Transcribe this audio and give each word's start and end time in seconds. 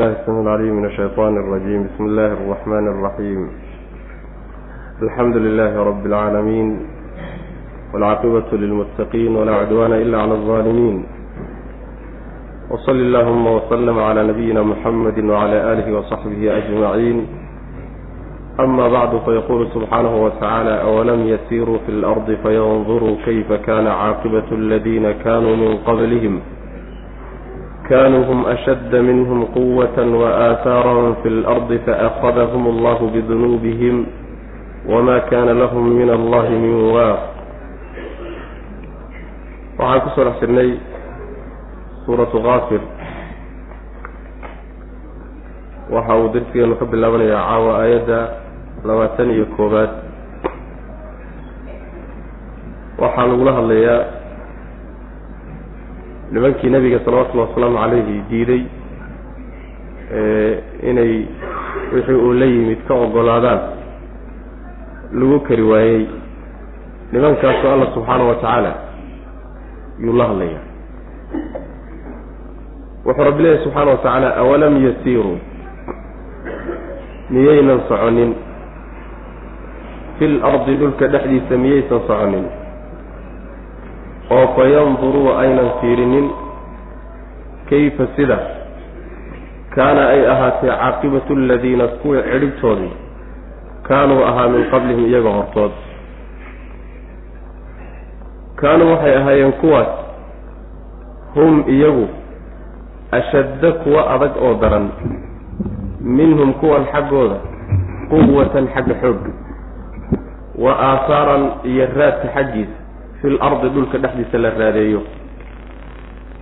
بالله 0.00 0.11
السميع 0.21 0.41
العليم 0.41 0.73
من 0.75 0.85
الشيطان 0.85 1.37
الرجيم 1.37 1.83
بسم 1.87 2.05
الله 2.05 2.25
الرحمن 2.33 2.87
الرحيم 2.87 3.49
الحمد 5.01 5.35
لله 5.37 5.83
رب 5.83 6.05
العالمين 6.05 6.67
والعاقبة 7.93 8.45
للمتقين 8.53 9.35
ولا 9.35 9.55
عدوان 9.55 9.93
إلا 9.93 10.21
على 10.21 10.33
الظالمين 10.33 11.05
وصل 12.71 12.91
اللهم 12.95 13.47
وسلم 13.47 13.99
على 13.99 14.27
نبينا 14.27 14.61
محمد 14.63 15.19
وعلى 15.19 15.73
آله 15.73 15.97
وصحبه 15.97 16.57
أجمعين 16.57 17.27
أما 18.59 18.87
بعد 18.87 19.21
فيقول 19.25 19.67
سبحانه 19.73 20.23
وتعالى 20.23 20.81
أولم 20.81 21.27
يسيروا 21.27 21.77
في 21.85 21.89
الأرض 21.91 22.37
فينظروا 22.43 23.15
كيف 23.25 23.53
كان 23.53 23.87
عاقبة 23.87 24.47
الذين 24.51 25.11
كانوا 25.11 25.55
من 25.55 25.77
قبلهم 25.77 26.39
kaanuu 27.91 28.23
hum 28.23 28.39
ashadda 28.47 29.03
minhum 29.03 29.39
quwatan 29.55 30.15
waaaahaarahum 30.15 31.15
fi 31.23 31.27
اlardi 31.35 31.77
faأkhadahum 31.87 32.63
allahu 32.73 33.11
bidunuubihim 33.15 33.97
wma 34.87 35.19
kana 35.27 35.51
lahum 35.53 35.91
min 35.99 36.07
allahi 36.09 36.55
min 36.55 36.75
waaq 36.95 37.19
waxaan 39.75 39.99
ku 40.07 40.09
soo 40.15 40.23
dhex 40.27 40.35
jirnay 40.39 40.69
suuratu 42.07 42.37
kaafir 42.47 42.81
waxa 45.91 46.13
uu 46.21 46.31
darsigeenu 46.33 46.79
ka 46.79 46.85
bilaabanayaa 46.87 47.43
caawa 47.49 47.71
aayadda 47.83 48.19
labaatan 48.87 49.35
iyo 49.35 49.45
koobaad 49.59 49.91
waxaa 53.03 53.27
lagula 53.35 53.51
hadlayaa 53.59 54.20
nimankii 56.31 56.69
nebiga 56.69 56.99
salawatullahi 57.05 57.49
wasalaamu 57.49 57.77
calayhi 57.77 58.21
diiday 58.29 58.63
inay 60.89 61.25
wixii 61.93 62.13
uu 62.15 62.33
la 62.33 62.45
yimid 62.45 62.79
ka 62.87 62.93
ogolaadaan 62.93 63.59
lagu 65.13 65.39
kari 65.39 65.61
waayey. 65.63 66.07
Nimankaasoo 67.11 67.71
alla 67.73 67.87
subxaana 67.93 68.23
wa 68.23 68.35
tacaala 68.35 68.71
yuu 69.99 70.13
la 70.17 70.25
hadlayaa 70.27 70.63
wuxuu 73.05 73.23
rabbi 73.23 73.43
leeyahy 73.43 73.63
subxaana 73.63 73.91
wa 73.91 73.97
tacaala 73.97 74.35
awalam 74.35 74.85
yasiiruu? 74.85 75.37
Miyaynan 77.29 77.81
soconin. 77.89 78.35
Fil 80.19 80.39
ardi 80.43 80.75
dhulka 80.75 81.07
dhexdiisa 81.07 81.57
miyaysan 81.57 81.99
soconin 82.07 82.45
oo 84.35 84.47
fa 84.55 84.63
yanduruu 84.73 85.29
aynan 85.41 85.69
fiirinin 85.81 86.27
kayfa 87.69 88.07
sida? 88.15 88.37
Kaana 89.75 90.07
ay 90.13 90.21
ahaatee 90.33 90.67
caaqibatu 90.71 91.33
aladiina 91.33 91.87
kuwii 91.87 92.23
cidhibtoodii 92.31 92.93
kaanuu 93.87 94.23
ahaa 94.29 94.47
min 94.53 94.63
qablihim 94.71 95.05
iyaga 95.11 95.29
hortood. 95.37 95.71
Kaanuu 98.55 98.91
waxay 98.91 99.15
ahaayeen 99.17 99.51
kuwaas 99.61 99.87
hum 101.35 101.63
iyagu 101.67 102.07
ashadda 103.11 103.71
kuwa 103.71 104.09
adag 104.15 104.31
oo 104.43 104.53
daran 104.61 104.89
minhum 106.01 106.53
kuwan 106.53 106.85
xaggooda 106.91 107.37
quwatan 108.09 108.67
xagga 108.73 108.95
xoogga 109.01 109.31
wa 110.63 110.71
aahaaran 110.89 111.43
iyo 111.63 111.85
raadka 111.97 112.27
xaggiisa 112.35 112.80
fil 113.21 113.37
ardi 113.41 113.69
dhulka 113.69 113.97
dhexdiisa 113.97 114.37
la 114.37 114.49
raadeeyo 114.49 115.01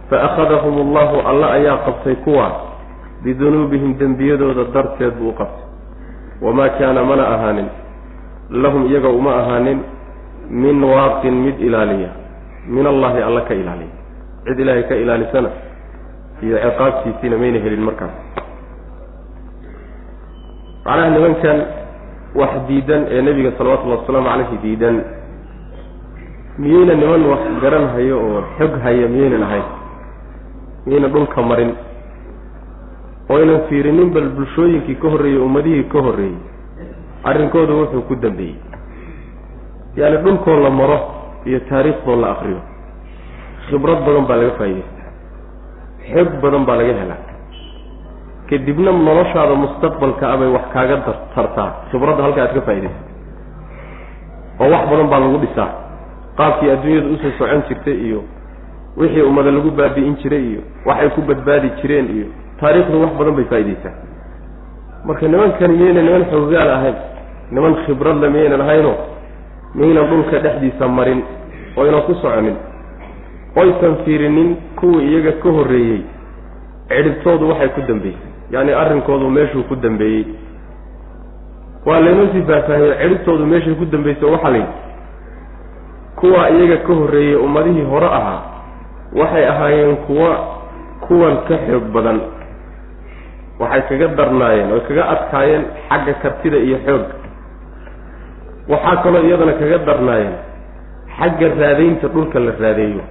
fa 0.10 0.18
akhadahum 0.28 0.76
allahu 0.86 1.16
alla 1.30 1.48
ayaa 1.58 1.78
qabtay 1.88 2.16
kuwaas 2.26 2.56
bidunuubihim 3.24 3.98
dembiyadooda 4.00 4.64
darteed 4.76 5.14
buu 5.20 5.34
qabtay 5.40 5.66
wamaa 6.42 6.70
kaana 6.80 7.04
mana 7.04 7.24
ahaanin 7.36 7.68
lahum 8.64 8.88
iyaga 8.92 9.10
uma 9.10 9.32
ahaanin 9.42 9.80
min 10.50 10.84
waaqin 10.84 11.36
mid 11.45 11.60
ilaaliya 11.62 12.10
min 12.68 12.86
allahi 12.88 13.22
alla 13.22 13.42
ka 13.50 13.54
ilaaliya 13.54 13.94
cid 14.48 14.60
ilaahay 14.60 14.84
ka 14.89 14.95
ilaalisana 14.95 15.50
iyo 16.42 16.58
ciqaabtiisiina 16.58 17.38
mayna 17.38 17.60
helin 17.66 17.84
markaas 17.84 18.16
macnaha 20.86 21.10
nimankan 21.16 21.58
wax 22.39 22.52
diidan 22.68 23.06
ee 23.12 23.22
nebiga 23.22 23.52
salawatullahi 23.58 24.00
wasalaamu 24.02 24.30
caleyhi 24.30 24.58
diidan 24.64 24.95
miyayna 26.59 26.93
niman 27.02 27.23
wax 27.31 27.43
garan 27.64 27.86
hayo 27.95 28.15
oo 28.27 28.39
xog 28.58 28.73
haya 28.83 29.08
miyaynan 29.14 29.43
ahayn 29.47 29.67
miyayna 30.86 31.08
dhulka 31.14 31.39
marin? 31.42 31.71
Oo 33.30 33.37
aynan 33.39 33.61
fiirinin 33.70 34.09
bal 34.15 34.27
bulshooyinkii 34.37 34.95
ka 35.02 35.08
horreeyey 35.14 35.39
ummadihii 35.45 35.87
ka 35.93 35.99
horreeyey 36.05 36.37
arrinkooda 37.30 37.73
wuxuu 37.80 38.02
ku 38.08 38.15
dambeeyey. 38.15 38.58
Yaani 39.95 40.17
dhulkoo 40.23 40.58
la 40.64 40.70
maro 40.70 40.97
iyo 41.45 41.59
taariikhdoo 41.70 42.15
la 42.21 42.27
akriyo 42.36 42.59
khibrad 43.70 43.99
badan 44.05 44.26
baa 44.30 44.37
laga 44.41 44.52
faa'idaystaa 44.59 45.09
xog 46.11 46.30
badan 46.43 46.64
baa 46.67 46.77
laga 46.81 46.93
helaa. 47.02 47.21
Kadibna 48.49 48.91
noloshaada 48.91 49.55
mustaqbalka 49.64 50.26
abay 50.33 50.49
wax 50.55 50.65
kaaga 50.73 50.95
tartaa. 51.36 51.70
Khibradda 51.91 52.23
halka 52.26 52.39
aad 52.45 52.53
ka 52.58 52.61
faa'idaysata 52.67 53.08
oo 54.59 54.70
wax 54.73 54.83
badan 54.91 55.08
baa 55.11 55.20
lagu 55.23 55.37
dhisaa 55.45 55.70
qaabkii 56.39 56.72
adduunyada 56.76 57.08
u 57.14 57.17
soo 57.22 57.32
socon 57.39 57.61
jirtay 57.70 57.98
iyo 58.08 58.22
wixii 58.98 59.22
ummada 59.30 59.52
lagu 59.52 59.72
baabi'in 59.80 60.16
jiray 60.23 60.44
iyo 60.52 60.61
waxay 60.86 61.10
ku 61.16 61.22
badbaadi 61.30 61.70
jireen 61.82 62.08
iyo 62.16 62.27
taariikhdu 62.60 63.02
wax 63.02 63.11
badan 63.20 63.36
bay 63.36 63.45
faa'iidaysaa. 63.52 63.94
Marka 65.05 65.27
nimankani 65.27 65.73
miyayna 65.80 66.02
niman 66.02 66.26
xoogaal 66.32 66.70
ahayn 66.77 66.95
niman 67.52 67.76
khibradle 67.86 68.30
miyaynan 68.30 68.61
ahayno 68.61 68.94
miyaynan 69.76 70.08
dhulka 70.10 70.39
dhexdiisa 70.44 70.88
marin 70.88 71.22
oynan 71.77 72.02
ku 72.08 72.14
soconin? 72.22 72.56
Oysan 73.56 73.95
fiirinin 74.06 74.50
kuwii 74.80 75.08
iyaga 75.11 75.32
ka 75.44 75.50
horreeyey 75.50 76.02
cidhibtoodu 76.89 77.50
waxay 77.50 77.70
ku 77.76 77.82
dambeysay. 77.88 78.27
Yacni 78.52 78.71
arrinkoodu 78.73 79.30
meeshuu 79.30 79.64
ku 79.70 79.76
dambeeyey. 79.76 80.26
Waa 81.86 82.00
laynoo 82.00 82.27
sii 82.33 82.42
faahfaahiyo 82.48 82.94
cidhibtoodu 83.02 83.45
meeshay 83.45 83.73
ku 83.80 83.86
dambeysay 83.86 84.30
waxaa 84.32 84.50
layidhi 84.50 84.73
kuwa 86.20 86.50
iyaga 86.50 86.78
ka 86.88 86.94
horreeyey 86.94 87.36
ummadihii 87.36 87.86
hore 87.92 88.06
ahaa 88.08 88.42
waxay 89.20 89.46
ahaayeen 89.48 89.96
kuwa 89.96 90.32
kuwan 91.08 91.38
ka 91.48 91.56
xoog 91.68 91.84
badan. 91.94 92.20
Waxay 93.60 93.82
kaga 93.90 94.08
darnaayeen 94.18 94.72
oy 94.72 94.80
kaga 94.88 95.04
adkaayeen 95.14 95.64
xagga 95.90 96.14
kartida 96.24 96.58
iyo 96.58 96.78
xoogga. 96.86 97.14
Waxaa 98.72 98.98
kaloo 99.04 99.24
iyadana 99.28 99.54
kaga 99.62 99.78
darnaayeen 99.88 100.36
xagga 101.18 101.48
raadaynta 101.62 102.08
dhulka 102.08 102.40
la 102.40 102.52
raadeeyo. 102.62 103.04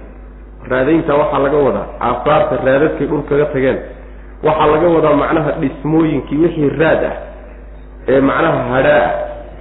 Raadaynta 0.69 1.15
waxaa 1.21 1.39
laga 1.45 1.57
wadaa 1.67 1.87
aasaarta 2.07 2.55
raadadkay 2.65 3.07
dhul 3.07 3.23
kaga 3.29 3.45
tageen. 3.53 3.77
Waxaa 4.43 4.67
laga 4.73 4.87
wadaa 4.95 5.13
macnaha 5.21 5.51
dhismooyinkii 5.61 6.37
wixii 6.43 6.69
raad 6.79 7.03
ah 7.11 7.15
ee 8.07 8.21
macnaha 8.21 8.59
hadhaa 8.73 9.03
ah 9.05 9.11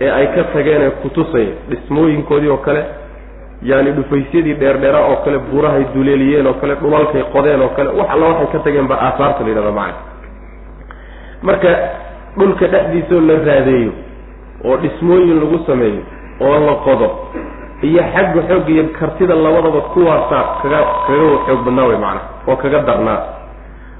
ee 0.00 0.10
ay 0.18 0.26
ka 0.34 0.42
tageen 0.54 0.82
ee 0.82 0.90
kutusaya 1.02 1.52
dhismooyinkoodii 1.70 2.48
oo 2.54 2.56
kale 2.66 2.82
yaani 3.62 3.90
dhufaysyadii 3.92 4.54
dheerdheera 4.54 5.00
oo 5.10 5.16
kale 5.24 5.38
buurahay 5.38 5.84
duleeliyeen 5.94 6.46
oo 6.46 6.54
kale 6.54 6.74
dhulalkay 6.74 7.22
qodeen 7.32 7.60
oo 7.62 7.68
kale 7.76 7.88
wax 7.98 8.08
alla 8.14 8.26
waxay 8.26 8.46
ka 8.52 8.58
tageen 8.58 8.86
baa 8.88 8.98
aasaarta 9.06 9.42
la 9.44 9.48
yidhahda 9.48 9.72
macna. 9.72 9.94
Marka 11.42 11.68
dhulka 12.38 12.66
dhexdiisaoo 12.72 13.20
la 13.20 13.34
raadeeyo 13.48 13.92
oo 14.64 14.76
dhismooyin 14.76 15.40
lagu 15.40 15.58
sameeyo 15.66 16.02
oo 16.40 16.58
la 16.66 16.74
qodo 16.86 17.08
iyo 17.82 18.02
xagga 18.14 18.42
xoog 18.48 18.68
iyo 18.68 18.84
kartida 18.98 19.34
labadaba 19.34 19.80
kuwaasaa 19.80 20.44
kaga 20.62 20.78
kaga 21.06 21.38
xoog 21.46 21.60
badnaa 21.66 21.86
wey 21.90 21.98
macana 21.98 22.20
oo 22.48 22.56
kaga 22.56 22.78
darnaa. 22.88 23.20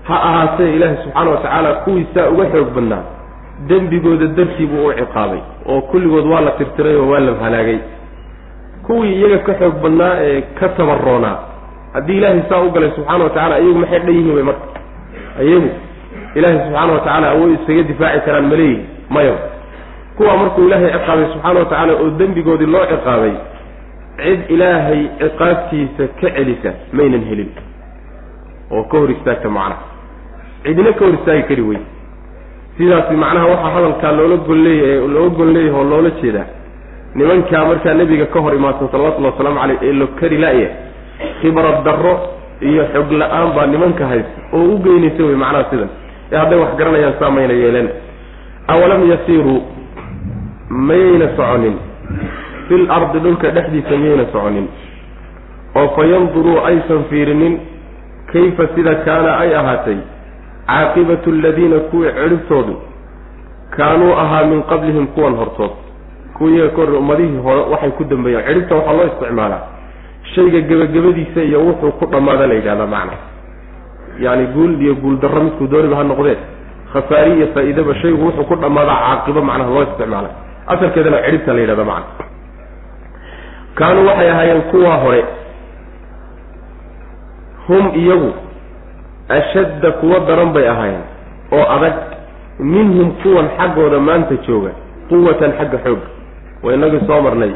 Ha 0.09 0.17
ahaatee 0.29 0.75
ilaahi 0.77 0.97
subxaana 1.03 1.31
watacaala 1.31 1.73
kuwiisaa 1.85 2.29
uga 2.33 2.45
xoog 2.53 2.69
badnaa. 2.75 3.03
Dembigooda 3.69 4.27
dartii 4.27 4.67
buu 4.67 4.87
u 4.87 4.93
ciqaabay 4.93 5.41
oo 5.67 5.81
kulligood 5.81 6.27
waa 6.33 6.41
la 6.41 6.51
tirtiray 6.51 6.97
oo 6.97 7.09
waa 7.11 7.21
la 7.21 7.33
halaagay 7.43 7.79
kuwii 8.89 9.13
iyaga 9.21 9.39
ka 9.47 9.53
xoog 9.61 9.75
badnaa 9.83 10.15
ee 10.29 10.41
ka 10.59 10.69
tabaroonaa 10.79 11.37
haddii 11.95 12.17
ilaahay 12.19 12.43
saa 12.49 12.61
u 12.67 12.71
galay 12.75 12.91
subxaana 12.97 13.25
wa 13.25 13.31
tacala 13.37 13.59
iyagu 13.61 13.79
maxay 13.83 13.99
dhan 14.01 14.15
yihiin 14.17 14.35
wey 14.37 14.43
marka? 14.49 14.67
Iyagu 15.47 15.71
ilaahay 16.39 16.59
subxaana 16.65 16.93
wa 16.93 17.01
tacaala 17.05 17.27
awood 17.35 17.53
isaga 17.57 17.83
difaaci 17.91 18.21
karaan 18.27 18.47
maleeyihin 18.53 18.85
mayo. 19.15 19.35
Kuwaa 20.17 20.37
markuu 20.41 20.65
ilaahay 20.69 20.91
ciqaabay 20.97 21.27
subxaana 21.33 21.59
wa 21.61 21.67
tacaala 21.71 21.93
oo 22.03 22.11
dembigoodii 22.21 22.67
loo 22.75 22.85
ciqaabay 22.93 23.35
cid 24.23 24.41
ilaahay 24.55 25.01
ciqaabtiisa 25.21 26.05
ka 26.21 26.29
celisa 26.37 26.71
maynan 26.97 27.25
helin. 27.31 27.51
Oo 28.75 28.83
ka 28.91 28.97
hor 29.01 29.11
istaagta 29.17 29.49
macnaha. 29.49 29.83
Cidina 30.65 30.93
ka 30.99 31.03
hor 31.05 31.15
istaagi 31.19 31.43
kari 31.49 31.63
wey 31.71 31.81
sidaasi 32.79 33.15
macnaha 33.23 33.47
waxaa 33.53 33.73
hadalkaa 33.77 34.13
loola 34.19 34.37
gol 34.47 34.61
leeyahay 34.67 35.09
looga 35.15 35.37
gol 35.39 35.51
leeyahay 35.57 35.81
oo 35.81 35.85
loola 35.93 36.11
jeedaa 36.23 36.47
nimankaa 37.15 37.65
markaa 37.65 37.95
nebiga 37.95 38.27
ka 38.27 38.41
hor 38.41 38.55
imaadsan 38.55 38.89
salawatullahi 38.93 39.33
wasalaamu 39.33 39.61
caleyh 39.61 39.79
ee 39.83 39.93
lo 39.93 40.07
kari 40.21 40.39
la-ya 40.39 40.69
khibrad 41.41 41.85
darro 41.85 42.15
iyo 42.61 42.85
xog 42.93 43.13
la'aan 43.13 43.49
baa 43.57 43.67
nimanka 43.67 44.07
haysta 44.07 44.41
oo 44.53 44.65
u 44.75 44.79
geynaysa 44.79 45.23
wey 45.25 45.37
macnaha 45.43 45.65
sidan. 45.71 45.89
Ee 46.33 46.37
hadday 46.37 46.59
wax 46.59 46.77
garanayaan 46.79 47.15
saa 47.21 47.31
mayna 47.31 47.55
yeeleen. 47.55 47.89
Awalam 48.69 49.11
yasiiruu 49.11 49.63
mayayna 50.69 51.29
soconin. 51.37 51.77
Fil 52.69 52.91
ardi 52.91 53.19
dhulka 53.25 53.51
dhexdiisa 53.57 53.97
miyayna 54.03 54.25
soconin. 54.33 54.67
Oo 55.77 55.89
fa 55.97 56.03
yanduruu 56.13 56.59
aysan 56.71 57.05
fiirinin 57.11 57.61
kayfa 58.33 58.69
sida 58.75 58.95
kaana 59.07 59.39
ay 59.39 59.55
ahaatay? 59.61 59.99
Caaqibatu 60.69 61.31
aladiina 61.31 61.79
kuwii 61.91 62.13
cidhibtoodu 62.19 62.75
kaanuu 63.77 64.13
ahaa 64.13 64.45
min 64.45 64.63
qablihim 64.63 65.07
kuwan 65.17 65.35
hortood 65.41 65.71
kuwiiyaga 66.39 66.71
ka 66.71 66.77
horre 66.83 66.97
ummadihii 67.03 67.41
hore 67.47 67.61
waxay 67.73 67.91
ku 67.99 68.05
dambeeyeen 68.05 68.45
cidhibta 68.47 68.75
waxaa 68.79 68.93
loo 68.99 69.07
isticmaalaa. 69.11 69.63
Shayga 70.35 70.61
gebagabadiisa 70.69 71.41
iyo 71.49 71.59
wuxuu 71.67 71.93
ku 71.99 72.05
dhammaada 72.13 72.47
la 72.47 72.55
yidhahdaa 72.55 72.87
macna 72.95 73.17
yacni 74.25 74.47
guul 74.55 74.73
iyo 74.83 74.95
guul 75.03 75.17
darro 75.23 75.41
midkuu 75.47 75.67
dooniba 75.73 75.97
ha 75.97 76.05
noqdee 76.11 76.37
khasaari 76.93 77.33
iyo 77.39 77.47
faa-iidaba 77.55 77.95
shaygu 78.03 78.23
wuxuu 78.27 78.45
ku 78.51 78.55
dhammaadaa 78.63 78.99
caaqibo 79.07 79.41
macnaha 79.49 79.71
loo 79.75 79.83
isticmaala 79.89 80.31
asalkeedana 80.73 81.19
cidhibta 81.25 81.53
la 81.57 81.61
yidhahda 81.65 81.85
macna 81.85 82.25
kaanuu 83.79 84.07
waxay 84.11 84.31
ahaayeen 84.31 84.63
kuwaa 84.71 84.97
hore. 85.05 85.23
Hum 87.69 87.85
iyagu 87.95 88.31
ashadda 89.29 89.91
kuwa 90.01 90.21
daran 90.29 90.53
bay 90.53 90.69
ahaayeen 90.69 91.05
oo 91.53 91.65
adag. 91.77 91.95
Minhum 92.59 93.11
kuwan 93.23 93.49
xaggooda 93.59 93.99
maanta 94.01 94.35
jooga 94.47 94.71
quwatan 95.09 95.53
xagga 95.59 95.79
xoog 95.85 96.01
waa 96.63 96.73
inagii 96.75 97.01
soo 97.07 97.21
marnay. 97.21 97.53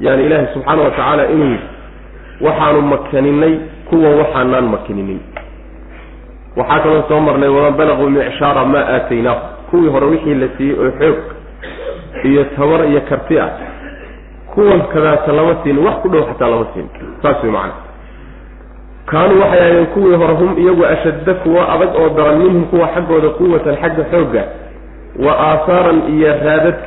Yaani 0.00 0.24
ilaahay 0.26 0.46
subxaana 0.54 0.82
wa 0.82 0.90
tacaala 0.90 1.28
inuu 1.30 1.44
yidhi 1.50 1.66
waxaanu 2.40 2.82
makininay 2.82 3.54
kuwa 3.88 4.10
waxaanaan 4.20 4.64
makininin 4.64 5.20
waxaa 6.56 6.80
kaloo 6.80 7.02
soo 7.08 7.20
marnay 7.20 7.48
waman 7.48 7.74
balaquu 7.78 8.10
micshaara 8.10 8.64
maa 8.64 8.84
aataynaahu. 8.94 9.40
Kuwii 9.70 9.88
hore 9.88 10.06
wixii 10.06 10.34
la 10.34 10.48
siiyey 10.56 10.78
oo 10.78 10.90
xoog 10.98 11.18
iyo 12.24 12.44
tabar 12.44 12.88
iyo 12.90 13.00
karti 13.00 13.38
ah. 13.38 13.50
Kuwan 14.54 14.82
kadaata 14.92 15.32
lama 15.32 15.54
siin 15.62 15.78
wax 15.78 15.94
ku 16.02 16.08
dhow 16.08 16.22
xataa 16.28 16.48
lama 16.48 16.66
siin. 16.74 16.86
Saas 17.22 17.42
way 17.42 17.52
macana 17.52 17.72
kaanuu 19.06 19.40
waxay 19.40 19.60
ahaydeen 19.60 19.86
kuwii 19.86 20.14
hore 20.16 20.34
hum 20.34 20.58
iyagu 20.58 20.86
ashadda 20.86 21.34
kuwa 21.34 21.68
adag 21.74 21.94
oo 21.96 22.08
daran 22.08 22.38
minhum 22.38 22.64
kuwa 22.64 22.88
xaggooda 22.94 23.28
quwatan 23.28 23.76
xagga 23.82 24.04
xoogga 24.10 24.42
wa 25.24 25.32
aahaaran 25.38 25.98
iyo 26.14 26.28
raadad 26.44 26.78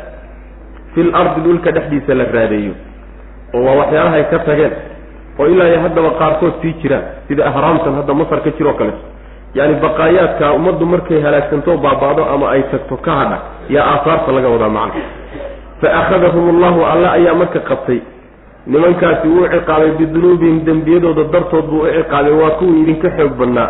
fil 0.93 1.09
ardi 1.21 1.41
dhulka 1.45 1.71
dhexdiisa 1.71 2.13
la 2.13 2.25
raadeeyo. 2.35 2.73
Oo 3.53 3.63
waa 3.65 3.75
waxyaalahay 3.81 4.23
ka 4.31 4.39
tageen. 4.47 4.73
Oo 5.39 5.47
ilaa 5.47 5.67
iyo 5.67 5.79
haddaba 5.85 6.09
qaarkood 6.19 6.53
sii 6.61 6.73
jiraan. 6.81 7.03
Sida 7.27 7.45
ahraamtan 7.49 7.95
hadda 7.99 8.13
masar 8.13 8.39
ka 8.45 8.51
jiroo 8.57 8.73
kale. 8.79 8.93
Yaani 9.57 9.75
baqaayaadka 9.83 10.53
ummaddu 10.57 10.85
markay 10.85 11.21
halaagsanto 11.21 11.77
baaba-do 11.77 12.23
ama 12.33 12.49
ay 12.53 12.63
tagto 12.71 12.97
ka 13.05 13.11
hadha 13.19 13.37
yaa 13.69 13.85
aahaarta 13.93 14.31
laga 14.31 14.49
wadaa 14.49 14.69
macna. 14.69 15.03
Fa 15.81 15.87
akhadahum 16.01 16.45
allahu 16.53 16.79
alla 16.91 17.11
ayaa 17.17 17.35
marka 17.41 17.59
qabtay. 17.69 17.99
Nimankaasi 18.67 19.27
wuu 19.27 19.47
ciqaabay 19.53 19.91
bidunuubihim 19.99 20.63
dembiyadooda 20.65 21.23
dartood 21.33 21.65
buu 21.69 21.83
u 21.85 21.89
ciqaabay. 21.97 22.33
Waa 22.41 22.49
kuwii 22.59 22.81
idinka 22.81 23.09
xoog 23.17 23.33
badnaa. 23.39 23.69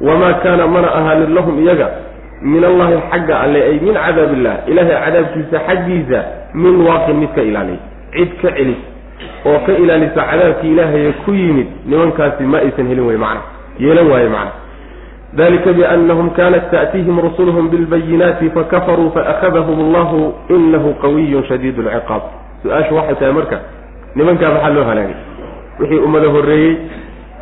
Wamaa 0.00 0.32
kaana 0.42 0.66
mana 0.66 0.88
ahaanin 0.98 1.34
lahum 1.34 1.58
iyaga 1.64 1.88
min 2.42 2.64
allahi 2.64 2.96
xagga 3.10 3.34
alle 3.44 3.60
ay 3.70 3.76
min 3.86 3.94
cadaab 3.94 4.30
illah 4.36 4.56
ilaahay 4.66 4.96
cadaabkiisa 5.04 5.58
xaggiisa 5.68 6.18
min 6.54 6.74
waaqin 6.86 7.16
mid 7.22 7.30
ka 7.36 7.42
ilaaliya 7.42 7.80
cid 8.16 8.30
ka 8.42 8.50
celis 8.56 8.80
oo 9.46 9.58
ka 9.66 9.72
ilaalisa 9.82 10.20
cadaabkii 10.30 10.72
ilaahaye 10.74 11.12
ku 11.24 11.30
yimid 11.34 11.68
nimankaasi 11.86 12.42
ma 12.52 12.58
aysan 12.66 12.88
helin 12.90 13.06
wey 13.10 13.16
macna 13.16 13.42
yeelan 13.78 14.06
waaye 14.10 14.28
macna. 14.28 14.52
Dalika 15.32 15.72
biannahum 15.72 16.28
kanat 16.36 16.68
ta'tiihim 16.68 17.16
rusuluhum 17.24 17.70
bilbayinaati 17.72 18.50
fakafaruu 18.52 19.10
faakadahum 19.16 19.78
allahu 19.88 20.18
inahu 20.52 20.92
qawiyun 21.04 21.44
shadiid 21.48 21.78
lciqaab 21.78 22.22
su'aashu 22.62 22.92
waxay 22.98 23.16
tahay 23.20 23.32
marka 23.38 23.58
nimankaa 24.14 24.50
maxaa 24.54 24.74
loo 24.76 24.84
halaagay. 24.84 25.16
Wixii 25.80 26.00
ummada 26.06 26.28
horreeyey 26.36 26.76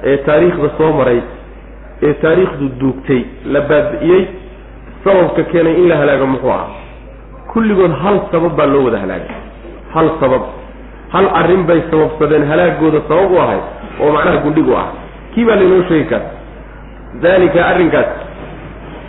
ee 0.04 0.16
taariikhda 0.28 0.70
soo 0.78 0.92
maray 0.98 1.18
ee 2.02 2.14
taariikhdu 2.22 2.68
duugtay 2.80 3.22
la 3.54 3.60
baabi'iyey 3.70 4.22
sababka 5.04 5.42
keenay 5.52 5.74
in 5.80 5.88
la 5.88 5.96
halaago 5.96 6.26
muxuu 6.26 6.50
ah 6.52 6.66
kulligood 7.52 7.92
hal 8.02 8.20
sabab 8.32 8.56
baa 8.56 8.66
loo 8.66 8.84
wada 8.84 8.98
halaagay. 8.98 9.36
Hal 9.94 10.10
sabab. 10.20 10.42
Hal 11.12 11.26
arrin 11.40 11.62
bay 11.66 11.82
sababsadeen 11.90 12.44
halaagooda 12.50 13.00
sabab 13.08 13.32
u 13.32 13.38
ahay 13.44 13.60
oo 14.00 14.12
macnaha 14.12 14.36
gundhig 14.44 14.68
u 14.68 14.76
ah 14.76 14.86
kii 15.34 15.44
baa 15.44 15.56
laynoo 15.60 15.82
sheegi 15.88 16.04
kara 16.04 16.26
dalika 17.22 17.66
arrinkaas. 17.66 18.10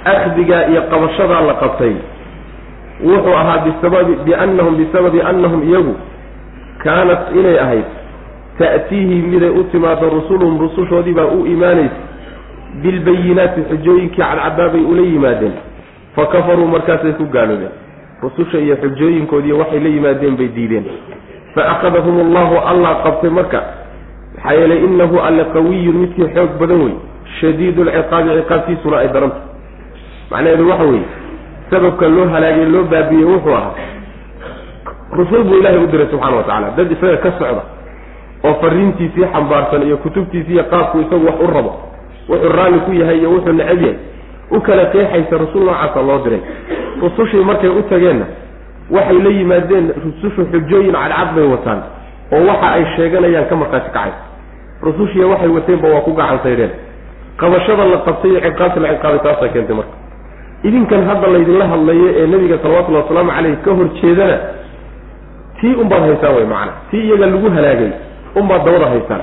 Akhdigaa 0.06 0.66
iyo 0.72 0.82
qabashadaa 0.92 1.42
la 1.42 1.54
qabtay. 1.54 1.94
Wuxuu 3.06 3.36
ahaa 3.42 3.58
bisababi 3.66 4.16
biannahum 4.26 4.76
bisababi 4.78 5.22
annahum 5.22 5.62
iyagu 5.70 5.96
kaanat 6.84 7.36
inay 7.40 7.58
ahayd. 7.60 7.86
Ta'tiihim 8.58 9.30
miday 9.34 9.50
u 9.50 9.64
timaado 9.72 10.10
rusuluhum 10.10 10.60
rusushoodii 10.60 11.14
baa 11.14 11.30
u 11.38 11.46
imaanaysa. 11.46 12.02
Bilbayinaati 12.82 13.62
xujooyinkii 13.70 14.22
cadcadaabay 14.22 14.82
ula 14.92 15.02
yimaadeen 15.02 15.54
fa 16.16 16.26
kafaruu 16.26 16.68
markaasay 16.68 17.14
ku 17.20 17.26
gaaloobeen 17.36 17.72
rususha 18.24 18.58
iyo 18.60 18.76
xujooyinkoodiiyo 18.84 19.58
waxay 19.58 19.80
la 19.80 19.90
yimaadeen 19.90 20.36
bay 20.38 20.48
diideen. 20.48 20.86
Fa 21.56 21.62
akhadahum 21.74 22.20
allahu 22.26 22.56
allah 22.72 22.92
qabtay 23.04 23.30
marka. 23.30 23.60
Maxaa 24.36 24.54
yeelay 24.54 24.80
innahu 24.88 25.20
alle 25.20 25.44
qawiyun 25.54 25.96
midkii 26.06 26.30
xoog 26.36 26.52
badan 26.60 26.82
wey. 26.86 26.96
Shadiidu 27.40 27.84
lciqaabi 27.84 28.30
ciqaabtiisuna 28.38 28.98
ay 28.98 29.08
daranta 29.14 29.42
macnaheedu 30.32 30.70
waxa 30.70 30.84
weeye 30.86 31.08
sababka 31.70 32.08
loo 32.08 32.28
halaagay 32.34 32.66
loo 32.66 32.84
baabiyey 32.84 33.26
wuxuu 33.26 33.54
ahaa 33.56 33.74
rusul 35.12 35.44
buu 35.44 35.58
ilaahay 35.60 35.80
u 35.84 35.88
diray 35.88 36.08
subxana 36.12 36.36
wa 36.38 36.44
tacala 36.44 36.68
dad 36.78 36.92
isaga 36.92 37.18
ka 37.24 37.32
socda 37.40 37.64
oo 38.44 38.54
fariintiisii 38.62 39.26
xambaarsan 39.34 39.84
iyo 39.88 39.98
kutubtiisii 39.98 40.54
iyo 40.54 40.64
qaabku 40.72 41.00
isagu 41.04 41.26
wax 41.28 41.36
u 41.44 41.48
rabo 41.56 41.72
wuxuu 42.30 42.52
raalli 42.58 42.80
ku 42.86 42.92
yahay 42.94 43.18
iyo 43.20 43.30
wuxuu 43.36 43.54
necab 43.54 43.82
yahay 43.82 43.96
u 44.52 44.60
kala 44.68 44.86
qeexaysa 44.94 45.38
rasul 45.44 45.64
noocaasa 45.68 46.02
loo 46.08 46.20
diray. 46.24 46.42
Rusushii 47.02 47.44
markay 47.50 47.70
u 47.70 47.82
tageenna 47.90 48.26
waxay 48.96 49.20
la 49.26 49.30
yimaadeen 49.38 49.86
rusushu 50.06 50.42
xujooyin 50.52 50.94
cadcad 51.02 51.30
bay 51.36 51.48
wataan 51.54 51.80
oo 52.36 52.42
waxa 52.50 52.68
ay 52.76 52.84
sheeganayaan 52.96 53.46
ka 53.50 53.56
markaasi 53.62 53.90
kacay. 53.96 54.12
Rusushiiya 54.86 55.28
waxay 55.32 55.50
wateenba 55.58 55.88
waa 55.94 56.02
ku 56.08 56.12
gacan 56.20 56.40
saydheen 56.44 56.72
qabashada 57.42 57.86
la 57.94 57.98
qabtay 58.08 58.32
iyo 58.32 58.40
ciqaabta 58.46 58.80
la 58.84 58.90
ciqaabay 58.96 59.20
taasaa 59.26 59.50
keentay 59.54 59.76
marka. 59.80 59.96
Idinkan 60.68 61.02
hadda 61.10 61.28
laydinla 61.34 61.66
hadlayo 61.74 62.08
ee 62.22 62.28
nebiga 62.28 62.58
salawatullahi 62.64 63.04
wasalaamu 63.04 63.32
caleyh 63.36 63.56
ka 63.66 63.72
hor 63.78 63.88
jeedana 64.02 64.38
tii 65.62 65.74
unbaad 65.84 66.02
haysaan 66.08 66.36
wey 66.38 66.46
macana 66.52 66.74
tii 66.92 67.02
iyaga 67.08 67.26
lagu 67.34 67.50
halaagay 67.56 67.92
unbaad 68.40 68.62
dabada 68.66 68.86
haysaan. 68.94 69.22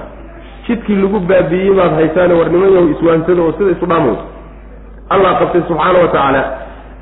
Jidkii 0.66 0.96
lagu 1.02 1.18
baabiiyey 1.30 1.74
baad 1.78 1.92
haysaane 1.98 2.34
war 2.38 2.48
nimanyahu 2.54 2.88
iswaansada 2.94 3.42
oo 3.42 3.52
sida 3.58 3.70
isu 3.76 3.86
dhaamay 3.86 4.16
allah 5.14 5.30
qabtay 5.40 5.62
subxaana 5.68 5.98
wa 6.04 6.08
tacaala 6.14 6.42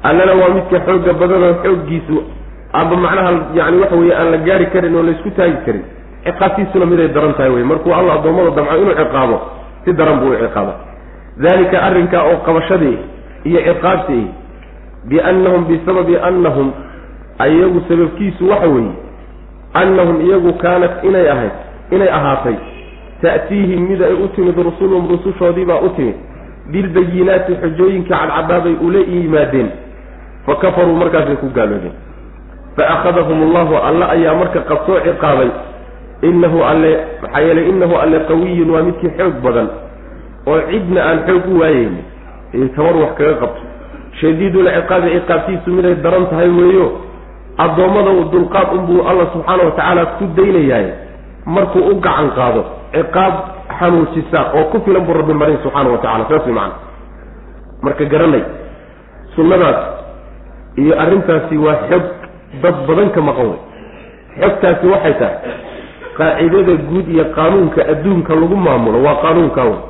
allana 0.09 0.33
waa 0.41 0.51
midka 0.57 0.79
xooga 0.87 1.13
badanoo 1.21 1.55
xooggiisu 1.65 2.17
aba 2.81 2.97
macnaha 3.05 3.31
yani 3.59 3.77
waxa 3.83 3.97
weye 4.01 4.15
aan 4.21 4.31
la 4.35 4.39
gaari 4.47 4.67
karin 4.75 4.95
oo 4.97 5.03
laysku 5.09 5.31
taagi 5.39 5.57
karin 5.67 5.85
ciqaabtiisuna 6.27 6.87
miday 6.87 7.09
daran 7.17 7.35
tahay 7.39 7.51
wey 7.57 7.65
markuu 7.73 7.95
alla 7.99 8.13
addoommada 8.19 8.51
damco 8.59 8.77
inuu 8.83 8.95
ciqaabo 9.01 9.37
si 9.85 9.93
daran 9.93 10.19
buu 10.21 10.33
u 10.35 10.39
ciqaaba 10.45 10.75
dalika 11.47 11.77
arrinkaa 11.89 12.23
oo 12.31 12.37
qabashadii 12.47 12.97
iyo 13.45 13.61
ciqaabtii 13.69 14.27
biannahum 15.11 15.65
bisababi 15.71 16.17
annahum 16.29 16.69
ayagu 17.39 17.81
sababkiisu 17.89 18.51
waxa 18.51 18.69
weeye 18.75 18.95
annahum 19.83 20.17
iyagu 20.27 20.53
kaanat 20.63 21.05
inay 21.09 21.27
ahayd 21.35 21.55
inay 21.95 22.11
ahaatay 22.19 22.57
ta'tiihim 23.23 23.81
mid 23.91 24.01
ay 24.03 24.15
u 24.15 24.29
timid 24.37 24.57
rusuluhum 24.69 25.09
rusushoodii 25.13 25.65
baa 25.71 25.81
u 25.87 25.89
timid 25.97 26.17
bilbayinaati 26.73 27.53
xujooyinka 27.63 28.15
cadcadaabay 28.17 28.75
ula 28.87 28.99
yimaadeen 28.99 29.69
fa 30.47 30.55
kafaruu 30.63 30.97
markaasay 31.03 31.37
ku 31.43 31.49
gaaloobeen 31.57 31.95
fa 32.77 32.85
akhadahum 32.95 33.39
allahu 33.47 33.75
alle 33.89 34.05
ayaa 34.17 34.35
marka 34.35 34.61
qabsoo 34.71 35.01
ciqaabay 35.07 35.51
innahu 36.23 36.65
alle 36.65 36.93
maxaa 37.23 37.41
yeelay 37.47 37.69
innahu 37.73 37.95
alle 38.03 38.19
qawiyun 38.31 38.71
waa 38.75 38.83
midkii 38.89 39.13
xoog 39.19 39.35
badan 39.47 39.69
oo 40.47 40.61
cidna 40.71 41.01
aan 41.09 41.19
xoog 41.29 41.45
u 41.55 41.59
waayeyni 41.61 42.69
tabar 42.77 42.97
wax 43.03 43.13
kaga 43.19 43.35
qabto 43.43 43.63
shadiidul 44.21 44.69
ciqaabi 44.77 45.09
ciqaabtiisu 45.17 45.69
miday 45.77 45.95
daran 46.05 46.27
tahay 46.31 46.49
weeyo 46.59 46.87
addoommada 47.65 48.11
uu 48.11 48.25
dulqaad 48.33 48.69
unbuu 48.79 49.01
alla 49.11 49.27
subxaana 49.33 49.63
wa 49.69 49.71
tacaala 49.79 50.07
ku 50.19 50.25
daynayaay 50.37 50.87
markuu 51.47 51.83
u 51.91 51.95
gacan 52.07 52.31
qaado 52.39 52.63
ciqaab 52.95 53.35
xanuujisa 53.79 54.41
oo 54.59 54.65
ku 54.73 54.81
filan 54.85 55.05
buu 55.07 55.15
rabbi 55.21 55.35
marin 55.35 55.59
subxaana 55.65 55.91
wa 55.95 55.99
tacala 56.05 56.25
saas 56.31 56.45
way 56.47 56.55
macana 56.55 56.75
marka 57.83 58.05
garanay 58.13 58.45
sunnadaas 59.37 59.79
iyo 60.83 60.95
arrintaasi 61.03 61.57
waa 61.65 61.79
xog 61.91 62.05
dad 62.63 62.77
badan 62.89 63.11
ka 63.17 63.21
maqan 63.29 63.47
wey 63.53 63.61
xogtaasi 64.43 64.87
waxay 64.93 65.15
tahay 65.21 65.37
qaacidada 66.19 66.75
guud 66.89 67.07
iyo 67.15 67.25
qaanuunka 67.37 67.81
adduunka 67.93 68.33
lagu 68.41 68.57
maamulo 68.67 68.99
waa 69.07 69.17
qaanuunkaa 69.25 69.65
wey 69.71 69.81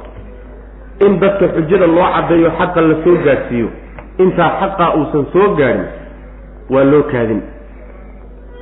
in 1.07 1.19
dadka 1.23 1.47
xujada 1.57 1.87
loo 1.97 2.09
caddeeyo 2.15 2.51
xaqa 2.59 2.81
la 2.89 2.95
soo 3.05 3.17
gaadhsiiyo 3.27 3.69
intaa 4.25 4.51
xaqaa 4.61 4.91
uusan 4.99 5.25
soo 5.33 5.49
gaadhin 5.59 5.87
waa 6.75 6.85
loo 6.93 7.03
kaadin. 7.13 7.41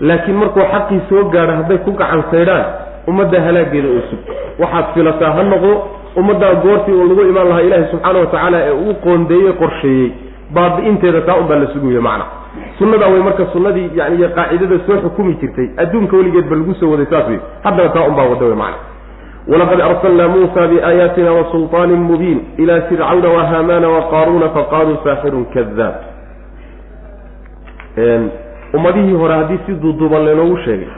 Laakiin 0.01 0.37
markuu 0.41 0.65
xaqii 0.73 1.01
soo 1.09 1.23
gaadho 1.35 1.53
hadday 1.61 1.79
ku 1.87 1.91
gacan 2.01 2.23
saydhaan 2.31 2.65
ummadda 3.09 3.41
halaageeda 3.47 3.89
oo 3.89 4.03
sug 4.11 4.21
waxaad 4.63 4.85
filataa 4.95 5.31
ha 5.37 5.43
noqdo 5.43 5.73
ummaddaa 6.21 6.55
goortii 6.65 6.95
uu 6.95 7.09
lagu 7.09 7.23
imaan 7.31 7.49
lahaa 7.49 7.61
ilaahi 7.69 7.85
subxaana 7.91 8.19
wa 8.19 8.27
tacaala 8.27 8.59
ee 8.69 8.73
uu 8.85 8.95
qoondeeyey 9.05 9.53
qorsheeyey. 9.53 10.11
Baabi'inteeda 10.55 11.21
taa 11.21 11.37
unbaa 11.43 11.59
la 11.63 11.67
sugaya 11.73 12.01
macna. 12.01 12.25
Sunnadaa 12.79 13.09
way 13.13 13.23
marka 13.29 13.47
sunnadii 13.53 13.91
yani 13.95 14.17
iyo 14.17 14.29
qaacidada 14.37 14.77
soo 14.87 14.97
xukumi 15.05 15.35
jirtay. 15.41 15.69
Adduunka 15.83 16.17
weligeed 16.17 16.47
ba 16.51 16.57
lagu 16.57 16.75
soo 16.75 16.91
waday 16.91 17.07
saas 17.11 17.29
wey 17.29 17.39
haddana 17.65 17.89
taa 17.89 18.05
unbaa 18.11 18.27
wada 18.33 18.45
wey 18.47 18.55
macna. 18.63 18.79
Walaqad 19.49 19.81
arsalnaa 19.81 20.29
muusa 20.29 20.67
biaayaatina 20.73 21.33
wasulطaanin 21.33 22.03
mubiin 22.11 22.41
ila 22.63 22.81
fircawna 22.89 23.29
wahaamaana 23.37 23.89
waqaaruuna 23.97 24.49
faqaaluu 24.57 24.97
saaxirun 25.05 25.45
kadaab 25.55 25.95
ummadihii 28.75 29.17
hore 29.23 29.35
haddii 29.35 29.59
si 29.67 29.73
duuduuban 29.83 30.25
laynoogu 30.25 30.57
sheegay 30.65 30.89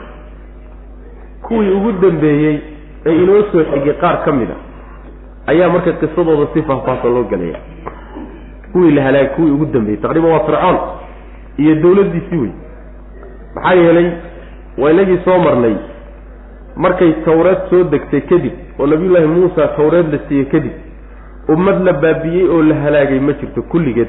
kuwii 1.47 1.71
ugu 1.77 1.91
dambeeyey 1.91 2.59
ee 3.05 3.15
inoo 3.23 3.41
soo 3.51 3.63
xigay 3.71 3.93
qaar 4.03 4.23
ka 4.25 4.31
mid 4.31 4.49
a 4.51 4.55
ayaa 5.51 5.69
marka 5.69 5.91
qisadooda 6.01 6.47
si 6.53 6.61
faahfaahsan 6.61 7.13
loo 7.13 7.23
gelaya 7.23 7.59
kuwii 8.71 8.91
la 8.91 9.03
halaagay 9.03 9.29
kuwii 9.35 9.51
ugu 9.51 9.65
dambeeyey 9.65 10.01
taqriiban 10.01 10.31
waa 10.31 10.45
fircoon 10.47 10.77
iyo 11.57 11.75
dawladdiisii 11.75 12.37
wey 12.37 12.51
maxaa 13.55 13.73
yeelay 13.73 14.11
waa 14.77 14.91
inagii 14.91 15.19
soo 15.25 15.37
marnay 15.39 15.75
markay 16.75 17.11
tawreed 17.25 17.57
soo 17.69 17.83
degtay 17.83 18.21
kadib 18.21 18.53
oo 18.79 18.87
nabiyullaahi 18.87 19.27
muusa 19.27 19.67
tawreed 19.67 20.13
la 20.13 20.19
siiyey 20.27 20.45
kadib 20.45 20.71
ummad 21.53 21.81
la 21.87 21.93
baabi'iyey 21.93 22.47
oo 22.49 22.61
la 22.63 22.75
halaagay 22.75 23.19
ma 23.19 23.33
jirto 23.33 23.61
kulligeed. 23.61 24.07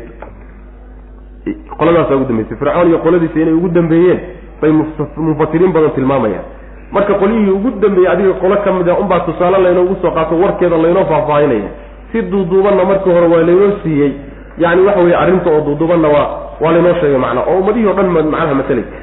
Qoladaasaa 1.79 2.17
ugu 2.17 2.25
dambeysay 2.29 2.57
fircoon 2.59 2.89
iyo 2.89 2.99
qoladiisa 2.99 3.41
inay 3.41 3.55
ugu 3.55 3.69
dambeeyeen 3.69 4.21
bay 4.63 4.71
mufasiriin 5.17 5.73
badan 5.73 5.91
tilmaamayaan 5.95 6.45
marka 6.93 7.15
qolyihii 7.21 7.51
ugu 7.57 7.71
dambeeyey 7.83 8.11
adiga 8.13 8.33
qolo 8.43 8.57
ka 8.65 8.73
mid 8.73 8.89
a 8.89 8.95
unbaa 9.03 9.21
tusaale 9.27 9.59
laynoogu 9.65 9.97
soo 10.03 10.11
qaato 10.17 10.35
warkeeda 10.43 10.77
laynoo 10.85 11.05
faahfaahinaya. 11.05 11.69
Si 12.13 12.23
duuduubanna 12.23 12.85
markii 12.85 13.13
hore 13.13 13.27
waa 13.33 13.43
laynoo 13.49 13.73
siiyey 13.83 14.13
yani 14.59 14.81
waxa 14.87 15.01
weye 15.01 15.17
arrinta 15.17 15.51
oo 15.51 15.61
duuduubanna 15.67 16.09
waa 16.09 16.29
waa 16.61 16.73
laynoo 16.73 16.95
sheegay 17.01 17.19
macnaa 17.25 17.45
oo 17.51 17.59
ummadihii 17.61 17.87
o 17.87 17.93
dhan 17.99 18.09
macnaha 18.17 18.55
matalaysa 18.55 18.97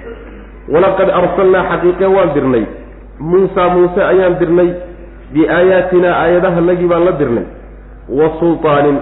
walaqad 0.74 1.10
arsalnaa 1.20 1.64
xaqiiqe 1.72 2.06
waan 2.16 2.34
dirnay. 2.36 2.66
Muusa 3.20 3.64
muuse 3.74 4.02
ayaan 4.12 4.36
dirnay. 4.40 4.70
Biaayaatinaa 5.34 6.16
aayadahanagii 6.22 6.88
baan 6.92 7.06
la 7.06 7.12
dirnay. 7.22 7.44
Wa 8.18 8.28
sulطaanin 8.40 8.98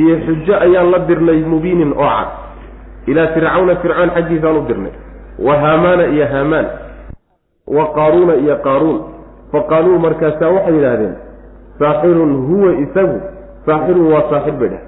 iyo 0.00 0.14
xujo 0.26 0.54
ayaan 0.66 0.90
la 0.92 0.98
dirnay 1.08 1.38
mubiinin 1.52 1.92
oo 1.92 2.06
cad. 2.08 2.28
Ilaa 3.10 3.26
fircawna 3.34 3.74
fircoon 3.82 4.10
xaggiisaan 4.16 4.56
u 4.56 4.62
dirnay. 4.68 4.92
Wa 5.46 5.54
haamaana 5.62 6.04
iyo 6.14 6.26
haamaan 6.32 6.66
wa 7.66 7.84
qaaruuna 7.94 8.34
iyo 8.34 8.56
qaaruun 8.66 9.00
fa 9.52 9.60
qaaluu 9.70 9.98
markaasaa 9.98 10.50
waxay 10.56 10.74
yidhaahdeen 10.74 11.14
saaxirun 11.78 12.32
huwa 12.48 12.72
isagu 12.84 13.20
saaxirun 13.66 14.12
waa 14.12 14.24
saaxir 14.30 14.54
bay 14.60 14.68
dheh 14.68 14.82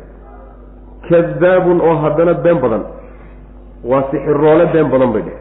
kadaabun 1.08 1.80
oo 1.80 1.96
haddana 2.04 2.34
been 2.34 2.58
badan 2.64 2.84
waa 3.84 4.02
sixiroole 4.10 4.66
been 4.74 4.90
badan 4.94 5.12
bay 5.12 5.22
dheh 5.22 5.38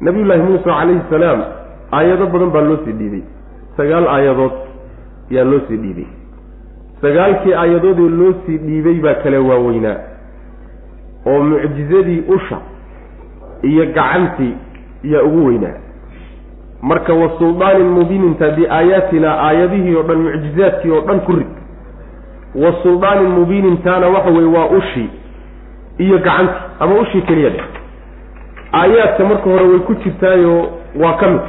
nabiyullaahi 0.00 0.42
muusa 0.48 0.64
calayhi 0.80 1.02
salaam 1.10 1.40
aayado 1.92 2.26
badan 2.26 2.50
baa 2.50 2.60
loo 2.68 2.78
sii 2.84 2.92
dhiibay. 3.00 3.22
Sagaal 3.76 4.06
aayadood 4.08 4.54
yaa 5.30 5.44
loo 5.44 5.60
sii 5.68 5.76
dhiibay. 5.84 6.06
Sagaalkii 7.02 7.54
aayadoodee 7.54 8.08
loo 8.20 8.32
sii 8.46 8.58
dhiibay 8.66 8.98
baa 9.04 9.14
kala 9.22 9.40
waaweynaa 9.40 9.96
oo 11.26 11.40
mucjizadii 11.50 12.20
usha 12.36 12.58
iyo 13.62 13.86
gacantii 13.86 14.54
yaa 15.12 15.22
ugu 15.22 15.46
weynaa 15.46 15.76
marka 16.90 17.12
wa 17.20 17.28
suldaanin 17.38 17.88
mubiininta 17.98 18.48
biaayaatina 18.56 19.30
aayadihii 19.46 19.94
oo 19.96 20.02
dhan 20.08 20.18
mucjizaadkii 20.26 20.90
oo 20.96 21.00
dhan 21.08 21.20
ku 21.26 21.32
rid. 21.38 21.50
Wa 22.62 22.70
suldaanin 22.82 23.30
mubiinintaana 23.38 24.06
waxa 24.14 24.30
weye 24.36 24.50
waa 24.56 24.66
ushii 24.78 25.08
iyo 25.98 26.18
gacantii 26.18 26.60
ama 26.80 26.94
ushii 27.02 27.22
keliya 27.28 27.50
dheh 27.50 27.64
aayaadka 28.80 29.24
marka 29.24 29.50
hore 29.50 29.64
way 29.70 29.78
ku 29.88 29.94
jirtaayoo 29.94 30.62
waa 31.02 31.12
ka 31.20 31.26
mid. 31.32 31.40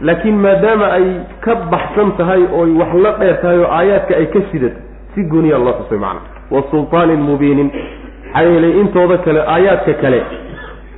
Laakiin 0.00 0.36
maadaama 0.44 0.86
ay 0.92 1.06
ka 1.40 1.54
baxsan 1.72 2.12
tahay 2.16 2.42
ooy 2.60 2.70
wax 2.80 2.94
la 3.04 3.12
dheer 3.20 3.36
tahay 3.42 3.58
oo 3.64 3.70
aayaadka 3.78 4.16
ay 4.16 4.26
ka 4.34 4.40
sidato 4.52 4.80
si 5.14 5.22
gooniyaa 5.32 5.58
loo 5.58 5.74
xusay 5.80 5.98
macna. 5.98 6.20
Wa 6.50 6.62
sultaanin 6.70 7.20
mubiinin 7.28 7.70
maxaa 7.72 8.42
yeelay 8.50 8.80
intooda 8.80 9.18
kale 9.18 9.40
aayaadka 9.54 9.92
kale 10.02 10.20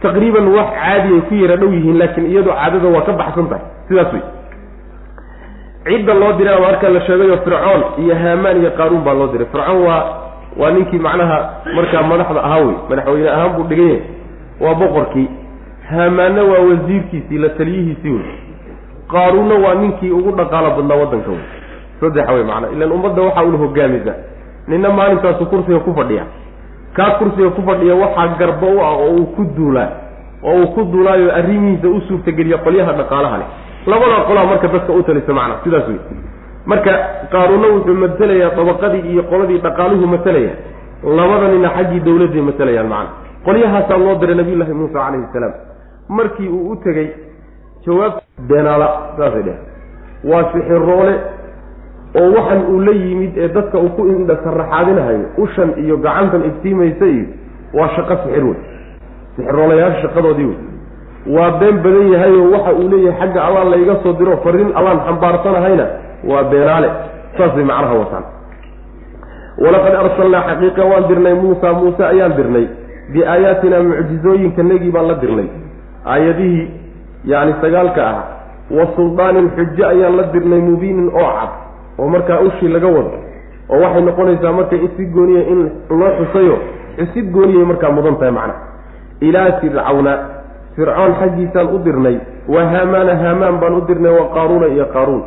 taqriiban 0.03 0.47
wax 0.57 0.69
caadi 0.79 1.09
ay 1.15 1.21
ku 1.29 1.35
yara 1.43 1.57
dhow 1.61 1.71
yihiin 1.77 1.99
laakiin 2.01 2.27
iyadoo 2.33 2.53
caadada 2.59 2.89
waa 2.95 3.03
ka 3.09 3.13
baxsan 3.21 3.47
tahay. 3.51 3.65
Sidaas 3.89 4.13
wey 4.15 4.23
cidda 5.89 6.15
loo 6.15 6.33
diray 6.39 6.61
marka 6.61 6.89
la 6.95 7.01
sheegayo 7.07 7.37
fircoon 7.45 7.83
iyo 8.03 8.15
haamaan 8.23 8.57
iyo 8.63 8.71
qaaruun 8.79 9.03
baa 9.07 9.15
loo 9.15 9.29
diray. 9.33 9.47
Fircoon 9.53 9.81
waa 9.87 10.03
waa 10.61 10.71
ninkii 10.71 10.99
macnaha 10.99 11.39
markaa 11.77 12.03
madaxda 12.11 12.41
ahaa 12.45 12.61
wey 12.67 12.77
madaxweyne 12.91 13.31
ahaan 13.31 13.53
buu 13.57 13.65
dhigan 13.71 13.89
yahay 13.89 14.03
waa 14.61 14.75
boqorkii. 14.81 15.29
Haamaanna 15.91 16.43
waa 16.51 16.63
wasiirkiisii 16.69 17.39
la 17.39 17.49
taliyihiisii 17.49 18.13
wey 18.13 18.27
qaaruunna 19.13 19.55
waa 19.65 19.75
ninkii 19.75 20.11
ugu 20.11 20.31
dhaqaalo 20.39 20.71
badnaa 20.77 20.97
waddanka 21.03 21.31
wey 21.31 21.45
saddexa 22.01 22.33
wey 22.33 22.45
macnaa. 22.45 22.71
Ilan 22.75 22.93
ummadda 22.93 23.23
waxaa 23.23 23.43
una 23.45 23.59
hogaamisa 23.59 24.15
ninna 24.69 24.91
maalintaasu 24.99 25.47
kursiga 25.47 25.79
ku 25.81 25.95
fadhiya 25.95 26.25
kaa 26.99 27.11
kursiga 27.19 27.51
ku 27.57 27.63
fadhiya 27.69 27.95
waxaa 28.03 28.27
garba 28.41 28.67
u 28.67 28.79
ah 28.89 28.93
oo 29.03 29.11
uu 29.19 29.27
ku 29.37 29.43
duulaa 29.57 29.89
oo 30.49 30.55
uu 30.63 30.69
ku 30.75 30.81
duulaayo 30.93 31.29
arrimihiisa 31.39 31.89
u 31.97 32.01
suurtageliya 32.09 32.59
qolyaha 32.67 32.93
dhaqaalaha 33.01 33.37
leh. 33.43 33.49
Labadaa 33.91 34.23
qolaa 34.29 34.47
marka 34.51 34.67
dadka 34.75 34.93
u 34.93 35.03
talisa 35.09 35.33
macna 35.39 35.55
sidaas 35.65 35.87
wey 35.91 35.99
marka 36.71 36.93
qaaruunna 37.33 37.69
wuxuu 37.75 37.95
matelayaa 38.05 38.51
dabaqadii 38.59 39.03
iyo 39.13 39.23
qoladii 39.31 39.61
dhaqaaluhu 39.67 40.07
matalaya 40.15 40.53
labada 41.19 41.47
nina 41.55 41.71
xaggii 41.77 42.01
dawladday 42.07 42.43
matalayaan 42.51 42.89
macna. 42.95 43.11
Qolyahaasaa 43.47 43.99
loo 44.05 44.15
diray 44.21 44.37
nabiyullaahi 44.41 44.75
muusa 44.81 44.99
calayhi 44.99 45.27
salaam. 45.33 45.53
Markii 46.19 46.49
uu 46.57 46.71
u 46.73 46.77
tegey 46.85 47.09
jawaab 47.87 48.15
beenaala 48.49 48.89
saasay 49.19 49.43
dheh 49.49 49.59
waa 50.31 50.45
sixiroole 50.53 51.15
oo 52.21 52.29
waxan 52.37 52.61
uu 52.73 52.81
la 52.87 52.93
yimid 52.93 53.33
ee 53.39 53.49
dadka 53.49 53.79
uu 53.79 53.91
ku 53.97 54.07
indha 54.15 54.37
saraxaadinahayo 54.45 55.27
ushan 55.45 55.71
iyo 55.85 55.97
gacantan 55.97 56.45
iftiimaysa 56.51 57.07
iyo 57.07 57.27
waa 57.79 57.89
shaqo 57.97 58.15
sixir 58.25 58.45
wey 58.45 58.57
sixiroolayaasha 59.37 60.01
shaqadoodii 60.03 60.47
wey 60.47 60.59
waa 61.37 61.51
been 61.61 61.77
badan 61.85 62.09
yahayoo 62.15 62.51
waxa 62.55 62.73
uu 62.81 62.89
leeyahay 62.89 63.19
xagga 63.21 63.41
allah 63.47 63.65
layga 63.75 63.97
soo 64.03 64.13
diro 64.21 64.37
fariin 64.45 64.71
allaan 64.79 65.01
xambaarsanahayna 65.07 65.87
waa 66.31 66.43
beenaale 66.53 66.89
saasay 67.39 67.65
macnaha 67.71 67.95
wataan. 68.03 68.25
Walaqad 69.65 69.95
arsalnaa 70.03 70.43
xaqiiqa 70.49 70.83
waan 70.91 71.05
dirnay 71.11 71.35
muusa 71.35 71.73
muuse 71.79 72.03
ayaan 72.13 72.33
dirnay. 72.39 72.67
Biaayaatina 73.13 73.79
mucjizooyinkanagii 73.89 74.91
baan 74.95 75.07
la 75.11 75.15
dirnay. 75.23 75.49
Aayadihii 76.13 76.67
yacni 77.33 77.55
sagaalka 77.63 78.03
ah 78.13 78.19
wa 78.77 78.85
suldaanin 78.97 79.47
xujo 79.57 79.85
ayaan 79.93 80.17
la 80.19 80.25
dirnay 80.35 80.61
mubiinin 80.69 81.09
oo 81.21 81.31
cad 81.39 81.51
oo 81.99 82.09
markaa 82.15 82.41
ushii 82.47 82.69
laga 82.75 82.89
wado 82.97 83.13
oo 83.73 83.81
waxay 83.85 84.03
noqonaysaa 84.09 84.53
marka 84.59 84.77
si 84.97 85.05
gooniya 85.17 85.43
in 85.53 85.61
loo 86.01 86.11
xusayo 86.19 86.57
xusid 86.99 87.27
gooniyay 87.35 87.65
markaa 87.71 87.91
mudan 87.97 88.17
tahay 88.21 88.33
macna. 88.39 88.55
Ilaa 89.21 89.53
fircawna 89.61 90.13
fircoon 90.77 91.13
xaggiisaan 91.21 91.69
u 91.75 91.79
dirnay 91.87 92.17
wa 92.49 92.63
haamaana 92.73 93.15
haamaan 93.23 93.57
baan 93.61 93.75
u 93.75 93.81
dirnay 93.89 94.13
wa 94.19 94.27
qaaruuna 94.35 94.67
iyo 94.75 94.87
qaaruun. 94.95 95.23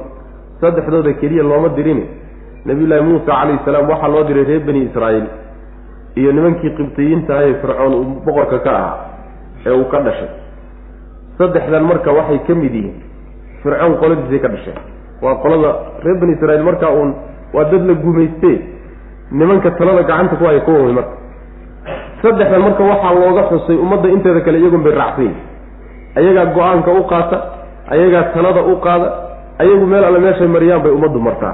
Saddexdooda 0.62 1.14
keliya 1.22 1.44
looma 1.44 1.70
dirin 1.78 2.02
nabiyullaahi 2.66 3.04
muusa 3.08 3.26
calayhi 3.26 3.60
salaam 3.66 3.90
waxaa 3.90 4.08
loo 4.14 4.24
diray 4.30 4.44
reer 4.50 4.64
bani 4.68 4.82
israa'iil 4.88 5.28
iyo 6.20 6.32
nimankii 6.36 6.72
qibtiyiinta 6.78 7.34
ee 7.48 7.54
fircoon 7.62 7.94
uu 8.00 8.06
boqorka 8.26 8.60
ka 8.66 8.72
ahaa 8.80 8.98
ee 9.66 9.74
uu 9.80 9.86
ka 9.92 10.00
dhashay. 10.06 10.30
Saddexdan 11.38 11.84
marka 11.90 12.12
waxay 12.18 12.40
ka 12.48 12.54
mid 12.56 12.74
yihiin 12.74 12.96
fircoon 13.64 13.94
qoladiisay 14.02 14.40
ka 14.44 14.50
dhasheen 14.56 14.80
waa 15.24 15.36
qolada 15.44 15.72
reer 16.04 16.18
bani 16.22 16.34
israiil 16.38 16.64
markaa 16.70 16.92
uun 16.98 17.12
waa 17.54 17.64
dad 17.72 17.84
la 17.90 17.94
gumayste 18.04 18.52
nimanka 19.32 19.72
talada 19.80 20.04
gacanta 20.04 20.36
ku 20.36 20.46
haya 20.46 20.60
kuwa 20.66 20.80
wey 20.86 20.94
marka. 20.94 21.16
Saddexdan 22.22 22.62
marka 22.62 22.84
waxaa 22.92 23.14
looga 23.20 23.44
xusay 23.52 23.78
ummadda 23.84 24.08
inteeda 24.16 24.42
kale 24.46 24.58
iyagun 24.62 24.84
bay 24.86 24.94
raacsan 25.00 25.24
yihiin 25.26 25.38
ayagaa 26.20 26.46
go'aanka 26.58 26.92
u 26.92 27.04
qaata 27.12 27.38
ayagaa 27.94 28.24
talada 28.36 28.62
u 28.62 28.76
qaada 28.86 29.08
ayagu 29.62 29.86
meel 29.92 30.04
alle 30.10 30.20
meeshay 30.26 30.48
mariyaan 30.56 30.82
bay 30.86 30.92
ummaddu 30.98 31.20
martaa. 31.28 31.54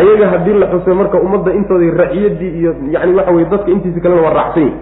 Ayaga 0.00 0.26
haddii 0.32 0.56
la 0.62 0.66
xusay 0.72 0.94
marka 1.00 1.16
ummadda 1.24 1.50
intooda 1.58 1.86
raciyadii 2.02 2.50
iyo 2.60 2.70
yani 2.94 3.12
waxa 3.18 3.30
weye 3.36 3.46
dadka 3.52 3.70
intiisa 3.74 4.00
kalena 4.04 4.22
waa 4.26 4.34
raacsan 4.38 4.62
yihiin 4.62 4.78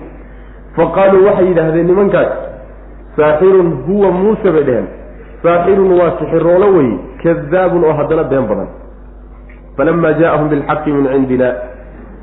fa 0.77 0.85
qaaluu 0.97 1.25
waxay 1.29 1.47
yidhaahdeen 1.50 1.87
nimankaas 1.91 2.31
saaxirun 3.17 3.71
huwa 3.87 4.09
muuse 4.19 4.49
bay 4.57 4.65
dheheen 4.69 4.87
saaxirun 5.42 5.92
waa 6.00 6.12
sixiroolo 6.20 6.68
wey 6.76 6.90
kadaabun 7.23 7.85
oo 7.85 7.92
haddana 7.92 8.25
been 8.25 8.47
badan. 8.50 8.68
Falama 9.76 10.12
jaaahum 10.20 10.49
bilxaqi 10.49 10.92
min 10.92 11.04
cindina. 11.12 11.49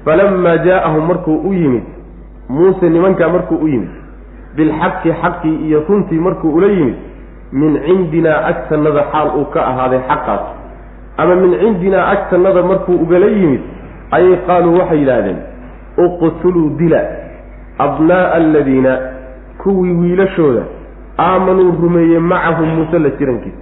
Falamaa 0.06 0.58
jaaahum 0.66 1.08
markuu 1.08 1.38
u 1.50 1.54
yimid 1.54 1.84
muuse 2.50 2.90
nimankaa 2.90 3.30
markuu 3.30 3.58
u 3.64 3.68
yimid 3.68 3.90
bilxaqi 4.56 5.12
xaqii 5.22 5.56
iyo 5.68 5.84
runtii 5.90 6.20
markuu 6.20 6.54
ula 6.58 6.68
yimid 6.68 6.96
min 7.52 7.80
cindinaa 7.86 8.46
agtanada 8.52 9.04
xaal 9.12 9.28
uu 9.40 9.46
ka 9.54 9.62
ahaaday 9.72 10.00
xaqaas. 10.10 10.44
Ama 11.18 11.36
min 11.36 11.52
cindinaa 11.60 12.06
agtanada 12.14 12.62
markuu 12.64 12.96
ugala 13.04 13.26
yimid 13.26 13.62
ayay 14.12 14.38
qaaluu 14.48 14.78
waxay 14.80 15.00
yidhaahdeen 15.00 15.40
uqtuluu 15.98 16.70
dila 16.80 17.02
abnaa'a 17.80 18.34
aladiina 18.40 18.92
kuwii 19.64 19.94
wiilashooda 20.02 20.64
aamanuu 21.20 21.72
rumeeyey 21.82 22.20
macahu 22.20 22.66
muuse 22.66 23.00
la 23.00 23.10
jirankiisa. 23.10 23.58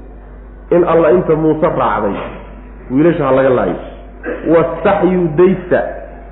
In 0.71 0.83
alla 0.83 1.11
inta 1.11 1.35
muuse 1.35 1.67
raacday 1.79 2.15
wiilasha 2.91 3.25
ha 3.25 3.31
laga 3.31 3.49
laayo. 3.49 3.75
Wastaxyuu 4.53 5.27
daysta 5.37 5.79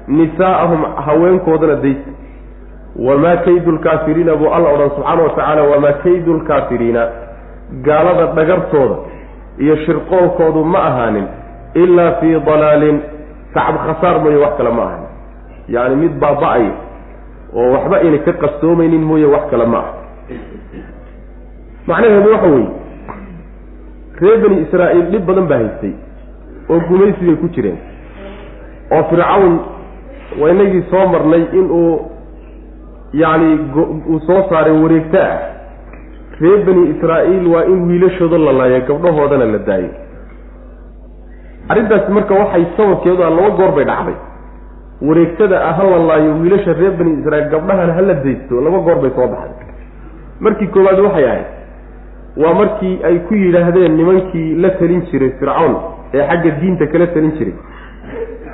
nisaa'ahum 0.08 0.82
haweenkoodana 1.06 1.76
daysta. 1.76 2.12
Wamaa 3.06 3.38
kaydu 3.38 3.72
lkaafiriina 3.72 4.36
buu 4.36 4.50
alla 4.54 4.70
odhan 4.70 4.90
subxaana 4.90 5.22
wa 5.24 5.30
tacaala 5.30 5.64
wamaa 5.64 5.94
kaydu 6.04 6.34
lkaafiriina 6.34 7.08
gaalada 7.82 8.26
dhagartooda 8.26 8.96
iyo 9.58 9.76
shirqoolkoodu 9.86 10.64
ma 10.66 10.80
ahaanin 10.90 11.28
ilaa 11.74 12.12
fii 12.12 12.40
dalaalin 12.40 13.00
sacab 13.54 13.76
khasaar 13.86 14.20
mooye 14.24 14.38
wax 14.38 14.54
kale 14.58 14.70
ma 14.70 14.84
ahanin 14.84 15.08
yacni 15.76 15.96
mid 15.96 16.14
baaba-ay 16.22 16.66
oo 17.56 17.72
waxba 17.76 17.98
ayna 17.98 18.18
ka 18.26 18.34
qastoomaynin 18.44 19.02
mooye 19.10 19.26
wax 19.26 19.44
kale 19.52 19.66
ma 19.66 19.78
aha 19.78 19.94
macnaheedu 21.88 22.32
waxa 22.32 22.48
weeye 22.56 22.72
reer 24.22 24.38
bani 24.44 24.58
israa'iil 24.66 25.08
dhib 25.12 25.26
badan 25.30 25.48
baa 25.52 25.60
haystay 25.64 25.94
oo 26.70 26.80
gumaysigay 26.90 27.36
ku 27.42 27.48
jireen. 27.56 27.78
oo 28.92 29.04
fircawn 29.10 29.56
waa 30.42 30.52
inagii 30.54 30.84
soo 30.92 31.06
marnay 31.14 31.44
inuu 31.60 31.90
yacni 33.22 33.50
uu 34.12 34.20
soo 34.28 34.42
saaray 34.50 34.76
wareegto 34.84 35.20
ah. 35.22 35.40
reer 36.42 36.60
bani 36.68 36.84
israa'iil 36.94 37.48
waa 37.54 37.66
in 37.74 37.80
wiilashooda 37.90 38.38
la 38.38 38.54
laayo 38.60 38.80
gabdhahoodana 38.90 39.46
la 39.46 39.60
daayo. 39.68 39.90
arrintaasi 41.70 42.12
marka 42.12 42.34
waxay 42.42 42.66
sababkeedu 42.78 43.24
a 43.24 43.30
laba 43.30 43.50
goor 43.58 43.72
bay 43.76 43.86
dhacday. 43.92 44.16
wareegtada 45.08 45.58
ah 45.70 45.74
ha 45.80 45.84
la 45.84 46.00
laayo 46.10 46.32
wiilasha 46.42 46.78
reer 46.80 46.94
bani 47.02 47.20
israiil 47.20 47.50
gabdhahana 47.56 47.94
hala 48.00 48.14
daysto 48.24 48.62
laba 48.62 48.80
goor 48.88 48.98
bay 49.04 49.12
soo 49.18 49.28
baxday. 49.36 49.68
markii 50.40 50.68
koowaad 50.68 51.00
waxay 51.08 51.28
ahayd 51.34 51.63
waa 52.38 52.54
markii 52.54 53.00
ay 53.04 53.20
ku 53.28 53.36
yidhaahdeen 53.36 53.98
nimankii 53.98 54.56
la 54.56 54.70
talin 54.70 55.02
jiray 55.12 55.30
fircawn 55.40 55.76
ee 56.14 56.24
xagga 56.30 56.52
diinta 56.62 56.88
kala 56.88 57.08
talin 57.08 57.32
jiray 57.38 57.54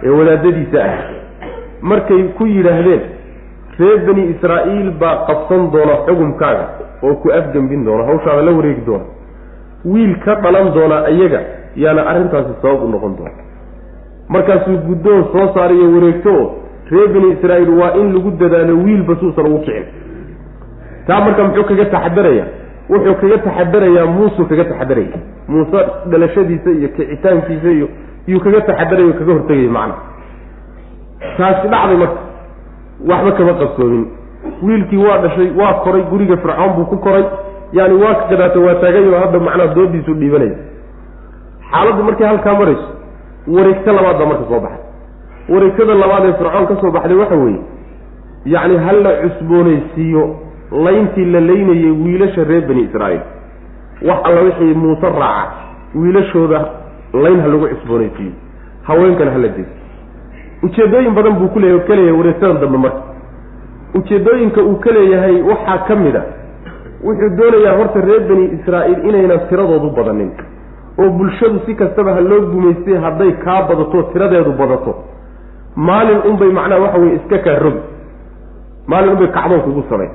ee 0.04 0.10
wadaadadiisa 0.10 0.84
ah. 0.84 0.98
Markay 1.82 2.24
ku 2.38 2.46
yidhaahdeen 2.46 3.02
reer 3.80 4.00
bani 4.08 4.24
israa'iil 4.36 4.92
baa 5.00 5.16
qabsan 5.28 5.72
doona 5.72 5.96
xukumkaaga 6.08 6.66
oo 7.04 7.14
ku 7.24 7.32
afgembin 7.32 7.86
doona 7.86 8.04
hawshaada 8.04 8.42
la 8.42 8.52
wareegi 8.52 8.82
doona. 8.86 9.06
Wiil 9.86 10.16
ka 10.26 10.36
dhalan 10.44 10.74
doona 10.74 11.10
iyaga 11.10 11.40
yaana 11.76 12.02
arrintaasi 12.12 12.60
sabab 12.62 12.84
u 12.84 12.90
noqon 12.90 13.16
doona. 13.18 13.32
Markaasuu 14.30 14.78
guddoon 14.88 15.24
soo 15.32 15.48
saarayo 15.56 15.88
wareegto 15.96 16.34
oo 16.36 16.48
reer 16.92 17.08
bani 17.16 17.32
israa'iil 17.36 17.70
waa 17.80 17.94
in 18.02 18.14
lagu 18.14 18.32
dadaalo 18.32 18.74
wiilba 18.84 19.16
suusan 19.16 19.46
ugu 19.48 19.60
kicin. 19.60 19.86
Taa 21.08 21.22
marka 21.26 21.44
muxuu 21.44 21.64
kaga 21.64 21.86
taxadaraya 21.86 22.46
wuxuu 22.90 23.16
kaga 23.22 23.38
taxadarayaa 23.48 24.06
muusuu 24.16 24.46
kaga 24.52 24.64
taxadaraya 24.72 25.18
muuse 25.48 25.80
dhalashadiisa 26.12 26.70
iyo 26.78 26.88
kicitaankiisa 26.96 27.70
iyo 27.78 27.88
yuu 28.28 28.40
kaga 28.46 28.62
taxadaraya 28.70 29.14
kaga 29.20 29.34
hortegaya 29.34 29.72
macna. 29.78 29.96
Taasi 31.38 31.68
dhacday 31.74 31.98
marka. 32.04 32.20
Waxba 33.10 33.32
kama 33.38 33.54
qabsoomin. 33.62 34.06
Wiilkii 34.64 34.98
waa 35.06 35.18
dhashay 35.24 35.50
waa 35.60 35.74
koray 35.84 36.04
guriga 36.12 36.38
fircoon 36.38 36.74
buu 36.76 36.86
ku 36.92 36.98
koray. 36.98 37.24
Yaani 37.74 37.94
waa 38.04 38.14
ka 38.20 38.26
gadaatay 38.32 38.62
waa 38.66 38.76
taagayo 38.82 39.20
hadda 39.22 39.40
macnaha 39.40 39.74
doodiisu 39.76 40.14
dhiibanaya 40.20 40.56
xaaladdu 41.72 42.04
markay 42.04 42.28
halkaa 42.28 42.54
marayso 42.60 42.88
wareegto 43.56 43.92
labaad 43.98 44.18
baa 44.20 44.26
marka 44.32 44.44
soo 44.50 44.60
baxay 44.66 44.84
wareegtada 45.54 45.94
labaad 46.02 46.24
ee 46.30 46.34
fircoon 46.40 46.66
ka 46.70 46.76
soo 46.82 46.92
baxday 46.96 47.18
waxa 47.22 47.36
weeye 47.44 47.60
yacni 48.54 48.78
hal 48.86 48.98
la 49.06 49.12
cusboonaysiiyo 49.24 50.24
layntii 50.72 51.26
la 51.26 51.40
laynayay 51.40 51.92
wiilasha 51.92 52.44
reer 52.44 52.62
bani 52.68 52.82
israa'iil. 52.84 53.22
Wax 54.08 54.20
alla 54.24 54.42
wixii 54.42 54.74
muuse 54.74 55.10
raaca 55.10 55.52
wiilashooda 55.96 56.60
layn 57.14 57.40
ha 57.42 57.48
lagu 57.48 57.68
cusboonaysiiyo 57.68 58.32
haweenkana 58.88 59.32
hala 59.32 59.48
dayso 59.48 59.76
ujeeddooyin 60.64 61.14
badan 61.16 61.34
buu 61.40 61.48
ku 61.48 61.60
leeya 61.60 61.80
ka 61.88 61.96
leeyahay 61.96 62.18
wareegsadan 62.20 62.60
dambe 62.62 62.78
marka. 62.78 63.02
Ujeeddooyinka 63.96 64.62
uu 64.64 64.76
ka 64.76 64.92
leeyahay 64.92 65.42
waxaa 65.42 65.78
ka 65.88 65.96
mid 65.96 66.16
a 66.16 66.24
wuxuu 67.04 67.30
doonayaa 67.38 67.78
horta 67.78 68.02
reer 68.02 68.22
bani 68.30 68.46
israa'iil 68.60 69.06
inaynan 69.10 69.40
tiradoodu 69.50 69.90
badanin. 69.98 70.32
Oo 71.00 71.10
bulshadu 71.10 71.60
si 71.66 71.76
kastaba 71.76 72.14
ha 72.14 72.22
loo 72.22 72.42
gumaystay 72.52 72.98
hadday 73.06 73.32
kaa 73.44 73.62
badato 73.70 74.04
tiradeedu 74.14 74.52
badato. 74.52 74.96
Maalin 75.76 76.22
unbay 76.30 76.52
macnaha 76.52 76.82
waxa 76.82 76.98
weye 77.00 77.16
iska 77.16 77.38
kaa 77.38 77.60
rogi. 77.60 77.82
Maalin 78.88 79.10
unbay 79.14 79.28
kacdoon 79.28 79.62
kugu 79.62 79.84
samayn 79.90 80.10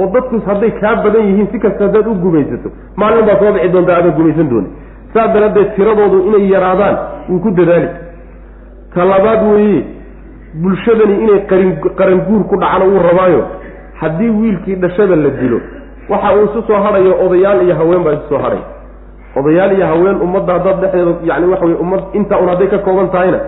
oo 0.00 0.06
dadkus 0.14 0.44
hadday 0.50 0.70
kaa 0.82 0.94
badan 1.04 1.24
yihiin 1.28 1.48
si 1.52 1.58
kasta 1.64 1.84
haddaad 1.86 2.06
u 2.06 2.14
gumaysato 2.24 2.68
maalin 2.96 3.26
baa 3.28 3.38
soo 3.42 3.52
bixi 3.56 3.68
doontaa 3.74 3.96
aadan 3.98 4.12
gumaysan 4.18 4.48
dooni 4.52 4.68
saa 5.14 5.26
daraaddeed 5.34 5.74
tiradoodu 5.76 6.18
inay 6.28 6.44
yaraadaan 6.54 6.96
wuu 7.28 7.40
ku 7.46 7.50
dadaali 7.60 7.88
ta 8.94 9.04
labaad 9.12 9.42
weeye 9.52 9.82
bulshadani 10.62 11.14
inay 11.24 11.40
qarin 11.50 11.70
qaranguur 12.00 12.42
ku 12.50 12.56
dhacana 12.62 12.84
wuu 12.92 13.02
rabaayo 13.08 13.42
haddii 14.00 14.30
wiilkii 14.40 14.76
dhashada 14.84 15.16
la 15.16 15.30
dilo 15.40 15.60
waxa 16.12 16.34
uu 16.36 16.44
isu 16.48 16.62
soo 16.68 16.80
hadhayo 16.86 17.12
odayaal 17.26 17.62
iyo 17.66 17.74
haween 17.80 18.02
baa 18.06 18.12
isu 18.18 18.28
soo 18.28 18.38
hadhay 18.46 18.62
odayaal 19.40 19.72
iyo 19.76 19.86
haween 19.92 20.16
ummadda 20.26 20.52
haddaad 20.56 20.80
dhexdeeda 20.80 21.12
yani 21.30 21.46
waxa 21.52 21.64
weye 21.66 21.78
ummad 21.84 22.02
intaa 22.18 22.38
un 22.44 22.48
hadday 22.52 22.68
ka 22.74 22.78
kooban 22.86 23.08
tahayna 23.14 23.38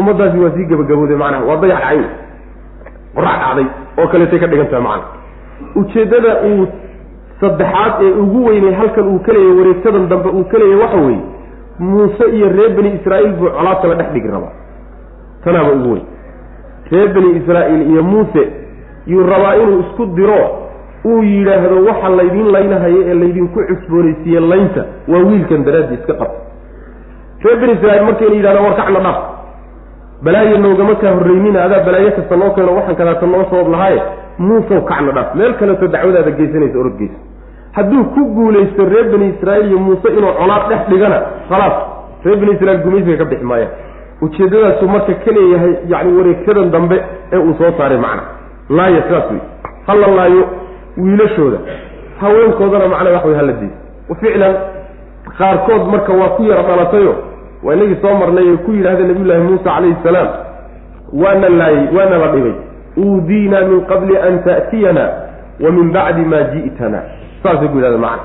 ummaddaasi 0.00 0.38
waa 0.44 0.50
sii 0.56 0.66
gabagabooday 0.72 1.16
macnaha 1.22 1.44
waa 1.50 1.56
dayax 1.62 1.80
cayn 1.88 2.04
qorax 3.14 3.36
dhacday 3.42 3.66
oo 4.00 4.06
kaleetay 4.12 4.38
ka 4.42 4.46
dhigan 4.52 4.66
tahay 4.72 4.82
macana 4.82 5.04
ujeeddada 5.76 6.36
uu 6.50 6.66
saddexaad 7.40 8.02
ee 8.02 8.10
ugu 8.10 8.46
weynay 8.46 8.74
halkan 8.74 9.08
uu 9.08 9.18
ka 9.18 9.32
leeyahy 9.32 9.58
wareegsadan 9.58 10.08
dambe 10.08 10.28
uu 10.28 10.44
ka 10.44 10.58
waxa 10.82 10.96
weeye 10.96 11.20
muuse 11.78 12.24
iyo 12.36 12.48
reer 12.48 12.70
bani 12.76 12.90
israa'iil 13.00 13.32
buu 13.32 13.50
colaad 13.50 13.82
kala 13.82 13.94
dhex 13.94 14.12
dhigi 14.12 14.28
rabaa. 14.28 14.52
Tanaaba 15.44 15.72
ugu 15.72 15.92
weyn. 15.92 16.06
Reer 16.90 17.08
bani 17.14 17.30
israa'iil 17.40 17.90
iyo 17.90 18.02
muuse 18.02 18.42
yuu 19.06 19.26
rabaa 19.26 19.54
inuu 19.54 19.80
isku 19.80 20.06
diro 20.06 20.42
uu 21.04 21.22
yidhaahdo 21.22 21.84
waxa 21.88 22.08
laydin 22.08 22.52
laynahayo 22.52 23.02
ee 23.06 23.14
laydinku 23.14 23.60
cusboonaysiiye 23.68 24.40
laynta 24.40 24.84
waa 25.08 25.22
wiilkan 25.30 25.64
daraaddii 25.64 25.94
iska 25.94 26.14
qabta. 26.14 26.40
Reer 27.44 27.60
bani 27.60 27.72
israiil 27.72 28.04
markayna 28.04 28.34
yidhahda 28.34 28.60
war 28.60 28.76
kacna 28.76 29.00
dhaaf 29.00 29.18
balaayo 30.22 30.58
noogama 30.58 30.94
kaa 30.94 31.14
horreynina 31.14 31.64
adaa 31.64 31.84
balaayo 31.86 32.10
kasta 32.12 32.36
noo 32.36 32.50
keeno 32.50 32.74
waxaan 32.74 32.96
kadaata 32.96 33.26
noo 33.26 33.44
sabab 33.50 33.68
lahaaye 33.72 34.02
muusow 34.38 34.80
kacna 34.90 35.12
dhaaf. 35.16 35.34
Meel 35.38 35.52
kaleeto 35.60 35.86
dacwadaada 35.94 36.30
geysanaysa 36.38 36.78
orodgeysa. 36.82 37.18
Hadduu 37.76 38.04
ku 38.14 38.20
guulaysto 38.36 38.84
reer 38.92 39.06
bani 39.12 39.26
israa'iil 39.34 39.68
iyo 39.70 39.78
muuse 39.78 40.08
inuu 40.18 40.32
colaad 40.40 40.62
dhex 40.70 40.80
dhigana 40.90 41.18
khalaas 41.48 41.76
reer 42.24 42.36
bani 42.40 42.52
israiil 42.56 42.80
gumaysiga 42.84 43.16
ka 43.16 43.24
bixi 43.30 43.44
maayaan 43.44 43.70
ujeeddadaasuu 44.24 44.88
marka 44.94 45.12
ka 45.24 45.30
leeyahay 45.36 45.72
yacni 45.92 46.12
wareegsadan 46.18 46.70
dambe 46.74 46.96
ee 47.32 47.38
uu 47.38 47.54
soo 47.58 47.72
saaray 47.78 47.98
macna. 48.06 48.22
Laaya 48.76 49.02
sidaas 49.06 49.30
wey 49.30 49.40
hala 49.86 50.06
laayo 50.18 50.42
wiilashooda. 50.96 51.58
Haweenkoodana 52.20 52.88
macnaa 52.88 53.12
wax 53.16 53.24
way 53.24 53.34
hala 53.40 53.52
diisa 53.52 54.14
ficlan 54.20 54.54
qaarkood 55.38 55.82
marka 55.92 56.12
waa 56.20 56.28
ku 56.36 56.42
yara 56.50 56.62
dhalatayo 56.68 57.14
waa 57.64 57.74
inagii 57.74 57.98
soo 58.02 58.14
marnay 58.22 58.48
ay 58.52 58.56
ku 58.66 58.70
yidhahdeen 58.72 59.08
nabiyullaahi 59.08 59.42
muusa 59.48 59.64
calayhi 59.64 59.96
salaam 60.02 60.28
waana 61.22 61.48
laayey 61.60 61.84
waana 61.96 62.18
la 62.22 62.28
dhibay 62.34 62.54
uudiinaa 63.04 63.64
min 63.70 63.80
qabli 63.90 64.16
an 64.28 64.42
ta'tiyana 64.46 65.04
wa 65.64 65.70
min 65.76 65.92
bacdi 65.96 66.24
maa 66.32 66.44
ji'tana 66.54 67.00
saasay 67.42 67.68
ku 67.72 67.76
yidhahdeen 67.78 68.00
macna 68.00 68.22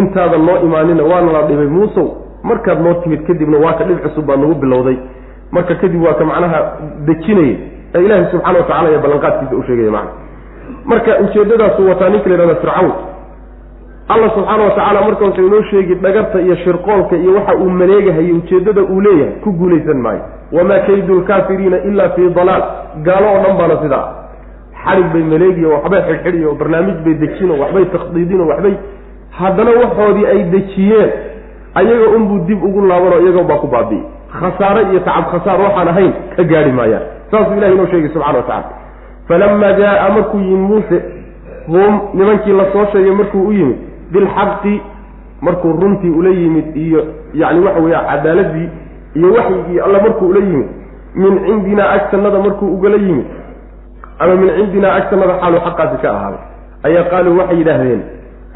intaadan 0.00 0.42
noo 0.48 0.56
imaanina 0.66 1.02
waana 1.10 1.32
la 1.36 1.42
dhibay 1.48 1.66
muusow 1.76 2.06
markaad 2.50 2.80
noo 2.86 2.94
timid 3.02 3.22
kadibna 3.26 3.58
waa 3.64 3.72
ka 3.78 3.84
dhib 3.88 3.98
cusub 4.04 4.24
baa 4.26 4.36
nagu 4.36 4.54
bilowday 4.64 4.96
marka 5.56 5.74
kadib 5.82 6.02
waa 6.06 6.14
ka 6.20 6.24
macnaha 6.30 6.58
dejinaya 7.08 7.56
ee 7.94 8.02
ilaahay 8.04 8.26
subxana 8.32 8.58
watacala 8.58 8.88
ee 8.94 8.98
ballanqaadkiisa 9.04 9.56
u 9.56 9.62
sheegaya 9.68 9.90
macna 9.90 10.12
marka 10.90 11.10
ujeeddadaasu 11.24 11.88
wataa 11.88 12.08
ninka 12.14 12.28
la 12.30 12.34
yhahda 12.36 12.54
fircawn 12.62 12.92
allah 14.08 14.30
subxaana 14.34 14.64
wa 14.64 14.70
tacaala 14.70 15.00
marka 15.02 15.24
wuxuu 15.24 15.46
inoo 15.46 15.62
sheegi 15.70 15.94
dhagarta 15.94 16.40
iyo 16.40 16.56
shirqoolka 16.56 17.16
iyo 17.16 17.34
waxa 17.34 17.54
uu 17.56 17.70
maleegahayo 17.70 18.34
ujeeddada 18.36 18.82
uu 18.82 19.00
leeyahay 19.00 19.32
ku 19.44 19.52
guulaysan 19.52 19.98
maayo. 20.00 20.20
Wamaa 20.52 20.78
kaydu 20.78 21.14
lkaafiriina 21.20 21.78
ila 21.84 22.10
fii 22.10 22.28
dalaal. 22.30 22.62
Gaalo 23.02 23.26
oo 23.28 23.42
dhan 23.44 23.56
baana 23.58 23.76
sidaa. 23.82 24.06
Xarig 24.84 25.06
bay 25.12 25.22
maleegiyo 25.22 25.70
waxbay 25.70 26.00
xidhxidhiyo 26.08 26.54
barnaamij 26.54 26.98
bay 27.04 27.14
dejino 27.14 27.54
waxbay 27.62 27.84
takhdiidino 27.84 28.46
waxbay 28.48 28.74
haddana 29.38 29.70
waxoodii 29.82 30.26
ay 30.26 30.42
dejiyeen 30.54 31.10
ayaga 31.74 32.08
unbuu 32.16 32.38
dib 32.48 32.64
ugu 32.64 32.86
laabanoo 32.86 33.20
iyaga 33.20 33.42
baa 33.50 33.58
ku 33.62 33.66
baabi'i 33.66 34.02
khasaare 34.40 34.82
iyo 34.90 35.00
tacab 35.00 35.24
khasaar 35.32 35.60
waxaan 35.60 35.88
ahayn 35.88 36.12
ka 36.36 36.42
gaari 36.44 36.72
maayaan. 36.72 37.02
Saasuu 37.30 37.56
ilahi 37.58 37.72
inoo 37.74 37.86
sheegay 37.86 38.08
subxana 38.14 38.38
wa 38.38 38.42
tacala 38.42 38.64
falamaa 39.28 39.72
jaa 39.72 40.08
markuu 40.16 40.38
yimid 40.40 40.68
muuse 40.70 40.98
hum 41.66 42.00
nimankii 42.14 42.52
la 42.52 42.64
soo 42.72 42.86
sheegay 42.92 43.12
markuu 43.20 43.46
u 43.48 43.52
yimid 43.52 43.76
bilxaqi 44.12 44.80
markuu 45.40 45.72
runtii 45.72 46.10
ula 46.10 46.30
yimid 46.30 46.76
iyo 46.76 47.04
yacni 47.34 47.60
waxa 47.66 47.80
weeye 47.80 48.00
cadaaladii 48.10 48.68
iyo 49.14 49.32
waxyigii 49.34 49.80
alla 49.80 50.00
markuu 50.02 50.28
ula 50.28 50.40
yimid 50.40 50.68
min 51.14 51.38
cindinaa 51.46 51.90
agtanada 51.90 52.38
markuu 52.38 52.74
ugala 52.74 52.96
yimid 52.96 53.26
ama 54.18 54.34
min 54.34 54.50
cindinaa 54.56 54.94
agtanada 54.94 55.34
xaalu 55.40 55.58
xaqaasi 55.66 55.96
ka 56.02 56.08
ahaaday 56.16 56.40
ayaa 56.88 57.04
qaaluu 57.10 57.38
waxay 57.38 57.58
yidhaahdeen 57.58 58.02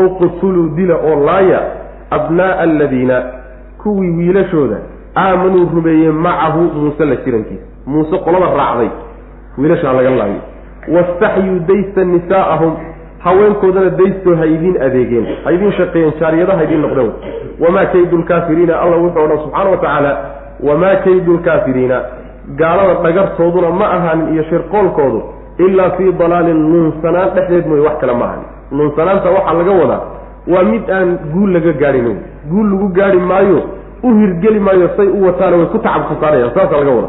uqtuluu 0.04 0.68
dila 0.76 0.94
oo 0.96 1.16
laaya 1.26 1.60
abnaa'a 2.10 2.60
aladiina 2.66 3.22
kuwii 3.82 4.10
wiilashooda 4.18 4.76
aamanuu 5.16 5.68
rumeeyey 5.74 6.12
macahu 6.12 6.60
muuse 6.60 7.04
la 7.04 7.16
jirankiisa 7.16 7.64
muuse 7.86 8.18
qolada 8.24 8.46
raacday 8.60 8.90
wiilashaa 9.58 9.92
laga 9.92 10.10
laayo 10.10 10.40
wastaxyuu 10.94 11.58
daysta 11.68 12.04
nisaa'ahum 12.04 12.72
haweenkoodana 13.24 13.90
daystoo 14.00 14.34
ha 14.40 14.46
idiin 14.54 14.76
adeegeen 14.86 15.26
ha 15.44 15.52
idiin 15.56 15.72
shaqeeyeen 15.78 16.12
jaariyada 16.20 16.56
ha 16.58 16.62
idiin 16.66 16.82
noqdeen. 16.86 17.10
Wamaa 17.62 17.86
kaydu 17.92 18.16
lkaafiriina 18.22 18.74
alla 18.82 18.96
wuxuu 19.02 19.22
odhan 19.24 19.38
subxaana 19.44 19.70
wa 19.70 19.76
tacaala 19.76 20.12
wamaa 20.68 20.96
kaydu 21.04 21.32
lkaafiriina 21.38 21.98
gaalada 22.60 22.94
dhagartooduna 23.04 23.70
ma 23.80 23.86
ahaanin 23.96 24.34
iyo 24.34 24.42
shirqoolkoodu 24.50 25.20
ilaa 25.58 25.90
fii 25.96 26.12
dalaalin 26.20 26.60
nuunsanaan 26.72 27.30
dhexdeed 27.34 27.66
mooye 27.66 27.82
wax 27.86 27.96
kale 28.00 28.12
ma 28.20 28.24
ahanin 28.24 28.46
nuunsanaanta 28.76 29.30
waxaa 29.36 29.54
laga 29.58 29.72
wadaa 29.82 30.00
waa 30.52 30.62
mid 30.72 30.90
aan 30.90 31.08
guul 31.32 31.50
laga 31.56 31.72
gaadhin 31.82 32.16
guul 32.50 32.66
lagu 32.72 32.88
gaari 32.98 33.18
maayo 33.30 33.58
u 34.02 34.14
hirgeli 34.18 34.60
maayo 34.60 34.88
say 34.96 35.06
u 35.06 35.26
wataana 35.26 35.56
way 35.56 35.66
ku 35.66 35.78
tacab 35.78 36.02
khasaarayaan 36.10 36.54
saasa 36.54 36.76
laga 36.80 36.90
wada 36.98 37.08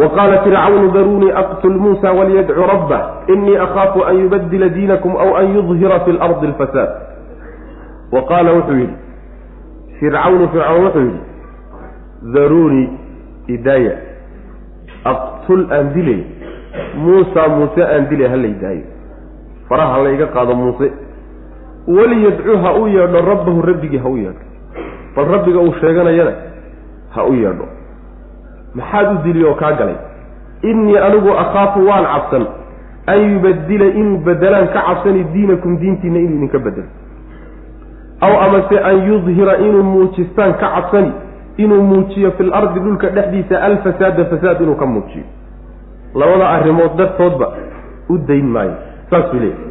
wa 0.00 0.08
qaala 0.16 0.42
fircawnu 0.42 0.90
daruunii 0.90 1.32
aqtul 1.42 1.76
muusa 1.78 2.12
walyadcu 2.12 2.62
rabbah 2.72 3.02
inii 3.34 3.56
akhaafu 3.66 4.04
an 4.08 4.16
yubadila 4.22 4.68
diinakum 4.68 5.16
aw 5.16 5.30
an 5.40 5.54
yudhira 5.54 6.00
fi 6.04 6.12
lardi 6.12 6.46
alfasaad 6.46 6.90
wa 8.12 8.22
qaala 8.30 8.52
wuxuu 8.58 8.78
yidhi 8.78 8.96
fircawnu 10.00 10.48
fircawn 10.48 10.84
wuxuu 10.84 11.00
yidhi 11.00 11.20
daruunii 12.34 12.88
idaaya 13.48 13.94
aqtul 15.04 15.62
aan 15.72 15.92
dilay 15.94 16.20
muusa 16.96 17.48
muuse 17.48 17.82
aan 17.84 18.08
dilay 18.10 18.28
hala 18.28 18.46
idaayo 18.46 18.84
faraha 19.68 20.02
la 20.04 20.10
iga 20.16 20.26
qaado 20.26 20.54
muuse 20.54 20.90
waliyadcu 21.86 22.56
ha 22.64 22.72
u 22.82 22.88
yeedho 22.88 23.20
rabbahu 23.30 23.62
rabbigii 23.62 23.98
ha 23.98 24.08
u 24.08 24.16
yeedho 24.16 24.42
bal 25.16 25.26
rabbiga 25.34 25.60
uu 25.60 25.74
sheeganayana 25.80 26.32
ha 27.14 27.24
u 27.24 27.34
yeedho 27.34 27.66
maxaad 28.74 29.12
u 29.14 29.18
dili 29.24 29.44
oo 29.44 29.54
kaa 29.54 29.72
galay? 29.72 29.94
Innii 30.62 30.98
anigu 30.98 31.30
akhaafu 31.42 31.86
waan 31.86 32.04
cabsan 32.04 32.46
an 33.06 33.18
yubadila 33.32 33.84
inuu 34.00 34.18
bedelaan 34.18 34.68
ka 34.68 34.80
cabsani 34.86 35.24
diinakum 35.32 35.76
diintiina 35.78 36.18
inuu 36.18 36.36
idinka 36.36 36.58
bedelo 36.58 36.88
aw 38.20 38.32
amase 38.46 38.78
an 38.90 38.96
yudhira 39.08 39.56
inuu 39.58 39.82
muujistaan 39.82 40.54
ka 40.54 40.68
cabsani 40.74 41.12
inuu 41.56 41.82
muujiyo 41.82 42.30
fil 42.38 42.52
ardi 42.54 42.80
dhulka 42.80 43.08
dhexdiisa 43.08 43.62
alfasaada 43.62 44.24
fasaad 44.24 44.60
inuu 44.60 44.74
ka 44.76 44.86
muujiyo. 44.86 45.24
Labada 46.14 46.48
arrimood 46.48 46.96
dartoodba 46.96 47.48
u 48.08 48.18
dayn 48.18 48.46
maayo. 48.46 48.74
Saasuu 49.10 49.38
leeyahy 49.40 49.70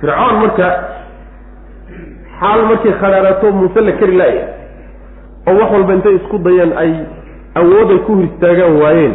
fircoon 0.00 0.36
marka 0.42 0.66
xaal 2.40 2.62
markay 2.68 2.92
khanaarato 3.00 3.52
muuse 3.52 3.80
la 3.80 3.92
kari 3.92 4.16
laaya 4.16 4.44
oo 5.48 5.54
wax 5.60 5.70
walba 5.72 5.92
intay 5.94 6.14
isku 6.16 6.38
dayeen 6.38 6.72
ay 6.82 6.92
awood 7.54 7.90
ay 7.90 7.98
ku 8.06 8.12
hor 8.14 8.24
istaagaan 8.24 8.76
waayeen 8.82 9.14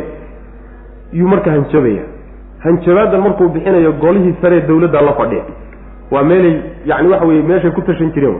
yuu 1.13 1.27
marka 1.27 1.51
hanjabaya 1.51 2.03
hanjabaadan 2.63 3.21
markuu 3.21 3.49
bixinayo 3.49 3.91
golihii 3.91 4.35
saree 4.41 4.61
dawladda 4.61 5.01
la 5.01 5.13
fadhiya. 5.13 5.43
Waa 6.11 6.23
meelay 6.23 6.55
yacni 6.85 7.07
waxa 7.09 7.25
weye 7.25 7.41
meeshay 7.41 7.71
ku 7.71 7.81
tashan 7.81 8.11
jireen 8.11 8.37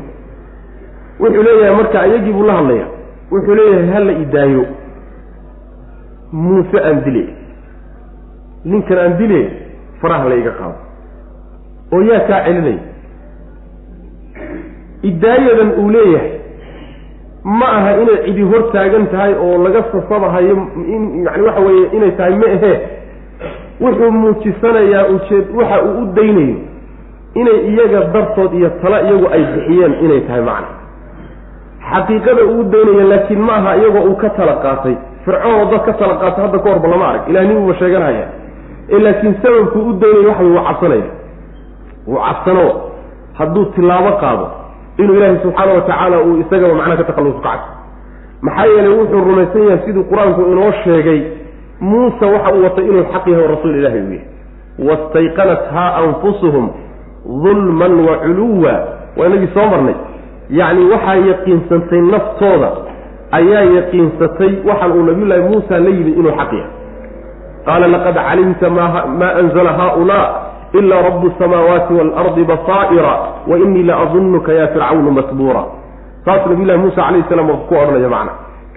wuxuu 1.19 1.43
leeyahay 1.43 1.75
marka 1.75 2.07
iyagii 2.07 2.33
buu 2.33 2.43
la 2.45 2.53
hadlaya 2.59 2.87
wuxuu 3.31 3.55
leeyahay 3.55 3.87
hala 3.93 4.11
idaayo 4.11 4.65
muuse 6.31 6.77
aan 6.83 7.03
dile. 7.05 7.23
Ninkan 8.65 8.97
aan 8.97 9.17
dile 9.17 9.39
faraha 10.01 10.29
la 10.29 10.35
iga 10.35 10.51
qaado. 10.51 10.77
Oo 11.93 12.01
yaa 12.01 12.19
kaa 12.27 12.43
celinaya 12.45 12.79
idaayadan 15.09 15.71
uu 15.79 15.89
leeyahay 15.89 16.31
ma 17.45 17.65
aha 17.77 17.91
inay 18.01 18.17
cidi 18.25 18.41
hor 18.51 18.63
taagan 18.73 19.07
tahay 19.13 19.33
oo 19.45 19.57
laga 19.63 19.83
sasabahayo 19.91 20.55
in 20.95 21.23
yani 21.25 21.43
waxa 21.47 21.61
weeye 21.67 21.85
inay 21.97 22.11
tahay 22.19 22.35
ma 22.41 22.47
ahee 22.55 22.77
wuxuu 23.81 24.11
muujisanayaa 24.11 25.05
ujeed 25.15 25.45
waxa 25.59 25.77
uu 25.83 26.01
u 26.01 26.05
daynayo 26.17 26.55
inay 27.41 27.57
iyaga 27.71 27.99
dartood 28.13 28.53
iyo 28.53 28.69
tala 28.81 29.01
iyagu 29.01 29.27
ay 29.33 29.43
bixiyeen 29.53 29.93
inay 30.05 30.21
tahay 30.27 30.41
macna. 30.41 30.67
Xaqiiqada 31.91 32.43
uu 32.53 32.63
daynaya 32.73 33.05
laakiin 33.11 33.39
ma 33.47 33.53
aha 33.59 33.75
iyagoo 33.77 34.03
uu 34.09 34.15
ka 34.21 34.29
tala 34.37 34.53
qaatay. 34.63 34.95
Fircoon 35.25 35.55
oo 35.59 35.65
dad 35.71 35.81
ka 35.85 35.93
tala 35.99 36.15
qaatay 36.21 36.41
hadda 36.45 36.59
ka 36.63 36.69
horba 36.69 36.87
lama 36.87 37.05
arag. 37.09 37.23
Ilahnimbuba 37.29 37.73
sheeganhaya 37.79 38.25
ee 38.89 38.99
laakiin 39.05 39.35
sababkuu 39.43 39.83
u 39.89 39.93
daynaya 40.01 40.27
waxa 40.29 40.43
wuu 40.43 40.63
cabsanaya. 40.67 41.07
Wuu 42.07 42.19
cabsano 42.25 42.65
hadduu 43.37 43.65
tilaabo 43.75 44.11
qaado 44.23 44.45
inuu 45.01 45.15
ilaahay 45.17 45.37
subxaana 45.43 45.73
wa 45.77 45.81
tacaala 45.81 46.17
uu 46.27 46.37
isagaba 46.43 46.73
macnaha 46.79 46.97
ka 46.97 47.03
takhallusu 47.09 47.39
ka 47.45 47.49
cabso 47.49 47.71
maxaa 48.45 48.65
yeelay 48.71 48.93
wuxuu 48.99 49.21
rumaysan 49.29 49.61
yahay 49.67 49.79
siduu 49.85 50.03
qur'aanku 50.11 50.41
inoo 50.51 50.71
sheegay 50.83 51.19
muuse 51.89 52.25
waxa 52.33 52.49
uu 52.55 52.63
watay 52.67 52.85
inuu 52.89 53.03
xaq 53.13 53.25
yahay 53.31 53.43
oo 53.45 53.51
rasuul 53.55 53.75
ilahi 53.81 53.99
uu 53.99 54.13
yahay. 54.13 54.23
Wastayqanathaa 54.87 55.89
anfusuhum 56.03 56.65
dulman 57.43 57.93
wa 58.07 58.15
culuwa. 58.23 58.73
Waa 59.17 59.27
inagii 59.27 59.49
soo 59.53 59.67
marnay. 59.71 59.95
Yacni 60.49 60.83
waxaa 60.93 61.15
yaqiinsantay 61.29 62.01
naftooda. 62.13 62.69
Ayaa 63.31 63.63
yaqiinsatay 63.77 64.51
waxaan 64.67 64.91
uu 64.97 65.03
nabiyullaahi 65.09 65.41
muusa 65.49 65.79
la 65.79 65.89
yimid 65.89 66.17
inuu 66.19 66.31
xaq 66.39 66.51
yahay. 66.53 66.71
Qaala 67.65 67.87
laqad 67.93 68.15
calimta 68.27 68.69
maa 68.69 69.33
anzala 69.41 69.71
haaulaa 69.79 70.25
ilaa 70.79 71.01
rabu 71.07 71.31
samaawaati 71.39 71.93
waalardi 71.93 72.43
basaa'ira 72.51 73.13
wa 73.49 73.57
inii 73.63 73.83
la 73.89 73.95
adunuka 74.03 74.53
ya 74.53 74.67
fircawnu 74.67 75.11
masbuura 75.11 75.63
saas 76.25 76.41
nabiyullahi 76.49 76.79
muusa 76.83 77.01
calayhi 77.01 77.25
salaam 77.29 77.47
ku 77.69 77.73
odhanaya 77.81 78.09
macna. 78.15 78.31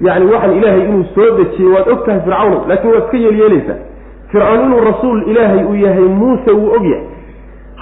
Yacni 0.07 0.27
waxaan 0.33 0.53
ilaahay 0.59 0.83
inuu 0.89 1.05
soo 1.15 1.29
dejiyey 1.39 1.71
waad 1.75 1.89
og 1.93 2.01
tahay 2.07 2.21
fircawno 2.27 2.57
laakiin 2.69 2.93
waad 2.95 3.05
iska 3.05 3.17
yeelyeelaysaa 3.25 3.79
fircoon 4.33 4.61
inuu 4.67 4.81
rasuul 4.91 5.19
ilaahay 5.31 5.63
uu 5.71 5.75
yahay 5.85 6.09
muuse 6.21 6.51
wuu 6.61 6.71
og 6.77 6.85
yahay. 6.93 7.07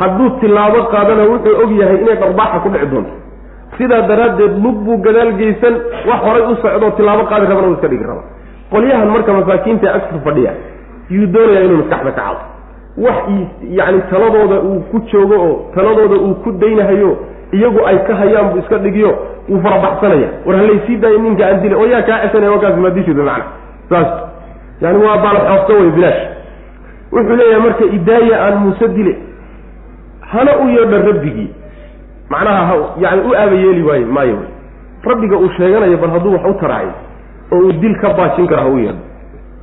Hadduu 0.01 0.31
tilaabo 0.41 0.81
qaadana 0.93 1.23
wuxuu 1.33 1.57
og 1.65 1.71
yahay 1.81 1.97
inay 2.03 2.17
dharbaaxa 2.23 2.59
ku 2.65 2.69
dhici 2.75 2.87
doonto. 2.93 3.13
Sidaa 3.79 4.03
daraaddeed 4.11 4.55
lug 4.65 4.77
buu 4.87 4.97
gadaal 5.07 5.33
geysan 5.41 5.75
wax 6.09 6.21
horay 6.27 6.43
u 6.53 6.57
socdoo 6.63 6.91
tilaabo 6.99 7.23
qaadi 7.31 7.47
rabana 7.51 7.69
uu 7.69 7.75
iska 7.79 7.89
dhigi 7.93 8.05
raba 8.11 8.23
qolyahan 8.73 9.09
marka 9.15 9.33
masaakiinta 9.39 9.87
agtar 9.97 10.19
fadhiya 10.27 10.53
yuu 11.15 11.27
doonayaa 11.35 11.65
inuu 11.67 11.77
maskaxda 11.83 12.11
ka 12.19 12.23
cado 12.23 12.39
wax 12.99 13.17
yacni 13.79 14.01
taladooda 14.11 14.61
uu 14.61 14.81
ku 14.91 14.99
joogo 15.13 15.35
oo 15.35 15.71
taladooda 15.75 16.17
uu 16.17 16.35
ku 16.35 16.53
daynahayo 16.53 17.17
iyagu 17.53 17.87
ay 17.87 17.99
ka 17.99 18.15
hayaan 18.15 18.49
buu 18.51 18.59
iska 18.59 18.79
dhigiyo 18.79 19.19
wuu 19.49 19.61
farabaxsanaya. 19.63 20.29
War 20.47 20.57
halaysii 20.57 20.97
daayo 20.97 21.19
ninka 21.19 21.47
aan 21.47 21.61
dila 21.63 21.77
oo 21.77 21.87
yaa 21.87 22.03
kaa 22.03 22.19
cesanaya 22.27 22.53
wakaas 22.53 22.77
maadishiida 22.77 23.23
macna. 23.23 23.45
Saas. 23.89 24.09
Yani 24.81 24.99
waa 25.05 25.17
baalaxoofto 25.19 25.73
way 25.75 25.91
bilaash. 25.91 26.23
Wuxuu 27.13 27.37
leeyahay 27.37 27.61
marka 27.63 27.85
idaaya 27.85 28.37
aan 28.47 28.57
muuse 28.59 28.89
dile 28.89 29.17
hana 30.21 30.57
u 30.59 30.69
yeedha 30.69 30.99
rabbigii. 30.99 31.51
Macnaha 32.31 32.75
yani 33.01 33.21
u 33.31 33.35
aaba 33.35 33.55
yeeli 33.55 33.83
waayo 33.83 34.07
maayo 34.07 34.39
rabbiga 35.05 35.37
uu 35.37 35.49
sheeganayo 35.57 35.97
bal 35.97 36.11
hadduu 36.11 36.33
wax 36.33 36.43
u 36.51 36.55
taraayo 36.61 36.93
oo 37.53 37.59
uu 37.59 37.73
dil 37.73 37.95
ka 38.01 38.11
baajin 38.11 38.47
karo 38.49 38.63
ha 38.63 38.69
u 38.69 38.79
yeedho. 38.79 38.99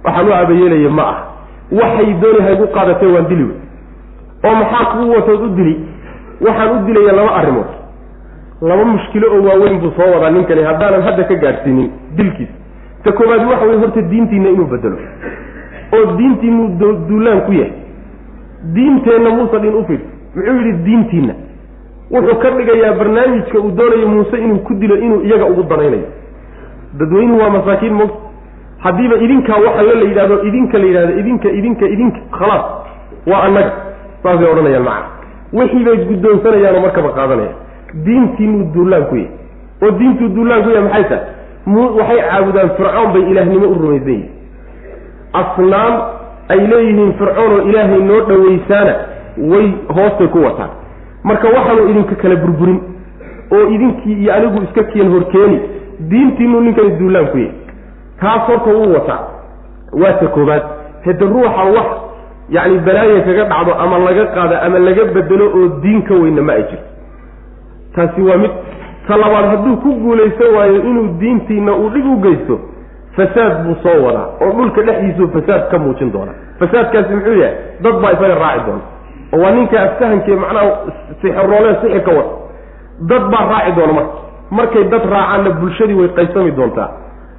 Waxaan 0.03 0.27
u 0.27 0.33
aaba 0.33 0.53
yeelaya 0.53 0.89
ma 0.89 1.03
ah 1.03 1.17
waxay 1.81 2.13
dooni 2.21 2.41
haygu 2.47 2.67
qaadatee 2.75 3.11
waan 3.15 3.27
dili 3.27 3.43
wey. 3.43 3.57
oo 4.45 4.55
maxaa 4.55 4.85
kuu 4.91 5.09
watood 5.11 5.41
u 5.45 5.49
dili? 5.55 5.75
Waxaan 6.41 6.69
u 6.77 6.85
dilaya 6.85 7.13
laba 7.13 7.35
arrimood. 7.35 7.69
Laba 8.61 8.83
mushkilo 8.85 9.27
oo 9.35 9.43
waaweyn 9.47 9.79
buu 9.79 9.91
soo 9.97 10.11
wadaa 10.13 10.29
ninkani 10.31 10.63
haddaanan 10.63 11.01
hadda 11.01 11.23
ka 11.23 11.35
gaadhsiinin 11.35 11.89
dilkiisa 12.17 12.53
ta 13.03 13.11
koowaad 13.11 13.43
waxa 13.51 13.65
weye 13.65 13.79
horta 13.79 14.01
diintiina 14.01 14.49
inuu 14.49 14.65
bedelo 14.65 14.97
oo 15.95 16.05
diintiinuu 16.17 16.67
duulaan 17.07 17.41
ku 17.41 17.51
yahay. 17.53 17.73
Diinteenna 18.73 19.29
muuse 19.29 19.59
dhin 19.59 19.75
u 19.75 19.83
fiirsa 19.87 20.05
muxuu 20.35 20.55
yidhi 20.57 20.83
diintiinna? 20.85 21.33
Wuxuu 22.11 22.35
ka 22.41 22.49
dhigayaa 22.51 22.93
barnaamijka 22.99 23.59
uu 23.59 23.71
doonayo 23.77 24.07
muuse 24.07 24.37
inuu 24.37 24.59
ku 24.67 24.73
dilo 24.73 24.95
inuu 24.97 25.21
iyaga 25.21 25.45
ugu 25.45 25.63
danaynayo. 25.63 26.07
Dadweynuhu 26.99 27.39
waa 27.41 27.49
masaakiin 27.49 27.93
mo 27.93 28.05
haddiiba 28.83 29.15
idinkaa 29.25 29.57
waxa 29.65 29.81
la 29.87 29.93
la 30.01 30.05
yidhahdo 30.09 30.35
idinka 30.49 30.77
la 30.77 30.85
yidhahdo 30.85 31.13
idinka 31.21 31.49
idinka 31.59 31.85
idinka 31.95 32.19
khalaas. 32.37 32.65
Waa 33.27 33.43
annaga. 33.47 33.71
Saasay 34.23 34.47
odhanayaan 34.53 34.83
macana 34.83 35.07
wixii 35.57 35.83
bay 35.87 35.97
guddoonsanayaanoo 36.09 36.81
markaba 36.85 37.09
qaadanayaan. 37.17 37.55
Diintiinuu 38.05 38.63
duulaan 38.73 39.05
ku 39.09 39.15
yahay? 39.15 39.31
Oo 39.83 39.91
diintuu 39.99 40.29
duulaan 40.35 40.63
ku 40.63 40.69
yahay 40.69 40.83
maxay 40.87 41.03
tahay? 41.09 41.25
Waxay 41.99 42.19
caabudaan 42.29 42.69
fircoon 42.77 43.09
bay 43.13 43.23
ilaahnimo 43.31 43.67
u 43.73 43.75
rumaysan 43.81 44.09
yihiin 44.09 44.29
asnaam 45.41 45.93
ay 46.53 46.59
leeyihiin 46.71 47.13
fircoon 47.19 47.51
oo 47.55 47.61
ilaahay 47.69 48.01
noo 48.09 48.21
dhowaysaana 48.29 48.93
way 49.51 49.65
hoostay 49.95 50.27
ku 50.27 50.39
wataan. 50.45 50.69
Marka 51.23 51.47
waxaanu 51.55 51.89
idinka 51.91 52.15
kala 52.21 52.35
burburin 52.35 52.79
oo 53.55 53.63
idinkii 53.75 54.13
iyo 54.23 54.33
anigu 54.33 54.63
iska 54.63 54.83
keen 54.83 55.11
horkeeni 55.13 55.59
diintiinu 56.09 56.61
ninkani 56.61 56.91
duulaan 56.99 57.27
ku 57.31 57.37
yahy 57.37 57.51
kaas 58.21 58.41
horta 58.47 58.69
wuu 58.69 58.93
wataa. 58.93 59.21
Waa 60.01 60.13
ta 60.19 60.27
koobaad. 60.27 60.63
Hade 61.05 61.25
ruuxa 61.25 61.63
wax 61.75 61.87
yacni 62.49 62.79
balaaya 62.79 63.21
kaga 63.21 63.43
dhacdo 63.51 63.73
ama 63.83 63.97
laga 63.99 64.25
qaado 64.35 64.55
ama 64.65 64.79
laga 64.79 65.03
bedelo 65.15 65.45
oo 65.57 65.67
diin 65.81 66.01
ka 66.07 66.13
weyna 66.13 66.41
ma 66.41 66.53
ay 66.53 66.63
jirto. 66.63 66.87
Taasi 67.95 68.21
waa 68.21 68.37
mid 68.37 68.51
ta 69.07 69.17
labaad 69.17 69.45
hadduu 69.51 69.75
ku 69.77 69.89
guulaysan 70.03 70.53
waayo 70.55 70.79
inuu 70.89 71.07
diintiina 71.19 71.71
uu 71.75 71.89
dhib 71.89 72.05
u 72.05 72.15
geysto 72.21 72.59
fasaad 73.15 73.63
buu 73.63 73.75
soo 73.83 74.05
wadaa 74.05 74.27
oo 74.41 74.51
dhulka 74.57 74.81
dhexdiisuu 74.81 75.27
fasaad 75.33 75.69
ka 75.71 75.77
muujin 75.79 76.11
doonaa. 76.13 76.35
Fasaadkaasi 76.59 77.13
muxuu 77.15 77.33
yahay 77.41 77.55
dad 77.83 77.95
baa 78.01 78.11
isaga 78.11 78.35
raaci 78.35 78.65
doona 78.65 78.83
oo 79.33 79.39
waa 79.43 79.51
ninka 79.51 79.81
afsahankee 79.83 80.35
macnaha 80.35 80.71
sixiroolee 81.21 81.75
sixir 81.81 82.01
ka 82.07 82.11
wada 82.11 82.33
dad 83.11 83.23
baa 83.31 83.45
raaci 83.51 83.71
doona 83.77 83.93
marka. 83.93 84.13
Markay 84.51 84.83
dad 84.83 85.03
raacaanna 85.13 85.49
bulshadii 85.59 85.93
way 85.99 86.07
qaybsami 86.17 86.51
doontaa 86.51 86.89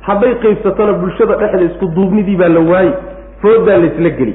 hadday 0.06 0.34
qaybsatona 0.42 0.92
bulshada 1.02 1.34
dhexda 1.40 1.64
isku 1.70 1.86
duubnidii 1.96 2.36
baa 2.36 2.48
la 2.48 2.60
waayi 2.70 2.92
foodaa 3.42 3.78
laysla 3.82 4.10
geli. 4.18 4.34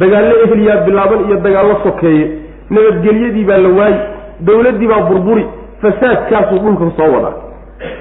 Dagaallo 0.00 0.34
ehliyaa 0.44 0.80
bilaaban 0.86 1.20
iyo 1.28 1.36
dagaallo 1.46 1.76
sokeeye 1.84 2.24
nabadgelyadii 2.70 3.44
baa 3.50 3.58
la 3.58 3.68
waayi 3.78 3.96
dawladdii 4.40 4.88
baa 4.92 5.00
burburi 5.08 5.46
fasaadkaasuu 5.82 6.58
dhulka 6.64 6.84
soo 6.96 7.10
wadaa. 7.14 7.34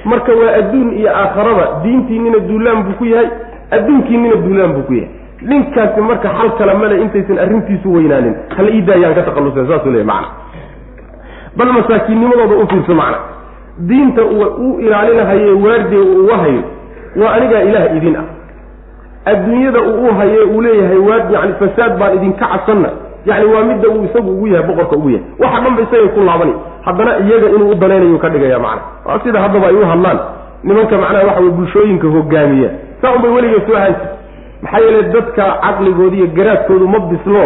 Marka 0.06 0.32
waa 0.42 0.54
adduun 0.60 0.94
iyo 1.00 1.10
aakharaba 1.22 1.66
diintiinina 1.84 2.40
duulaan 2.50 2.84
buu 2.84 2.94
ku 3.00 3.06
yahay 3.06 3.28
adduunkiinina 3.72 4.36
duulaan 4.46 4.74
buu 4.74 4.84
ku 4.88 4.94
yahay. 4.94 5.10
Ninkaasi 5.42 6.02
marka 6.02 6.30
xal 6.38 6.50
kale 6.58 6.74
male 6.74 7.02
intaysan 7.02 7.40
arrintiisu 7.40 7.94
weynaanin 7.94 8.36
hala 8.58 8.70
ii 8.72 8.82
daayaan 8.82 9.16
ka 9.16 9.22
taqalusen 9.30 9.68
saasuu 9.68 9.92
leeyahy 9.92 10.08
macana 10.08 10.28
bal 11.58 11.72
masaakiinnimadooda 11.78 12.56
u 12.64 12.68
fiirso 12.68 12.94
macna. 12.96 13.18
Diinta 13.90 14.22
uu 14.26 14.80
ilaalinahaye 14.80 15.52
waarde 15.66 15.98
uu 15.98 16.24
uga 16.24 16.38
hayo 16.38 16.64
waa 17.20 17.32
anigaa 17.38 17.62
ilaah 17.70 17.96
idin 17.98 18.16
ah. 18.16 18.26
Adduunyada 19.26 19.80
uu 19.82 20.08
u 20.10 20.14
haye 20.20 20.40
uu 20.44 20.62
leeyahay 20.62 20.98
waad 20.98 21.32
yani 21.34 21.54
fasaad 21.60 21.98
baan 22.00 22.16
idinka 22.18 22.46
cabsanna. 22.48 22.90
Yani 23.26 23.46
waa 23.46 23.64
midda 23.64 23.90
uu 23.90 24.06
isagu 24.06 24.32
ugu 24.32 24.48
yahay 24.48 24.68
boqorka 24.68 24.96
ugu 24.96 25.10
yahay. 25.10 25.26
Waxa 25.40 25.62
dhan 25.62 25.76
ba 25.76 25.82
isagay 25.82 26.10
ku 26.16 26.20
laabani. 26.28 26.54
Haddana 26.86 27.12
iyaga 27.20 27.48
inuu 27.56 27.70
u 27.72 27.76
danaynayu 27.76 28.18
ka 28.20 28.30
dhigaya 28.30 28.60
macna. 28.60 28.82
Waa 29.06 29.20
sida 29.24 29.40
haddaba 29.42 29.68
ay 29.68 29.76
u 29.76 29.86
hadlaan. 29.92 30.20
Nimanka 30.64 30.98
macnaha 30.98 31.26
waxa 31.28 31.40
weye 31.42 31.52
bulshooyinka 31.58 32.08
hogaamiya. 32.08 32.70
Saa 33.02 33.12
un 33.16 33.22
bay 33.22 33.32
weliga 33.36 33.60
soo 33.68 33.76
ahaanti. 33.78 34.06
Maxaa 34.64 34.80
yeele 34.86 35.04
dadka 35.14 35.44
caqligooda 35.64 36.16
iyo 36.18 36.28
garaadkoodu 36.38 36.88
ma 36.88 37.00
bislo 37.00 37.46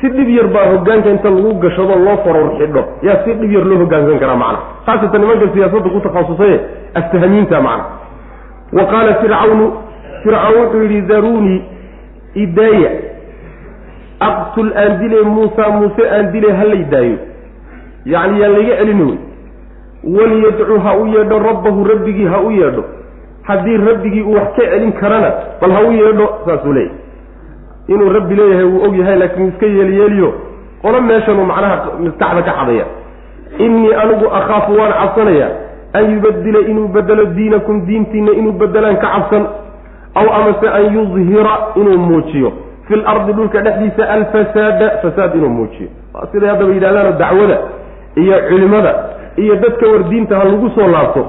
si 0.00 0.08
dhib 0.08 0.28
yar 0.28 0.46
baa 0.54 0.66
hogaanka 0.72 1.08
inta 1.10 1.30
lagu 1.30 1.52
gashado 1.64 1.94
loo 2.06 2.16
faror 2.24 2.48
xidho. 2.58 2.82
Yaa 3.02 3.16
si 3.24 3.32
dhib 3.34 3.52
yar 3.52 3.64
loo 3.64 3.78
hogaansan 3.82 4.18
karaa 4.22 4.36
macna. 4.42 4.58
Khaasatan 4.86 5.20
nimanka 5.20 5.46
siyaasadda 5.54 5.88
ku 5.94 6.00
takhasusay 6.06 6.54
aftahamiinta 6.94 7.60
macna 7.60 7.84
wa 8.72 8.84
qaala 8.92 9.14
fircawnu 9.22 9.66
fircawn 10.22 10.56
wuxuu 10.60 10.82
yidhi 10.82 11.00
daruunii 11.10 11.62
idaaya 12.34 12.90
aqtul 14.20 14.70
aan 14.76 14.98
dile 15.00 15.22
muusa 15.22 15.68
muuse 15.76 16.02
aan 16.10 16.32
dile 16.32 16.52
halay 16.52 16.84
daayo. 16.92 17.18
Yacni 18.06 18.40
yaan 18.40 18.52
layga 18.56 18.76
celini 18.80 19.02
wey. 19.08 19.18
Waliyadcu 20.16 20.78
ha 20.84 20.96
u 20.98 21.06
yeedho 21.06 21.38
rabbahu 21.38 21.84
rabbigii 21.84 22.26
ha 22.26 22.40
u 22.40 22.50
yeedho. 22.50 22.84
Haddii 23.42 23.76
rabbigii 23.76 24.22
uu 24.22 24.34
wax 24.34 24.48
ka 24.56 24.62
celin 24.70 24.92
karana 24.92 25.30
bal 25.60 25.70
ha 25.72 25.80
u 25.88 25.92
yeedho 25.92 26.26
saasuu 26.46 26.72
leeyahy 26.72 26.94
inuu 27.88 28.12
rabbi 28.12 28.34
leeyahay 28.34 28.64
wuu 28.64 28.82
og 28.86 28.96
yahay 28.98 29.16
laakiin 29.18 29.48
iska 29.48 29.66
yeeliyeeliyo 29.66 30.34
qolo 30.82 31.00
meeshanuu 31.00 31.44
macnaha 31.44 31.76
maskaxda 32.04 32.42
ka 32.42 32.52
xadaya. 32.58 32.84
Innii 33.58 33.94
anigu 33.94 34.26
akhaafu 34.38 34.72
waan 34.78 34.92
cabsanayaa 34.92 35.50
an 35.92 36.04
yubadila 36.14 36.60
inuu 36.70 36.88
bedelo 36.88 37.24
diinakum 37.24 37.86
diintiina 37.86 38.32
inuu 38.32 38.52
bedelaan 38.52 38.96
ka 38.96 39.08
cabsan 39.14 39.44
aw 40.14 40.26
amase 40.38 40.68
an 40.78 40.84
yudhira 40.94 41.54
inuu 41.76 41.98
muujiyo 41.98 42.52
fi 42.88 42.96
lardi 42.96 43.32
dhulka 43.32 43.60
dhexdiisa 43.66 44.08
alfasaada 44.16 44.90
fasaad 45.02 45.34
inuu 45.36 45.48
muujiyo 45.48 45.88
siday 46.32 46.48
haddaba 46.50 46.72
yidhahdaano 46.74 47.12
dacwada 47.18 47.58
iyo 48.16 48.36
culimada 48.48 48.92
iyo 49.36 49.56
dadka 49.56 49.86
war 49.92 50.02
diinta 50.08 50.36
ha 50.38 50.44
lagu 50.44 50.70
soo 50.76 50.88
laabto 50.88 51.22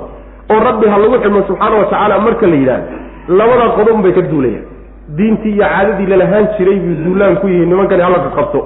oo 0.51 0.59
rabbi 0.67 0.87
ha 0.87 0.97
lagu 0.97 1.15
xidmo 1.23 1.41
subxaana 1.47 1.75
wa 1.77 1.83
tacaala 1.85 2.19
marka 2.19 2.47
la 2.47 2.55
yidhaahdo 2.55 2.97
labada 3.39 3.69
qodon 3.77 4.01
bay 4.03 4.11
ka 4.11 4.21
duulayaan 4.21 4.65
diintii 5.17 5.53
iyo 5.55 5.65
caadadii 5.65 6.05
lalahaan 6.05 6.47
jiray 6.57 6.79
buu 6.85 6.95
duulaan 7.05 7.35
ku 7.41 7.47
yihi 7.47 7.65
nimankani 7.65 8.01
halaka 8.07 8.29
qabto 8.37 8.59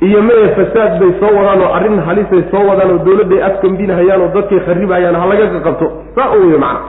iyo 0.00 0.22
mae 0.22 0.48
fasaad 0.56 0.92
bay 1.00 1.10
soo 1.20 1.32
wadaan 1.38 1.60
oo 1.62 1.72
arrin 1.74 2.00
halisay 2.08 2.42
soo 2.50 2.62
wadaan 2.68 2.90
oo 2.94 2.98
dawladday 3.06 3.42
afkambinahayaan 3.48 4.20
oo 4.22 4.28
dadkay 4.34 4.60
kharibahayaan 4.66 5.14
ha 5.20 5.26
laga 5.26 5.60
qabto. 5.66 5.86
Saa 6.14 6.30
u 6.36 6.40
wey 6.50 6.58
macna. 6.58 6.80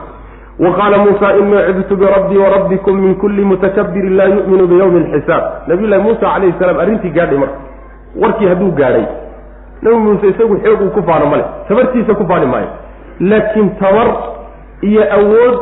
Wa 0.64 0.70
qaala 0.78 0.98
muusa 0.98 1.36
inii 1.40 1.62
cibtu 1.66 1.96
birabbii 1.96 2.38
warabbikum 2.38 2.96
min 3.00 3.14
kulli 3.14 3.44
mutakabirin 3.44 4.16
laa 4.16 4.26
yu'minu 4.36 4.66
biyawmi 4.66 4.98
alxisaab 5.04 5.44
nabiyullahi 5.68 6.02
muusa 6.02 6.20
calayhi 6.20 6.54
salaam 6.58 6.78
arrintii 6.84 7.10
gaadhay 7.10 7.38
marka. 7.38 7.58
Warkii 8.22 8.46
hadduu 8.48 8.70
gaadhay. 8.80 9.04
Nabi 9.82 9.96
muuse 9.96 10.26
isagu 10.28 10.56
xoog 10.64 10.82
ku 10.94 11.02
faano 11.02 11.26
male 11.26 11.44
tabartiisa 11.68 12.14
ku 12.14 12.24
faani 12.30 12.46
maayo. 12.46 12.68
Laakiin 13.20 13.70
tabar 13.80 14.08
iyo 14.82 15.02
awood 15.18 15.56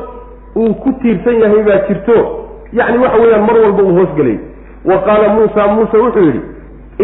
uu 0.56 0.74
ku 0.74 0.92
tiirsan 1.02 1.40
yahay 1.42 1.62
baa 1.62 1.78
jirto. 1.88 2.16
Yacni 2.72 2.98
waxa 2.98 3.18
weeyaan 3.22 3.44
mar 3.46 3.56
walba 3.62 3.82
uu 3.82 3.94
hoosgelay 3.98 4.38
wa 4.84 4.98
qaala 5.06 5.28
muusa 5.28 5.66
muuse 5.74 5.96
wuxuu 5.98 6.24
yidhi 6.26 6.40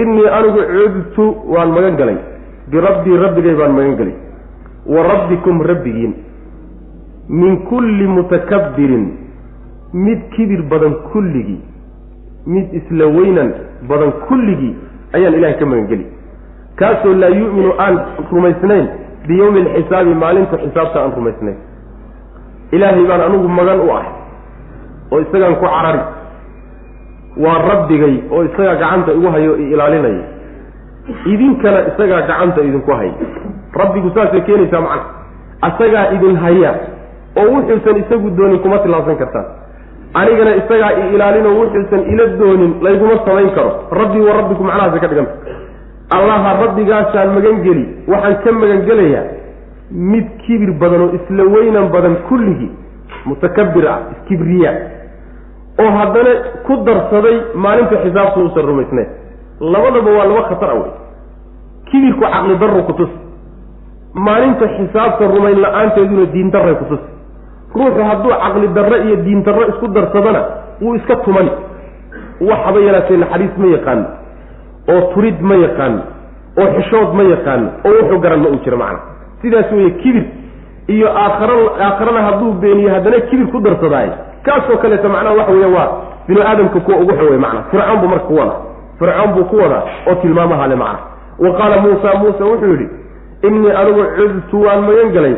innii 0.03 0.29
anigu 0.39 0.61
cudtu 0.73 1.25
waan 1.55 1.71
magan 1.77 1.97
galay. 2.01 2.19
Birabbii 2.71 3.17
rabbigay 3.25 3.55
baan 3.61 3.73
magan 3.79 3.97
gelay 4.01 4.15
wa 4.87 5.01
rabbikum 5.11 5.63
rabbigiin. 5.63 6.15
Min 7.29 7.57
kulli 7.69 8.07
mutakabbirin. 8.07 9.07
Mid 9.93 10.21
kibir 10.35 10.63
badan 10.71 10.95
kulligii 11.13 11.61
mid 12.47 12.67
isla 12.79 13.07
weynan 13.17 13.51
badan 13.89 14.13
kulligii 14.29 14.75
ayaan 15.15 15.35
ilahay 15.35 15.57
ka 15.59 15.67
magangeli 15.67 16.07
kaasoo 16.79 17.15
laa 17.15 17.31
yu'minu 17.41 17.73
aan 17.79 17.95
rumaysnayn 18.33 18.87
biyowmi 19.29 19.61
alxisaabi 19.61 20.15
maalinta 20.15 20.59
xisaabta 20.63 20.99
aan 21.03 21.13
rumaysnayn. 21.17 21.57
Ilaahay 22.73 23.07
baan 23.09 23.21
anigu 23.27 23.49
magan 23.49 23.81
u 23.87 23.91
ah 23.99 24.07
oo 25.13 25.21
isagaan 25.25 25.57
ku 25.57 25.67
carari 25.67 26.03
waa 27.45 27.59
rabbigay 27.69 28.15
oo 28.33 28.45
isagaa 28.49 28.75
gacanta 28.83 29.13
igu 29.13 29.29
hayo 29.35 29.53
i 29.63 29.73
ilaalinaya 29.73 30.25
idinkana 31.33 31.81
isagaa 31.91 32.21
gacanta 32.29 32.61
idinku 32.69 32.91
haya 32.93 33.13
rabbigu 33.81 34.11
saasay 34.15 34.41
keenaysaa 34.41 34.81
macna. 34.81 35.05
Asagaa 35.69 36.05
idin 36.17 36.37
haya 36.37 36.73
oo 37.41 37.47
wuxuusan 37.55 37.97
isagu 38.03 38.31
doonin 38.39 38.59
kuma 38.65 38.79
tilaabsan 38.85 39.17
kartaan 39.23 39.47
anigana 40.21 40.53
isagaa 40.61 40.93
i 41.01 41.15
ilaalin 41.15 41.47
oo 41.51 41.55
wuxuusan 41.61 42.03
ila 42.13 42.27
doonin 42.41 42.73
layguma 42.83 43.17
samayn 43.27 43.51
karo. 43.57 43.71
Rabbii 44.01 44.21
wa 44.29 44.33
rabbiku 44.39 44.63
macnahaasa 44.65 45.01
ka 45.05 45.09
dhiganta 45.13 45.35
allaha 46.17 46.51
rabbigaasaan 46.63 47.29
magangeli 47.37 47.85
waxaan 48.13 48.37
ka 48.45 48.53
magangelayaa 48.63 49.25
mid 50.13 50.27
kibir 50.47 50.73
badan 50.83 51.01
oo 51.07 51.11
isla 51.19 51.45
weynan 51.55 51.87
badan 51.95 52.17
kulligii 52.29 52.71
mutakabir 53.29 53.87
ah 53.95 53.99
iskibriya 54.15 54.71
oo 55.83 55.91
haddana 55.99 56.31
ku 56.67 56.77
darsaday 56.87 57.37
maalinta 57.55 57.97
xisaabtu 58.05 58.41
uusan 58.41 58.65
rumaysnayn. 58.71 59.09
Labadaba 59.61 60.11
waa 60.19 60.27
laba 60.31 60.43
khatar 60.51 60.71
a 60.71 60.75
wey 60.81 60.91
kibirku 61.91 62.21
caqli 62.21 62.55
darro 62.63 62.83
kutus 62.89 63.11
maalinta 64.15 64.67
xisaabta 64.77 65.25
rumayn 65.35 65.59
la'aanteeduna 65.65 66.25
diin 66.35 66.51
darray 66.55 66.75
kutus 66.83 67.01
ruuxu 67.77 68.03
hadduu 68.11 68.33
caqli 68.45 68.69
darro 68.77 68.97
iyo 69.07 69.17
diin 69.25 69.43
darro 69.47 69.63
isku 69.71 69.87
darsadana 69.97 70.43
wuu 70.81 70.95
iska 70.95 71.17
tumani. 71.25 71.51
Waxaba 72.41 72.79
yaraatee 72.87 73.17
naxariis 73.17 73.55
ma 73.59 73.67
yaqaano 73.77 74.05
oo 74.93 75.01
turid 75.15 75.41
ma 75.41 75.55
yaqaano 75.65 76.01
oo 76.61 76.67
xishood 76.77 77.11
ma 77.19 77.23
yaqaano 77.33 77.67
oo 77.89 77.93
wuxuu 78.01 78.19
garan 78.25 78.41
ma 78.45 78.49
uu 78.49 78.61
jiro 78.65 78.77
macna. 78.77 78.99
Sidaas 79.43 79.73
weeye 79.73 79.91
kibir 80.03 80.25
iyo 80.89 81.09
aakhara 81.09 81.55
aakharana 81.87 82.23
hadduu 82.27 82.53
beeniyo 82.63 82.91
haddana 82.95 83.21
kibir 83.31 83.47
ku 83.53 83.61
darsadaayo 83.61 84.13
kaasoo 84.47 84.77
kaleeta 84.83 85.09
macnaha 85.09 85.35
waxa 85.39 85.53
weya 85.53 85.69
waa 85.77 85.89
binu 86.29 86.41
aadamka 86.43 86.81
kuwa 86.81 86.97
ugu 86.99 87.13
xun 87.19 87.29
wey 87.31 87.39
macna. 87.39 87.63
Fircoon 87.71 87.99
buu 88.01 88.09
marka 88.09 88.27
ku 88.27 88.35
wadaa. 88.35 88.61
Fircoon 88.99 89.31
buu 89.35 89.45
ku 89.51 89.57
wadaa 89.57 89.83
oo 90.09 90.15
tilmaamaha 90.23 90.67
le 90.69 90.77
macna. 90.77 90.99
Wa 91.39 91.51
qaala 91.59 91.77
muusa 91.83 92.15
muuse 92.21 92.43
wuxuu 92.45 92.71
yidhi 92.73 92.89
innii 93.43 93.71
anigu 93.81 94.03
cudtu 94.17 94.63
waan 94.63 94.81
magan 94.87 95.13
galay. 95.17 95.35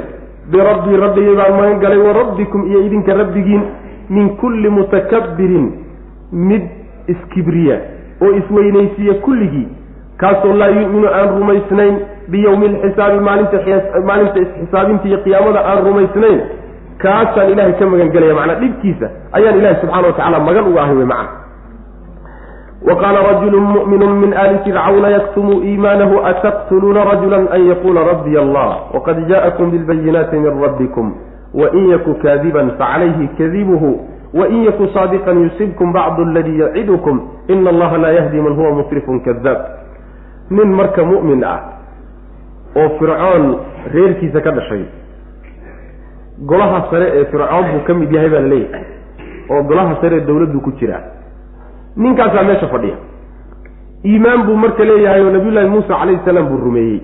Birabbii 0.53 0.97
rabbigay 0.97 1.35
baan 1.37 1.53
magan 1.61 1.79
galay 1.81 1.99
wa 1.99 2.13
rabbikum 2.13 2.67
iyo 2.71 2.81
idinka 2.87 3.15
rabbigiin 3.15 3.63
min 4.11 4.37
kulli 4.37 4.69
mutakabbirin 4.69 5.67
mid 6.33 6.63
iskibriya 7.07 7.77
oo 8.23 8.33
isweynaysiiya 8.41 9.15
kulligii. 9.15 9.69
Kaasoo 10.17 10.53
laa 10.53 10.69
yu'minu 10.69 11.09
aan 11.09 11.29
rumaysnayn 11.39 11.97
biyowmi 12.29 12.67
alxisaabi 12.67 13.21
maalinta 13.21 13.59
maalinta 14.07 14.41
isxisaabinta 14.41 15.09
iyo 15.09 15.19
qiyaamada 15.25 15.61
aan 15.67 15.85
rumaysnayn 15.87 16.41
kaasaan 17.03 17.51
ilahay 17.55 17.73
ka 17.79 17.87
magan 17.87 18.11
gelaya 18.15 18.35
macnaa 18.35 18.61
dhibkiisa 18.63 19.07
ayaan 19.33 19.59
ilahi 19.61 19.77
subxana 19.83 20.07
wa 20.07 20.13
tacala 20.19 20.39
magan 20.49 20.65
uga 20.71 20.81
ahay 20.83 20.97
wey 20.97 21.07
macna 21.07 21.31
waqaala 22.89 23.21
rajulu 23.29 23.61
mu'minu 23.61 24.07
min 24.23 24.33
ali 24.35 24.59
fircawna 24.65 25.09
yaktumu 25.11 25.63
iimaanahu 25.63 26.23
ataqtuluuna 26.31 27.05
rajula 27.11 27.37
an 27.57 27.63
yaquula 27.71 28.05
rabbiy 28.11 28.39
allah 28.39 28.69
waqad 28.95 29.19
jaءakum 29.31 29.71
bilbayinaati 29.71 30.37
min 30.37 30.53
rabbikum 30.63 31.07
wain 31.55 31.89
yaku 31.91 32.15
kaadiban 32.23 32.71
facalayhi 32.79 33.29
kadibuhu 33.39 33.91
wain 34.35 34.63
yaku 34.69 34.89
saadiqan 34.95 35.43
yusibkum 35.45 35.93
bacdu 35.93 36.23
aladii 36.23 36.59
yacidukum 36.61 37.21
ina 37.49 37.71
allaha 37.71 37.99
laa 37.99 38.15
yahdi 38.19 38.41
man 38.41 38.55
huwa 38.55 38.71
musrifun 38.83 39.21
kadaab 39.27 39.59
nin 40.51 40.69
marka 40.79 41.03
mu'min 41.05 41.43
ah 41.45 41.59
oo 42.77 42.89
fircoon 42.99 43.45
reerkiisa 43.95 44.41
ka 44.41 44.51
dhashay 44.51 44.85
golaha 46.47 46.87
sare 46.91 47.07
ee 47.19 47.25
fircoon 47.25 47.67
buu 47.73 47.81
ka 47.87 47.95
mid 47.95 48.13
yahay 48.13 48.29
baa 48.31 48.41
la 48.41 48.49
leeyahay 48.49 48.85
oo 49.51 49.63
golaha 49.63 49.97
sare 50.01 50.17
ee 50.17 50.21
dawladdu 50.27 50.61
ku 50.61 50.73
jiraa 50.81 51.03
ninkaasaa 51.97 52.43
meesha 52.43 52.69
fadhiya. 52.69 52.97
Iimaan 54.07 54.43
buu 54.47 54.57
marka 54.57 54.85
leeyahay 54.85 55.23
oo 55.25 55.31
nabiyullaahi 55.31 55.69
muusa 55.69 55.89
calayhi 55.99 56.21
salaam 56.25 56.49
buu 56.49 56.57
rumeeyey. 56.65 57.01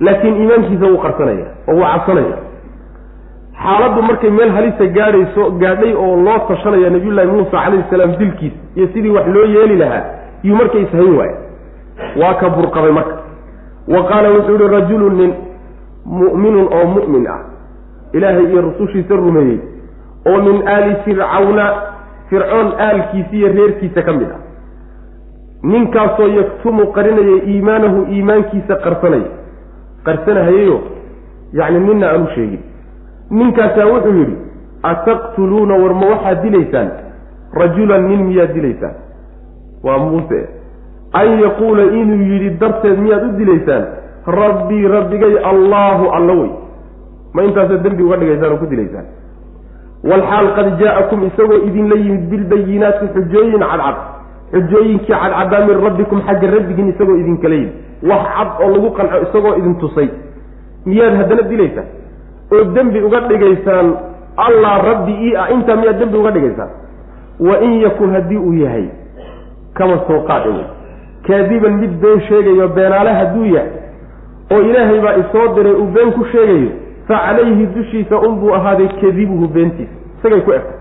Laakiin 0.00 0.36
iimaankiisa 0.40 0.86
wuu 0.86 0.98
qarsanaya 1.04 1.46
oo 1.68 1.74
wuu 1.74 1.86
cabsanaya. 1.92 2.36
Xaaladdu 3.62 4.02
markay 4.02 4.30
meel 4.30 4.50
halisa 4.56 4.86
gaadhayso 4.96 5.50
gaadhay 5.62 5.92
oo 5.94 6.16
loo 6.26 6.38
tashanaya 6.48 6.90
nabiyullaahi 6.90 7.30
muusa 7.30 7.50
calayhi 7.64 7.84
salaam 7.90 8.12
dilkiisa 8.20 8.56
iyo 8.76 8.88
sidii 8.92 9.10
wax 9.16 9.26
loo 9.26 9.44
yeeli 9.54 9.76
lahaa 9.76 10.04
yuu 10.42 10.56
marka 10.56 10.78
ishayn 10.78 11.16
waaya 11.18 11.36
waa 12.20 12.34
ka 12.34 12.48
burqabay 12.50 12.92
marka. 12.92 13.16
Wa 13.88 14.02
qaala 14.08 14.28
wuxuu 14.30 14.56
yihi 14.58 14.68
rajulun 14.76 15.14
nin 15.20 15.32
mu'minun 16.06 16.68
oo 16.78 16.84
mu'min 16.96 17.26
ah 17.34 17.40
ilaahay 18.12 18.46
iyo 18.50 18.60
rusushiisa 18.62 19.14
rumeeyey 19.16 19.58
oo 20.30 20.38
min 20.42 20.68
aali 20.68 20.96
fircawna 21.04 21.64
fircoon 22.30 22.72
aalkiisa 22.78 23.32
iyo 23.32 23.48
reerkiisa 23.52 24.02
ka 24.02 24.12
mid 24.12 24.30
ah. 24.30 24.40
Ninkaasoo 25.62 26.26
yaktumu 26.28 26.86
qarinaya 26.92 27.36
iimaanahu 27.52 28.06
iimaankiisa 28.12 28.76
qarsanaya. 28.76 29.30
Qarsanahayayo 30.04 30.80
yacni 31.52 31.80
ninna 31.80 32.10
aanu 32.10 32.26
sheegin. 32.34 32.60
Ninkaasaa 33.30 33.86
wuxuu 33.86 34.14
yidhi 34.18 34.36
ataqtuluuna 34.82 35.74
war 35.74 35.94
ma 35.94 36.06
waxaad 36.12 36.42
dilaysaan? 36.42 36.90
Rajulan 37.60 38.08
nin 38.08 38.20
miyaad 38.28 38.52
dilaysaan? 38.54 38.94
Waa 39.82 39.98
muuse. 39.98 40.48
An 41.12 41.40
yaquula 41.40 41.82
inuu 41.82 42.22
yidhi 42.32 42.50
darteed 42.60 42.98
miyaad 42.98 43.24
u 43.28 43.32
dilaysaan? 43.38 43.84
Rabbii 44.26 44.88
rabbigay 44.88 45.34
allaahu 45.52 46.10
alla 46.10 46.32
wey 46.32 46.50
ma 47.36 47.44
intaasaad 47.48 47.82
dembi 47.84 48.02
uga 48.02 48.16
dhigaysaan 48.20 48.52
oo 48.52 48.60
ku 48.62 48.66
dilaysaan? 48.72 49.06
Walxaal 50.10 50.48
qad 50.56 50.68
jaa-akum 50.80 51.24
isagoo 51.28 51.60
idinla 51.68 51.96
yimid 52.02 52.24
bilbayinaati 52.30 53.08
xujooyin 53.14 53.60
cadcad. 53.60 53.96
Xujooyinkii 54.52 55.12
cadcadaa 55.12 55.66
min 55.68 55.76
rabbikum 55.86 56.22
xagga 56.26 56.50
rabbigiin 56.56 56.88
isagoo 56.94 57.16
idinkala 57.22 57.54
yimid. 57.60 57.74
Wax 58.08 58.22
cad 58.36 58.48
oo 58.62 58.70
lagu 58.74 58.90
qanco 58.98 59.16
isagoo 59.26 59.54
idin 59.60 59.74
tusay. 59.82 60.08
Miyaad 60.86 61.14
haddana 61.20 61.42
dilaysaan? 61.50 61.88
Oo 62.52 62.64
dembi 62.74 63.04
uga 63.08 63.20
dhigaysaan 63.28 63.88
allah 64.46 64.74
rabbi 64.90 65.12
ii 65.26 65.36
ah. 65.36 65.50
Intaa 65.54 65.76
miyaad 65.76 65.98
dembi 66.00 66.16
uga 66.22 66.30
dhigaysaan? 66.30 66.70
Wa 67.40 67.60
in 67.60 67.80
yakun 67.84 68.16
haddii 68.16 68.40
uu 68.40 68.54
yahay 68.64 68.88
kama 69.76 70.00
soo 70.08 70.24
wey 70.24 70.64
kaadiban 71.26 71.80
mid 71.80 72.00
been 72.00 72.20
sheegayo 72.28 72.68
beenaale 72.68 73.12
hadduu 73.12 73.44
yahay 73.44 73.70
oo 74.52 74.60
ilaahay 74.60 75.00
baa 75.00 75.16
isoo 75.22 75.54
diray 75.54 75.72
uu 75.72 75.86
been 75.96 76.12
ku 76.12 76.24
sheegayo 76.32 76.70
fa 77.08 77.16
calayhi 77.26 77.66
dushiisa 77.66 78.18
unbuu 78.18 78.54
ahaaday 78.54 78.88
kadibuhu 79.00 79.48
beentiisa 79.48 79.92
isagay 80.18 80.40
ku 80.40 80.52
egtay. 80.52 80.74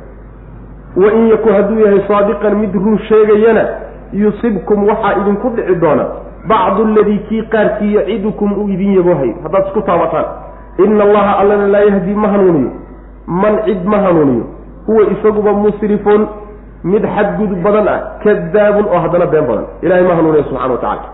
Wa 0.96 1.12
in 1.14 1.28
yaku 1.28 1.50
hadduu 1.50 1.80
yahay 1.86 2.02
saadiqan 2.08 2.56
mid 2.62 2.74
run 2.74 2.98
sheegayana 3.08 3.66
yusibkum 4.14 4.88
waxaa 4.88 5.14
idinku 5.22 5.50
dhici 5.50 5.76
doona 5.76 6.06
bacdu 6.48 6.84
aladii 6.86 7.20
kii 7.30 7.42
qaarkii 7.44 7.96
yacidukum 7.96 8.54
uu 8.60 8.70
idin 8.70 8.94
yaboohay 8.98 9.34
haddaad 9.44 9.66
isku 9.68 9.82
taabataan. 9.82 10.26
Ina 10.86 11.04
allaha 11.04 11.38
allana 11.40 11.68
laa 11.68 11.80
yahdi 11.90 12.14
ma 12.14 12.28
hanuuniyo. 12.28 12.72
Man 13.28 13.60
cid 13.66 13.86
ma 13.86 13.98
hanuuniyo. 14.00 14.46
Huwa 14.88 15.04
isaguba 15.14 15.54
musrifun 15.54 16.28
mid 16.84 17.04
xadgudub 17.16 17.62
badan 17.64 17.88
ah 17.88 18.00
kadaabun 18.24 18.86
oo 18.86 19.00
haddana 19.00 19.26
been 19.26 19.46
badan. 19.48 19.66
Ilahay 19.82 20.04
ma 20.04 20.16
hanuuniyo 20.16 20.44
subxana 20.44 20.74
wa 20.74 20.78
tacala 20.78 21.10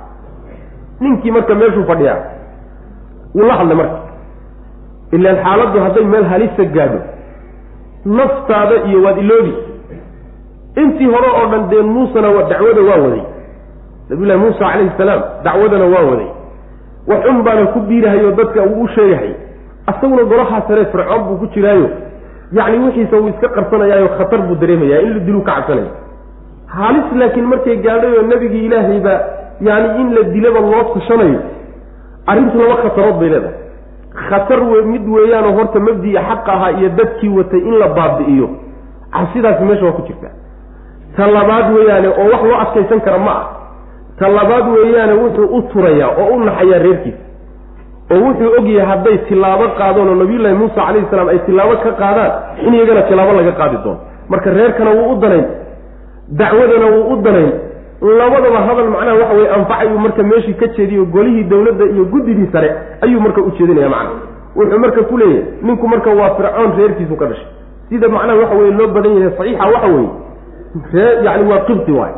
ninkii 1.00 1.32
marka 1.32 1.56
meeshuu 1.56 1.84
fadhiyaa 1.84 2.18
wuu 3.36 3.46
la 3.48 3.54
hadlay 3.54 3.78
marka 3.78 3.98
ilaan 5.12 5.38
xaaladdu 5.46 5.80
hadday 5.86 6.06
meel 6.14 6.26
halisa 6.34 6.64
gaadho 6.76 7.00
naftaada 8.06 8.76
iyo 8.88 9.04
waad 9.06 9.18
iloobi 9.18 9.54
intii 10.82 11.06
hore 11.16 11.30
oo 11.40 11.46
dhan 11.52 11.70
dee 11.70 11.82
muusena 11.82 12.30
dacwada 12.50 12.82
waa 12.90 13.02
waday 13.06 13.24
nabiyullahi 14.10 14.40
muusa 14.40 14.60
calayhi 14.60 14.92
salaam 14.98 15.22
dacwadana 15.44 15.86
waa 15.86 16.06
waday 16.12 16.30
waxun 17.08 17.44
baana 17.44 17.66
ku 17.74 17.80
biirahayo 17.80 18.32
dadka 18.32 18.64
uu 18.64 18.84
u 18.84 18.88
sheegahay 18.96 19.34
asaguna 19.92 20.24
golahaa 20.24 20.62
sare 20.68 20.86
fircoon 20.94 21.24
buu 21.28 21.38
ku 21.42 21.48
jiraayo 21.54 21.90
yacni 22.58 22.78
wixiisa 22.86 23.18
wuu 23.18 23.30
iska 23.30 23.50
qarsanayaayo 23.56 24.10
khatar 24.18 24.42
buu 24.48 24.56
dareemayaa 24.56 25.02
in 25.06 25.14
la 25.14 25.20
diluu 25.20 25.42
ka 25.42 25.56
cabsanaya 25.56 25.92
halis 26.68 27.08
laakiin 27.22 27.48
markay 27.54 27.78
gaadhay 27.86 28.14
oo 28.18 28.26
nebigii 28.32 28.66
ilaahayba 28.66 29.14
yacni 29.70 30.02
in 30.02 30.14
la 30.16 30.24
dilaba 30.34 30.60
loo 30.60 30.84
tashanayo 30.94 31.40
arrintu 32.28 32.58
laba 32.62 32.76
khatarood 32.84 33.20
bay 33.22 33.30
leedahay 33.30 33.61
khatar 34.30 34.60
we 34.72 34.82
mid 34.92 35.08
weeyaanoo 35.16 35.54
horta 35.58 35.80
mabdii 35.80 36.16
xaqa 36.28 36.52
ahaa 36.54 36.72
iyo 36.80 36.90
dadkii 36.90 37.30
watay 37.38 37.60
in 37.60 37.76
la 37.80 37.88
baabi'iyo. 37.88 38.50
Cabsidaasi 39.14 39.64
meesha 39.64 39.86
waa 39.86 39.92
ku 39.92 40.02
jirta. 40.08 40.30
Ta 41.16 41.28
labaad 41.28 41.74
weeyaane 41.76 42.08
oo 42.08 42.26
wax 42.32 42.44
loo 42.50 42.60
adkaysan 42.64 43.00
kara 43.02 43.18
ma 43.18 43.32
ah. 43.32 43.46
Ta 44.20 44.28
labaad 44.28 44.66
weeyaane 44.76 45.14
wuxuu 45.14 45.48
u 45.58 45.62
turayaa 45.62 46.10
oo 46.22 46.36
u 46.36 46.40
naxayaa 46.44 46.80
reerkiisa 46.86 47.24
oo 48.14 48.20
wuxuu 48.26 48.50
ogyahay 48.60 48.86
hadday 48.92 49.18
tilaabo 49.28 49.66
qaadaan 49.80 50.08
oo 50.12 50.16
nabiyullaahi 50.22 50.56
muusa 50.62 50.76
calayhi 50.86 51.08
salaam 51.12 51.28
ay 51.34 51.40
tilaabo 51.48 51.76
ka 51.84 51.92
qaadaan 52.02 52.32
in 52.66 52.74
iyagana 52.74 53.02
tilaabo 53.10 53.34
laga 53.40 53.52
qaadi 53.60 53.78
doono. 53.84 54.00
Marka 54.30 54.50
reerkana 54.58 54.92
wuu 54.98 55.12
u 55.14 55.16
danayn. 55.24 55.46
Dacwadana 56.40 56.86
wuu 56.94 57.14
u 57.14 57.16
danayn 57.26 57.52
labadaba 58.02 58.60
hadal 58.68 58.90
macnaha 58.90 59.16
waxa 59.22 59.34
weye 59.36 59.50
anfacayuu 59.50 60.00
marka 60.00 60.24
meeshii 60.24 60.54
ka 60.54 60.68
jeediyo 60.68 61.06
golihii 61.06 61.44
dawladda 61.44 61.86
iyo 61.86 62.06
guddidii 62.06 62.50
sare 62.52 62.76
ayuu 63.02 63.22
marka 63.22 63.42
u 63.42 63.52
jeedinaya 63.58 63.90
macna 63.90 64.10
wuxuu 64.56 64.80
marka 64.80 65.02
ku 65.04 65.18
leeyahay 65.18 65.44
ninku 65.62 65.88
marka 65.88 66.10
waa 66.10 66.36
fircoon 66.36 66.72
reerkiisu 66.78 67.16
ka 67.16 67.26
dhashay. 67.26 67.48
Sida 67.90 68.10
macnaha 68.10 68.40
waxa 68.40 68.56
weye 68.56 68.72
loo 68.72 68.88
badan 68.88 69.14
yahay 69.18 69.32
saxiixa 69.38 69.66
waxa 69.74 69.88
weeye 69.88 70.10
ree 70.94 71.26
yacni 71.26 71.52
waa 71.52 71.60
qibti 71.68 71.92
waay 71.92 72.14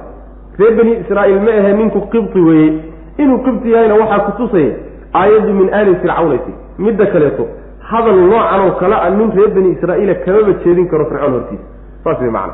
reer 0.60 0.74
bani 0.78 0.91
israa'iil 1.04 1.41
ma 1.41 1.52
ahe 1.52 1.74
ninku 1.74 2.02
qibti 2.13 2.39
weeye. 2.39 2.74
Inuu 3.17 3.38
qibti 3.46 3.72
yahayna 3.72 3.96
waxaa 3.96 4.19
kutusaya 4.19 4.72
aayaddu 5.13 5.54
min 5.54 5.74
aali 5.74 5.96
fircawnati 5.96 6.52
midda 6.80 7.06
kaleeto 7.06 7.48
hadal 7.89 8.15
noocan 8.15 8.60
oo 8.67 8.72
kale 8.80 8.96
a 8.96 9.10
nin 9.10 9.32
reer 9.36 9.50
bani 9.56 9.69
israa'iila 9.76 10.15
kamaba 10.26 10.54
jeedin 10.63 10.88
karo 10.88 11.06
fircoon 11.06 11.32
hortiisa. 11.34 11.63
Saas 12.04 12.19
way 12.22 12.30
macna 12.30 12.54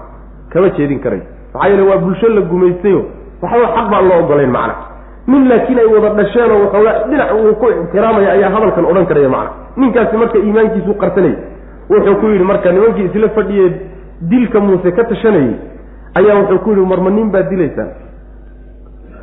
kama 0.50 0.70
jeedin 0.78 1.00
karay. 1.00 1.22
Maxaa 1.54 1.70
yeele 1.70 1.84
waa 1.90 1.98
bulsho 1.98 2.28
la 2.30 2.42
gumaystayo 2.42 3.02
waxba 3.42 3.68
xaq 3.76 3.88
baan 3.92 4.08
loo 4.10 4.20
ogolayn 4.24 4.52
macna. 4.52 4.76
Nin 5.28 5.48
laakiin 5.50 5.80
ay 5.80 5.86
wada 5.94 6.10
dhasheen 6.20 6.52
oo 6.52 6.60
waxoogaa 6.66 7.08
dhinac 7.10 7.32
uu 7.34 7.56
ku 7.62 7.66
ixtiraamaya 7.70 8.32
ayaa 8.32 8.50
hadalkan 8.56 8.86
odhan 8.86 9.06
karaya 9.06 9.30
macna. 9.30 9.52
Ninkaasi 9.78 10.18
marka 10.18 10.38
iimaankiisu 10.38 10.94
qarsanayay 11.02 11.38
wuxuu 11.90 12.16
ku 12.22 12.26
yidhi 12.34 12.44
marka 12.44 12.72
nimankii 12.72 13.06
isla 13.10 13.30
fadhiyee 13.30 13.70
dilka 14.32 14.60
muuse 14.60 14.92
ka 14.92 15.04
tashanayay 15.04 15.54
ayaa 16.20 16.36
wuxuu 16.42 16.60
ku 16.64 16.70
yidhi 16.70 16.86
marma 16.92 17.10
nin 17.10 17.30
baad 17.32 17.50
dilaysaan? 17.50 17.90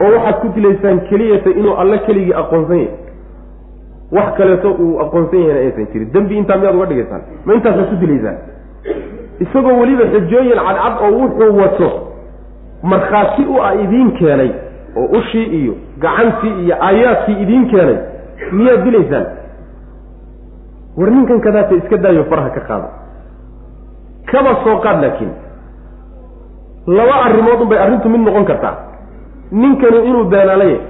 Oo 0.01 0.11
waxaad 0.15 0.37
ku 0.41 0.49
dilaysaan 0.55 1.01
keliyata 1.09 1.51
inuu 1.51 1.75
alle 1.83 1.99
keligii 2.07 2.33
aqoonsan 2.35 2.77
yahay. 2.79 2.95
Wax 4.13 4.29
kaleeto 4.39 4.71
uu 4.79 5.01
aqoonsan 5.01 5.41
yahayna 5.41 5.61
aysan 5.67 5.87
jirin. 5.93 6.11
Dembi 6.13 6.37
intaa 6.39 6.57
miyaad 6.57 6.77
uga 6.77 6.87
dhigaysaan? 6.87 7.23
Ma 7.45 7.55
intaasaad 7.55 7.89
ku 7.91 7.97
dilaysaan 8.05 8.37
isagoo 9.41 9.75
weliba 9.81 10.05
xujooyin 10.13 10.59
cadcad 10.67 10.95
oo 11.05 11.11
wuxuu 11.21 11.57
wato 11.61 11.89
markhaati 12.93 13.43
u 13.55 13.57
ah 13.69 13.73
idiin 13.85 14.11
keenay 14.19 14.51
oo 15.01 15.07
ushii 15.19 15.47
iyo 15.61 15.75
gacantii 16.05 16.53
iyo 16.65 16.75
aayaadkii 16.89 17.37
idiin 17.43 17.65
keenay 17.71 17.97
miyaad 18.53 18.85
dilaysaan 18.85 19.27
war 20.99 21.11
ninkan 21.17 21.41
kadaata 21.47 21.75
iska 21.81 21.97
daayo 22.05 22.25
faraha 22.31 22.51
ka 22.57 22.61
qaada 22.69 22.89
kaba 24.31 24.53
soo 24.65 24.77
qaad 24.85 25.01
laakiin. 25.03 25.33
Laba 26.87 27.15
arrimood 27.27 27.61
unbay 27.65 27.79
arrintu 27.79 28.09
mid 28.09 28.21
noqon 28.27 28.45
kartaa. 28.51 28.75
Ninkani 29.53 29.99
inuu 30.09 30.25
beenaalo 30.33 30.65
yahay 30.65 30.81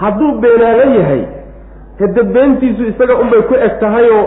hadduu 0.00 0.30
beenaalo 0.42 0.84
yahay 0.98 1.22
hade 2.00 2.22
beentiisu 2.34 2.82
isaga 2.92 3.14
unbay 3.22 3.42
ku 3.48 3.54
eg 3.66 3.74
tahayoo 3.80 4.24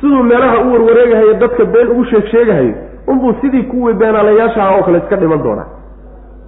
siduu 0.00 0.22
meelaha 0.30 0.58
u 0.64 0.72
warwareegahayo 0.72 1.34
dadka 1.42 1.64
been 1.74 1.88
ugu 1.92 2.04
sheeg 2.10 2.26
sheegahayo 2.32 2.74
unbuu 3.06 3.34
sidii 3.40 3.62
kuwii 3.62 3.94
beenaalayaasha 3.94 4.62
ah 4.64 4.76
oo 4.76 4.82
kale 4.82 4.98
iska 4.98 5.16
dhiman 5.16 5.42
doonaa. 5.42 5.66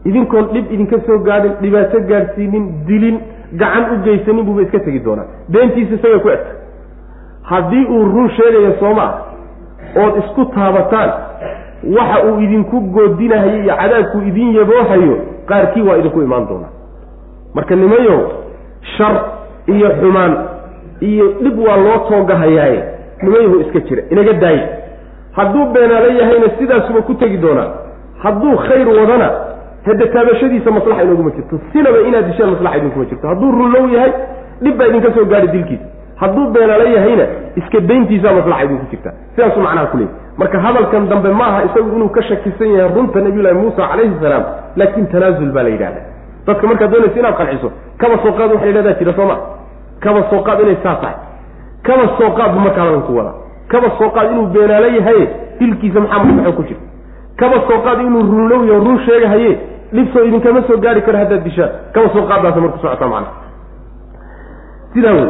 Idinkoon 0.04 0.46
dhib 0.52 0.72
idinka 0.72 0.96
soo 1.06 1.18
gaadhin 1.18 1.52
dhibaato 1.62 2.00
gaadhsiinin 2.00 2.64
dilin 2.86 3.18
gacan 3.52 3.84
u 3.92 3.96
geysanin 4.04 4.44
buuba 4.46 4.62
iska 4.62 4.78
tegi 4.80 5.00
doonaa. 5.04 5.24
Beentiisa 5.48 5.94
isagay 5.94 6.18
ku 6.20 6.28
egta. 6.28 6.52
Haddii 7.42 7.84
uu 7.84 8.04
run 8.04 8.28
sheegayo 8.36 8.72
soomaa 8.80 9.12
ood 10.04 10.16
isku 10.24 10.44
taabataan 10.44 11.10
waxa 11.98 12.22
uu 12.26 12.40
idinku 12.40 12.80
goodinahayo 12.80 13.62
iyo 13.64 13.74
cadaabkuu 13.76 14.22
idin 14.28 14.54
yaboohayo 14.56 15.16
qaarkii 15.48 15.82
waa 15.82 15.96
idinku 15.96 16.22
imaan 16.22 16.48
doonaa. 16.48 16.72
Marka 17.54 17.74
nimayo 17.76 18.30
shar 18.96 19.14
iyo 19.66 19.90
xumaan 20.00 20.36
iyo 21.00 21.26
dhib 21.42 21.58
waa 21.58 21.76
loo 21.76 21.98
toogahayaaye. 22.08 22.84
Nimayahu 23.22 23.60
iska 23.60 23.80
jira 23.80 24.02
inaga 24.10 24.32
daaya 24.32 24.68
hadduu 25.36 25.64
beenaalo 25.74 26.08
yahayna 26.20 26.48
sidaasuba 26.58 27.00
ku 27.08 27.14
tegi 27.14 27.38
doonaa 27.38 27.68
hadduu 28.24 28.56
khayr 28.66 28.88
wadana 28.88 29.28
hade 29.86 30.06
taabashadiisa 30.14 30.70
maslaxa 30.70 31.02
inooguma 31.02 31.30
jirto. 31.30 31.60
Sinaba 31.72 31.98
inaad 32.08 32.26
dishaan 32.30 32.50
maslaxa 32.50 32.78
idinkuma 32.78 33.04
jirto. 33.10 33.28
Hadduu 33.28 33.50
runlow 33.52 33.84
yahay 33.94 34.12
dhib 34.62 34.76
baa 34.78 34.86
idinka 34.90 35.12
soo 35.14 35.24
gaari 35.24 35.48
dilkiisa. 35.48 35.84
Hadduu 36.20 36.46
beenaalo 36.54 36.84
yahayna 36.96 37.24
iska 37.60 37.80
dayntiisaa 37.80 38.32
maslaxa 38.38 38.64
idinku 38.64 38.86
jirta. 38.90 39.10
Sidaasuu 39.34 39.60
macnaha 39.66 39.86
ku 39.92 39.96
leeyay 39.96 40.14
marka 40.38 40.58
hadalkan 40.58 41.08
dambe 41.08 41.30
ma 41.38 41.46
aha 41.50 41.60
isagu 41.68 41.88
inuu 41.96 42.08
ka 42.16 42.22
shakisan 42.22 42.70
yahay 42.76 42.90
runta 42.96 43.20
nabiyullahi 43.20 43.54
muusa 43.54 43.82
calayhi 43.90 44.14
salaam 44.22 44.44
laakin 44.76 45.06
tanaasul 45.12 45.52
baa 45.56 45.62
la 45.62 45.68
yidhahda 45.74 46.00
dadka 46.46 46.66
markaad 46.66 46.90
doonaysa 46.92 47.18
inaad 47.20 47.36
qanciso 47.40 47.68
kaba 48.00 48.14
soo 48.22 48.32
qaad 48.38 48.50
waxa 48.52 48.64
la 48.66 48.70
yidhahdaa 48.70 48.98
jira 49.00 49.12
sooma 49.18 49.36
kaba 50.04 50.20
soo 50.30 50.40
qaad 50.48 50.60
inay 50.64 50.76
saa 50.82 50.96
tahay. 51.02 51.16
Kaba 51.86 52.04
soo 52.18 52.30
qaad 52.38 52.50
bu 52.54 52.60
marka 52.66 52.84
wadaa 52.84 53.45
kaba 53.68 53.88
soo 53.98 54.10
qaad 54.16 54.32
inuu 54.32 54.46
beenaalo 54.54 54.86
yahaye 54.98 55.24
dilkiisa 55.60 56.00
maxaa 56.00 56.24
maslaxo 56.24 56.52
ku 56.58 56.62
jira? 56.68 56.80
Kaba 57.40 57.56
soo 57.68 57.78
qaad 57.86 58.00
inuu 58.00 58.22
runlow 58.32 58.60
yaho 58.70 58.84
run 58.84 58.98
sheegahaye 59.06 59.50
dhibsoo 59.92 60.24
idinkama 60.28 60.62
soo 60.68 60.76
gaari 60.84 61.02
karo 61.06 61.18
haddaad 61.18 61.42
dishaan 61.44 61.70
kaba 61.94 62.08
soo 62.14 62.24
qaaddaasa 62.30 62.60
marku 62.64 62.78
socotaa 62.78 63.08
macana 63.08 63.26
sidaa 64.94 65.12
wey 65.14 65.28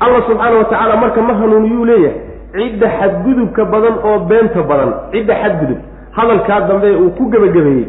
allah 0.00 0.22
subxaana 0.28 0.56
wa 0.58 0.64
tacaala 0.64 0.96
marka 0.96 1.22
ma 1.22 1.34
hanuuniyuu 1.34 1.84
leeyahay 1.84 2.20
cidda 2.54 2.88
xadgudubka 2.98 3.64
badan 3.64 3.94
oo 4.08 4.18
beenta 4.30 4.62
badan 4.70 4.90
cidda 5.12 5.34
xadgudub 5.42 5.78
hadalkaa 6.16 6.60
dambe 6.68 6.90
uu 6.96 7.10
ku 7.10 7.24
gebagabeeyey 7.30 7.86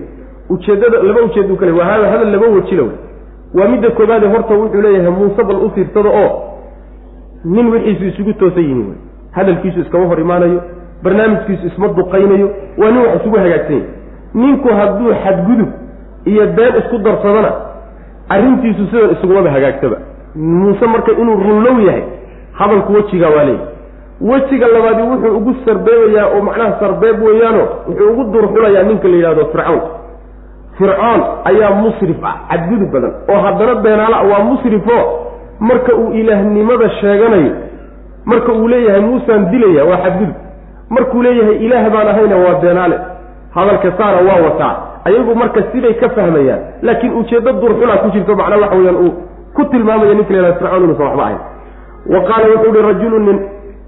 ujeeddada 0.49 0.97
laba 1.03 1.21
ujeed 1.27 1.51
u 1.51 1.55
kale 1.55 1.71
waa 1.71 1.85
hada 1.91 2.11
hadal 2.11 2.31
laba 2.35 2.47
wajilow 2.55 2.89
waa 3.57 3.67
midda 3.67 3.89
koobaade 3.89 4.27
horta 4.27 4.53
wuxuu 4.53 4.81
leeyahay 4.81 5.11
muuse 5.19 5.43
bal 5.43 5.59
u 5.65 5.69
fiirsado 5.75 6.09
oo 6.23 6.31
nin 7.45 7.67
wixiisu 7.73 8.05
isugu 8.05 8.33
toosan 8.33 8.63
yihiin 8.63 8.95
hadalkiisu 9.35 9.79
iskama 9.79 10.05
hor 10.05 10.19
imaanayo 10.19 10.61
barnaamijkiisu 11.03 11.67
isma 11.67 11.87
duqaynayo 11.87 12.49
waa 12.77 12.91
nin 12.91 13.01
wax 13.05 13.15
isugu 13.21 13.37
hagaagsan 13.37 13.73
yahy 13.75 13.85
ninku 14.33 14.67
hadduu 14.79 15.13
xadgudub 15.23 15.69
iyo 16.25 16.47
been 16.47 16.73
isku 16.81 16.97
darsadana 16.97 17.51
arrintiisu 18.29 18.87
sidan 18.91 19.11
isugumaba 19.11 19.49
hagaagtaba. 19.51 19.97
Muuse 20.35 20.85
marka 20.87 21.11
inuu 21.11 21.35
runlow 21.35 21.79
yahay 21.87 22.03
hadalku 22.53 22.93
wejigaa 22.93 23.29
waa 23.29 23.43
leeyahy 23.43 23.67
wejiga 24.21 24.67
labaadi 24.67 25.01
wuxuu 25.01 25.37
ugu 25.37 25.55
sarbeebayaa 25.65 26.27
oo 26.35 26.41
macnaha 26.41 26.79
sarbeeb 26.79 27.23
weeyaano 27.23 27.67
wuxuu 27.87 28.09
ugu 28.11 28.23
durxulayaa 28.33 28.83
ninka 28.83 29.07
la 29.07 29.15
yidhahdo 29.15 29.45
fircawn 29.45 29.81
fircoon 30.77 31.21
ayaa 31.49 31.71
musrif 31.83 32.17
ah 32.23 32.35
xadgudub 32.51 32.91
badan. 32.91 33.11
Oo 33.29 33.39
haddana 33.45 33.75
beenaala 33.75 34.17
waa 34.21 34.43
musrifo? 34.43 34.97
Marka 35.59 35.95
uu 35.95 36.11
ilaahnimada 36.13 36.89
sheeganayo 36.89 37.51
marka 38.25 38.51
uu 38.53 38.67
leeyahay 38.67 39.01
muusaan 39.01 39.45
dilaya 39.51 39.85
waa 39.89 39.97
xadgudub. 40.03 40.35
Markuu 40.89 41.21
leeyahay 41.23 41.55
ilaah 41.65 41.89
baan 41.93 42.07
ahayna 42.07 42.35
waa 42.37 42.55
beenaale 42.61 42.97
hadalka 43.55 43.91
saana 43.97 44.19
waa 44.29 44.41
wataa. 44.45 44.75
Ayagu 45.05 45.35
marka 45.35 45.61
siday 45.71 45.93
ka 45.93 46.09
fahmayaan 46.09 46.59
laakiin 46.81 47.13
ujeeddo 47.19 47.51
durxulaa 47.61 47.97
ku 48.03 48.09
jirto 48.13 48.35
macnaa 48.35 48.57
waxa 48.63 48.75
weyaan 48.77 48.97
uu 49.05 49.13
ku 49.55 49.65
tilmaamaya 49.71 50.13
ninka 50.13 50.33
la 50.33 50.39
yhahda 50.39 50.59
fircoon 50.59 50.83
inuusan 50.83 51.05
waxba 51.07 51.23
ahayn. 51.23 51.39
Wa 52.13 52.19
qaala 52.29 52.45
wuxuu 52.53 52.69
uhi 52.71 52.81
rajulun 52.87 53.23
nin 53.27 53.37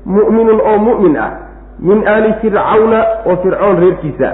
mu'minun 0.06 0.60
oo 0.70 0.78
mu'min 0.88 1.18
ah 1.26 1.32
min 1.80 2.08
aali 2.08 2.34
fircawna 2.42 3.00
oo 3.26 3.36
fircoon 3.44 3.76
reerkiisa. 3.82 4.30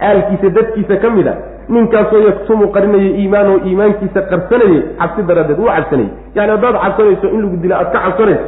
Aalkiisa 0.00 0.48
dadkiisa 0.56 0.96
ka 1.02 1.10
mid 1.10 1.26
a 1.28 1.34
ninkaasoo 1.68 2.18
yaktumu 2.28 2.68
qarinaya 2.74 3.10
iimaanoo 3.20 3.58
iimaankiisa 3.68 4.20
qarsanayay 4.30 4.82
cabsi 5.00 5.22
daraaddeed 5.28 5.58
uu 5.58 5.66
cabsanayay. 5.76 6.10
Yani 6.34 6.50
haddaad 6.54 6.76
cabsanayso 6.84 7.26
in 7.34 7.40
lagu 7.42 7.56
dila 7.62 7.74
aad 7.80 7.90
ka 7.92 7.98
cabsanayso 8.06 8.44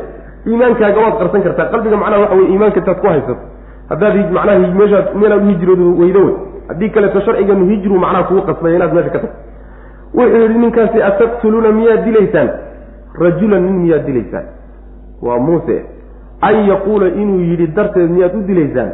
iimaankaaga 0.47 1.01
waad 1.01 1.19
qarsan 1.21 1.43
kartaa. 1.43 1.71
Qalbiga 1.73 1.97
macnaha 1.97 2.21
waxa 2.23 2.37
weye 2.37 2.51
iimaanka 2.53 2.79
intaad 2.81 3.01
ku 3.01 3.07
haysato. 3.07 3.37
Haddaad 3.91 4.31
macnaha 4.33 4.59
meeshaad 4.81 5.07
meelaad 5.21 5.45
hijroodu 5.51 5.87
weydo 6.01 6.21
wey. 6.27 6.37
Haddii 6.69 6.91
kaleeto 6.91 7.21
sharciganu 7.21 7.67
hijru 7.73 7.99
macnaha 7.99 8.25
kugu 8.25 8.43
qasbaya 8.43 8.77
inaad 8.77 8.95
meesha 8.95 9.11
ka 9.11 9.19
tagto 9.19 9.39
wuxuu 10.15 10.41
yidhi 10.43 10.59
ninkaasi 10.59 11.03
ataqtuluuna 11.03 11.73
miyaad 11.73 12.05
dilaysaan? 12.05 12.51
Rajulan 13.25 13.63
nin 13.67 13.77
miyaad 13.83 14.07
dilaysaan? 14.07 14.47
Waa 15.23 15.39
muuse. 15.39 15.77
An 16.41 16.57
yaquula 16.69 17.09
inuu 17.09 17.41
yidhi 17.51 17.67
darteed 17.77 18.11
miyaad 18.11 18.35
u 18.39 18.43
dilaysaan? 18.47 18.91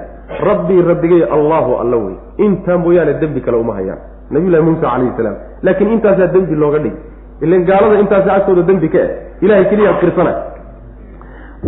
Rabbii 0.49 0.83
rabbigay 0.83 1.23
allahu 1.37 1.77
alla 1.83 1.97
wey. 1.97 2.17
Intaa 2.39 2.79
mooyaane 2.79 3.15
dembi 3.21 3.41
kale 3.41 3.57
uma 3.57 3.75
hayaan. 3.75 3.99
Nabiyullahi 4.31 4.65
muusa 4.65 4.81
calayhi 4.81 5.17
salaam. 5.17 5.37
Laakiin 5.63 5.93
intaasaa 5.97 6.33
dembi 6.35 6.55
looga 6.55 6.79
dhig 6.79 6.97
ilan 7.43 7.65
gaalada 7.65 8.01
intaasa 8.01 8.35
agtooda 8.39 8.63
dembi 8.63 8.89
ka 8.89 8.99
eh. 8.99 9.11
Ilahay 9.43 9.65
keliyaa 9.71 9.99
qirsana 10.01 10.33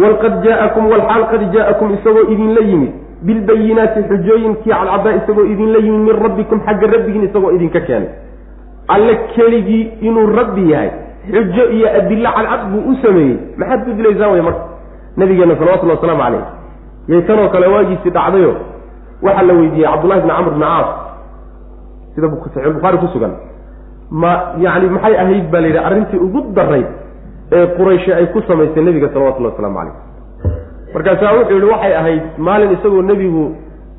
walqad 0.03 0.34
jaa'akum 0.45 0.84
walxaal 0.92 1.24
qad 1.32 1.42
jaa'akum 1.55 1.95
isagoo 1.97 2.26
idinla 2.32 2.61
yimid. 2.70 2.92
Bilbayinaati 3.26 4.01
xujooyinkii 4.11 4.72
cadcaddaa 4.72 5.14
isagoo 5.20 5.45
idinla 5.53 5.78
yimid 5.78 6.03
min 6.09 6.16
rabbikum 6.24 6.61
xagga 6.66 6.86
rabbigiin 6.95 7.24
isagoo 7.28 7.53
idinka 7.57 7.80
keenay. 7.80 8.11
Alle 8.88 9.14
keligii 9.34 9.84
inuu 10.01 10.26
rabbi 10.38 10.70
yahay 10.72 10.90
xujo 11.30 11.64
iyo 11.76 11.88
adillo 11.99 12.30
cadcad 12.36 12.62
buu 12.72 12.82
u 12.90 12.95
sameeyey. 13.03 13.38
Maxaad 13.57 13.80
ku 13.84 13.92
dilaysaan 13.97 14.32
wey 14.32 14.42
marka? 14.42 14.62
Nabigeenna 15.16 15.57
salawatullhi 15.57 15.97
wasalaamu 15.97 16.22
calayh 16.22 16.45
yay 17.09 17.22
tanoo 17.22 17.49
kale 17.49 17.66
waagiisii 17.66 18.11
dhacdayo 18.11 18.53
waxaa 19.22 19.47
la 19.49 19.55
weydiiyey 19.55 19.88
cabdullahi 19.92 20.20
bni 20.20 20.32
camr 20.36 20.51
bni 20.51 20.66
caas. 20.66 20.88
Sida 22.14 22.26
saxiixulbukhaari 22.30 22.99
ku 22.99 23.09
sugan. 23.14 23.32
Ma 24.11 24.32
yacni 24.59 24.88
maxay 24.90 25.16
ahayd 25.22 25.51
baa 25.53 25.61
la 25.61 25.66
yidhi 25.66 25.78
arrintii 25.88 26.20
ugu 26.26 26.40
darayd 26.57 26.86
ee 27.55 27.66
qurayshi 27.76 28.12
ay 28.12 28.26
ku 28.26 28.42
samaysay 28.48 28.82
nebiga 28.84 29.09
salawatullahi 29.09 29.55
waslamu 29.55 29.78
calayh. 29.78 29.94
Markaasaa 30.94 31.32
wuxuu 31.38 31.55
yihi 31.59 31.70
waxay 31.72 31.94
ahayd 31.96 32.22
maalin 32.38 32.72
isagoo 32.76 33.02
nebigu 33.02 33.44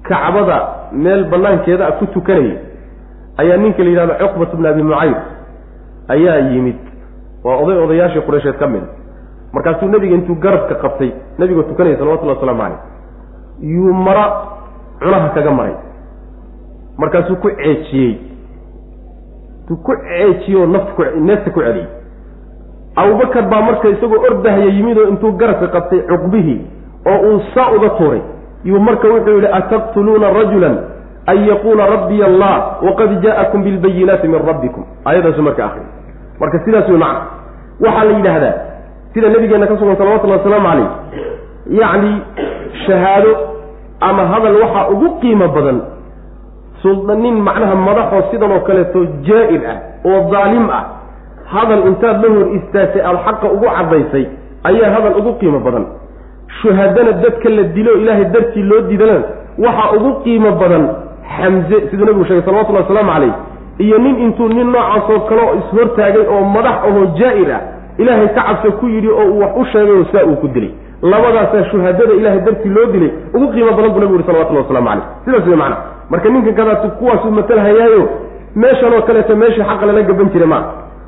kacbada 0.03 0.58
meel 0.91 1.24
banaankeeda 1.32 1.91
ku 1.99 2.06
tukanayay. 2.08 2.58
Ayaa 3.38 3.58
ninka 3.58 3.84
la 3.84 3.89
yidhahdo 3.89 4.14
cuqbat 4.22 4.56
bni 4.56 4.68
abi 4.68 4.84
mucayd 4.84 5.18
ayaa 6.08 6.38
yimid. 6.51 6.80
Waa 7.43 7.58
oday 7.64 7.78
odayaashii 7.84 8.22
qureysheed 8.28 8.58
ka 8.60 8.68
mid. 8.68 8.84
Markaasuu 9.53 9.88
nebiga 9.88 10.16
intuu 10.16 10.36
garabka 10.36 10.76
qabtay 10.76 11.12
nebigoo 11.39 11.64
tukanaya 11.64 11.97
salawatullahi 11.97 12.38
waslamu 12.39 12.62
caleyh 12.62 12.80
yuu 13.62 13.93
mara 13.93 14.26
cunaha 14.99 15.30
kaga 15.30 15.51
maray. 15.51 15.76
Markaasuu 16.97 17.36
ku 17.36 17.49
ceejiyey. 17.49 18.14
Intuu 19.62 19.78
ku 19.84 19.91
ceejiyoo 19.95 20.66
nafta 20.68 20.91
ku 20.95 21.03
neefta 21.20 21.51
ku 21.51 21.60
celiyey 21.60 21.88
abubakar 22.96 23.43
baa 23.52 23.62
marka 23.62 23.89
isagoo 23.89 24.22
ordahaya 24.30 24.72
yimid 24.78 24.98
oo 24.98 25.08
intuu 25.14 25.32
garabka 25.32 25.68
qabtay 25.68 26.02
cuqbihii 26.10 26.60
oo 27.06 27.20
uu 27.30 27.41
saa 27.54 27.72
uga 27.76 27.89
tuuray. 27.89 28.22
Yuu 28.64 28.80
marka 28.80 29.08
wuxuu 29.08 29.36
yidhi 29.36 29.48
ataqtuluuna 29.60 30.30
rajulan 30.34 30.76
an 31.28 31.38
yaquula 31.48 31.86
rabbiy 31.86 32.24
allah 32.24 32.82
waqad 32.82 33.22
jaa'akum 33.24 33.64
bilbayinaati 33.64 34.28
min 34.28 34.39
rabbikum. 34.41 34.84
Aayadaasu 35.06 35.41
marka 35.41 35.66
akri 35.66 35.86
marka 36.39 36.60
sidaas 36.66 36.89
wey 36.89 37.00
waxaa 37.80 38.04
la 38.06 38.18
yidhaahdaa 38.18 38.54
sida 39.14 39.30
nabigeena 39.30 39.68
ka 39.68 39.78
sugan 39.80 39.96
salawatullahi 39.98 40.39
wasalaamu 40.39 40.68
calayh 40.68 40.89
yacni 41.72 42.22
shahaado 42.88 43.32
ama 44.00 44.28
hadal 44.28 44.56
waxaa 44.62 44.89
ugu 44.89 45.10
qiimo 45.20 45.48
badan 45.48 45.82
nin 47.22 47.36
macnaha 47.41 47.76
madaxoo 47.76 48.32
sidan 48.32 48.52
oo 48.52 48.60
kaleeto 48.60 49.06
jaa-ir 49.28 49.62
ah 49.66 49.78
oo 50.06 50.20
daalim 50.32 50.70
ah 50.70 50.84
hadal 51.54 51.82
intaad 51.89 52.24
la 52.24 52.30
hor 52.36 52.48
istaagtay 52.58 53.02
aada 53.02 53.20
xaqa 53.28 53.48
ugu 53.56 53.66
caddaysay 53.78 54.26
ayaa 54.70 54.89
hadal 54.96 55.18
ugu 55.20 55.34
qiimo 55.39 55.60
badan. 55.60 55.86
Shuhadana 56.62 57.12
dadka 57.24 57.50
la 57.50 57.64
dilo 57.76 57.91
ilaahay 58.02 58.26
dartii 58.34 58.64
loo 58.64 58.82
didana 58.89 59.18
waxaa 59.66 59.91
ugu 59.98 60.12
qiimo 60.24 60.52
badan 60.62 60.84
xamze 61.38 61.78
siduu 61.89 62.06
nabigu 62.06 62.26
sheegay 62.26 62.43
salawatullahi 62.46 62.84
wasalaamu 62.86 63.12
calayh 63.14 63.34
iyo 63.78 63.98
nin 63.98 64.16
intuu 64.26 64.48
nin 64.50 64.68
noocaasoo 64.72 65.20
kale 65.30 65.41
oo 65.41 65.56
ishortaagay 65.62 66.26
oo 66.34 66.43
madax 66.56 66.76
ahoo 66.88 67.06
jaa-ir 67.20 67.52
ah 67.52 67.62
ilaahay 67.98 68.28
ka 68.28 68.41
cabsa 68.48 68.72
ku 68.80 68.86
yidhi 68.88 69.10
oo 69.10 69.26
uu 69.32 69.39
wax 69.41 69.52
u 69.62 69.66
sheegay 69.72 69.96
oo 70.00 70.06
saa 70.12 70.24
uu 70.26 70.36
ku 70.36 70.48
dilay. 70.48 70.72
Labadaasaa 71.02 71.64
shuhadada 71.72 72.14
ilahay 72.20 72.39
dartii 72.48 72.70
loo 72.78 72.86
dilay 72.93 73.12
ugu 73.34 73.48
qiimo 73.54 73.72
badan 73.78 73.91
buu 73.93 74.00
nabigu 74.00 74.16
yihi 74.18 74.28
salawatullah 74.28 74.64
waslamu 74.64 74.88
calayh 74.88 75.06
sidaas 75.26 75.48
wey 75.48 75.56
macana 75.56 75.78
marka 76.10 76.30
ninkan 76.30 76.56
kadaas 76.60 76.84
kuwaasuu 77.00 77.32
matalhayaayo 77.32 78.04
meeshan 78.56 78.93
oo 78.93 79.02
kaleeto 79.02 79.36
meeshii 79.36 79.64
xaqa 79.70 79.86
lala 79.86 80.02
gaban 80.10 80.30
jiray 80.34 80.48
maa 80.48 80.64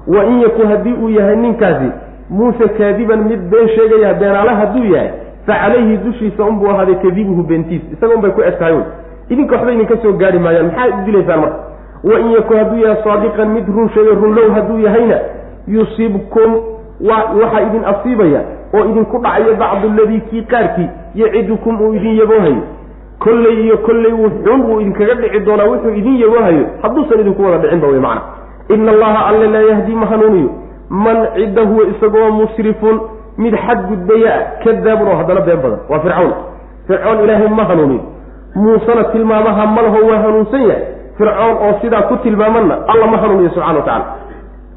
wa 0.07 0.25
in 0.25 0.39
yakun 0.41 0.67
haddii 0.67 0.93
uu 1.03 1.09
yahay 1.09 1.35
ninkaasi 1.35 1.89
muuse 2.29 2.67
kaadiban 2.77 3.23
mid 3.29 3.39
been 3.49 3.67
sheegaya 3.75 4.13
beenaale 4.13 4.49
hadduu 4.49 4.85
yahay 4.93 5.09
fa 5.45 5.53
calayhi 5.53 5.97
dushiisa 5.97 6.43
unbuu 6.43 6.69
ahaaday 6.69 6.95
kadibuhu 6.95 7.43
beentiis. 7.43 7.81
Isaga 7.93 8.15
un 8.15 8.21
bay 8.21 8.31
ku 8.31 8.41
egtahay 8.41 8.73
wey. 8.73 8.83
Idinka 9.29 9.55
waxba 9.55 9.71
idinka 9.71 9.97
soo 10.01 10.13
gaari 10.13 10.39
maayaan. 10.39 10.65
Maxaa 10.65 11.03
dilaysaan 11.05 11.39
marka? 11.39 11.57
Wa 12.03 12.19
in 12.19 12.31
yakun 12.31 12.57
hadduu 12.57 12.77
yahay 12.83 13.03
saadiqan 13.03 13.49
mid 13.49 13.67
run 13.75 13.89
sheegay 13.89 14.15
runlow 14.15 14.51
hadduu 14.53 14.79
yahayna 14.79 15.19
yusibkum 15.67 16.55
waxaa 17.41 17.61
idin 17.67 17.85
asiibaya 17.85 18.41
oo 18.73 18.85
idinku 18.85 19.17
dhacayo 19.17 19.55
bacdu 19.55 19.87
aladii 19.89 20.19
kii 20.29 20.41
qaarkii 20.41 20.89
yacidukum 21.15 21.81
uu 21.81 21.93
idin 21.93 22.15
yaboohayo. 22.19 22.61
Kolley 23.19 23.63
iyo 23.63 23.77
kolley 23.77 24.11
wuxuun 24.13 24.61
uu 24.71 24.81
idinkaga 24.81 25.13
dhici 25.15 25.39
doonaa 25.39 25.65
wuxuu 25.65 25.89
idin 25.95 26.17
yagohayo 26.19 26.65
hadduusan 26.81 27.19
idinku 27.19 27.43
wada 27.43 27.57
dhicinba 27.57 27.87
wey 27.87 27.99
macna 27.99 28.21
ina 28.70 28.91
allaha 28.91 29.26
alle 29.26 29.47
laa 29.47 29.61
yahdi 29.72 29.95
ma 29.95 30.05
hanuuniyo 30.05 30.49
man 30.89 31.28
cidda 31.36 31.61
huwa 31.61 31.84
isagoo 31.88 32.32
musrifun 32.32 32.99
mid 33.38 33.55
xadgudbaya 33.55 34.34
ah 34.36 34.63
kadaabun 34.63 35.07
oo 35.07 35.15
haddana 35.18 35.41
been 35.41 35.57
badan 35.61 35.80
waa 35.89 35.99
fircawn 35.99 36.34
fircoon 36.88 37.24
ilaahay 37.24 37.47
ma 37.49 37.63
hanuuniyo 37.63 38.01
muusena 38.55 39.03
tilmaamaha 39.03 39.65
malaho 39.68 40.07
waa 40.09 40.20
hanuunsan 40.26 40.61
yahay 40.61 40.84
fircoon 41.18 41.55
oo 41.65 41.74
sidaa 41.82 42.01
ku 42.01 42.15
tilmaamanna 42.18 42.76
alla 42.88 43.07
ma 43.07 43.18
hanuuniyo 43.18 43.49
subxana 43.49 43.80
wa 43.80 43.86
tacala 43.86 44.05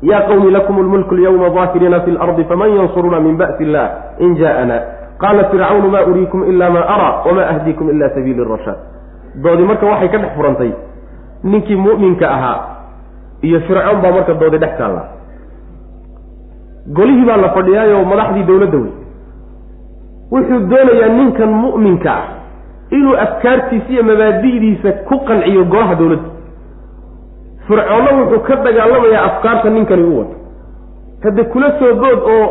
ya 0.02 0.20
qawmi 0.20 0.50
lakum 0.50 0.78
lmulku 0.80 1.14
lyawma 1.14 1.48
daahiriina 1.50 2.00
fi 2.00 2.10
lardi 2.10 2.44
faman 2.44 2.76
yansuruna 2.76 3.20
min 3.20 3.36
ba'si 3.36 3.62
illah 3.62 3.86
in 4.18 4.36
ja'ana 4.36 4.76
qaala 5.22 5.44
fircawnu 5.44 5.88
ma 5.88 6.00
uriikum 6.10 6.44
ila 6.50 6.70
ma 6.70 6.80
araa 6.80 7.22
wama 7.26 7.42
ahdiikum 7.52 7.90
ila 7.90 8.08
sabiili 8.10 8.44
rashaad 8.44 8.76
doodi 9.44 9.62
marka 9.62 9.86
waxay 9.86 10.08
ka 10.08 10.18
dhex 10.18 10.32
furantay 10.36 10.72
ninkii 11.44 11.76
mu'minka 11.76 12.30
ahaa 12.30 12.58
iyo 13.42 13.60
fircoon 13.60 14.00
baa 14.02 14.12
marka 14.16 14.34
doodi 14.34 14.58
dhex 14.58 14.72
taallaa 14.78 15.06
golihii 16.96 17.24
baa 17.24 17.36
la 17.36 17.48
fadhiyaayoo 17.56 18.04
madaxdii 18.04 18.42
dowladda 18.50 18.78
wey 18.78 18.92
wuxuu 20.32 20.60
doonayaa 20.70 21.08
ninkan 21.18 21.50
mu'minka 21.64 22.10
ah 22.20 22.24
inuu 22.96 23.16
afkaartiisa 23.26 23.88
iyo 23.92 24.02
mabaadi'diisa 24.10 24.92
ku 25.08 25.18
qanciyo 25.28 25.64
golaha 25.72 25.94
dowladda. 25.94 26.28
Fircoonna 27.66 28.10
wuxuu 28.18 28.40
ka 28.46 28.56
dagaalamayaa 28.64 29.22
afkaarta 29.28 29.70
ninkani 29.70 30.02
u 30.02 30.18
wato. 30.18 30.34
Hadde 31.22 31.42
kula 31.52 31.68
soo 31.78 31.94
bood 32.02 32.20
oo 32.34 32.46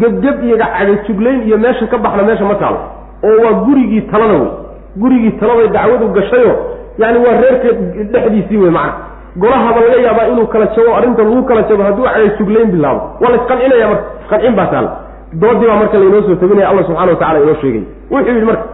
gebgeb 0.00 0.44
iyo 0.44 0.56
cagajuglayn 0.58 1.42
iyo 1.48 1.58
meesha 1.58 1.86
ka 1.86 1.98
baxna 1.98 2.22
meesha 2.22 2.44
ma 2.44 2.54
taalo. 2.54 2.78
Oo 3.26 3.36
waa 3.44 3.52
gurigii 3.66 4.00
talada 4.12 4.34
wey 4.42 4.50
gurigii 4.96 5.30
taladay 5.40 5.68
dacwadu 5.68 6.08
gashayo 6.08 6.52
yani 6.98 7.18
waa 7.24 7.40
reerka 7.40 7.68
dhexdiisii 8.12 8.56
wey 8.56 8.70
macana 8.70 8.94
golahaba 9.42 9.80
laga 9.80 9.98
yaabaa 10.06 10.26
inuu 10.32 10.46
kala 10.52 10.66
jabo 10.76 10.90
arrinta 10.96 11.22
lagu 11.22 11.42
kala 11.48 11.62
jabo 11.68 11.82
hadduu 11.82 12.04
cagajuglayn 12.04 12.70
bilaabo. 12.74 13.00
Waa 13.20 13.30
la 13.32 13.36
isqancinaya 13.40 13.88
marka 13.88 14.04
isqancin 14.22 14.54
baa 14.58 14.66
taala 14.72 14.90
doodii 15.42 15.66
baa 15.70 15.76
marka 15.82 15.96
laynoo 16.02 16.22
soo 16.26 16.34
tabinaya 16.42 16.68
allah 16.70 16.84
subxana 16.88 17.10
wa 17.12 17.18
tacala 17.22 17.38
inoo 17.44 17.54
sheegay. 17.62 17.82
Wuxuu 18.10 18.32
yidhi 18.34 18.46
marka 18.50 18.64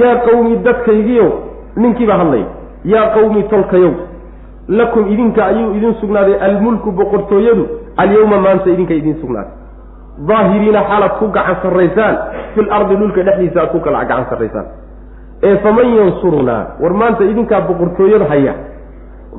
yaa 0.00 0.16
qawmi 0.26 0.56
dadkaygiyow 0.66 1.28
ninkii 1.82 2.06
baa 2.10 2.18
hadlaya 2.22 2.46
yaa 2.84 3.06
qawmi 3.16 3.42
tolkayow 3.52 3.92
lakum 4.68 5.04
idinka 5.12 5.40
ayuu 5.46 5.74
idin 5.78 5.94
sugnaaday 6.00 6.34
almulku 6.46 6.92
boqortooyadu 6.98 7.64
alyawma 7.96 8.38
maanta 8.44 8.70
idinka 8.74 8.94
idin 9.00 9.16
sugnaaday 9.20 9.52
daahiriina 10.28 10.80
xaalaad 10.90 11.12
ku 11.20 11.26
gacan 11.36 11.56
sarraysaan 11.62 12.14
fil 12.54 12.68
ardi 12.78 12.94
dhulka 13.00 13.22
dhexdiisa 13.28 13.60
aad 13.62 13.70
ku 13.74 13.80
kala 13.80 14.04
gacan 14.04 14.26
sarraysaan. 14.30 14.66
Ee 15.48 15.56
faman 15.64 15.88
yansurunaa 15.98 16.62
war 16.82 16.92
maanta 17.00 17.24
idinkaa 17.32 17.60
boqortooyada 17.68 18.24
haya 18.32 18.52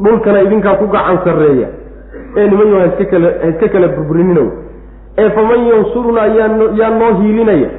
dhulkana 0.04 0.42
idinkaa 0.42 0.76
ku 0.80 0.88
gacan 0.88 1.18
sarreeya. 1.24 1.68
Ee 2.38 2.48
niman 2.50 2.68
yo 2.74 2.80
haska 2.80 3.06
kala 3.06 3.30
haiska 3.44 3.68
kala 3.74 3.88
burburininow 3.88 4.48
ee 5.18 5.30
faman 5.30 5.62
yansurunaa 5.68 6.28
yaa 6.80 6.90
noo 7.00 7.14
hiilinaya. 7.22 7.70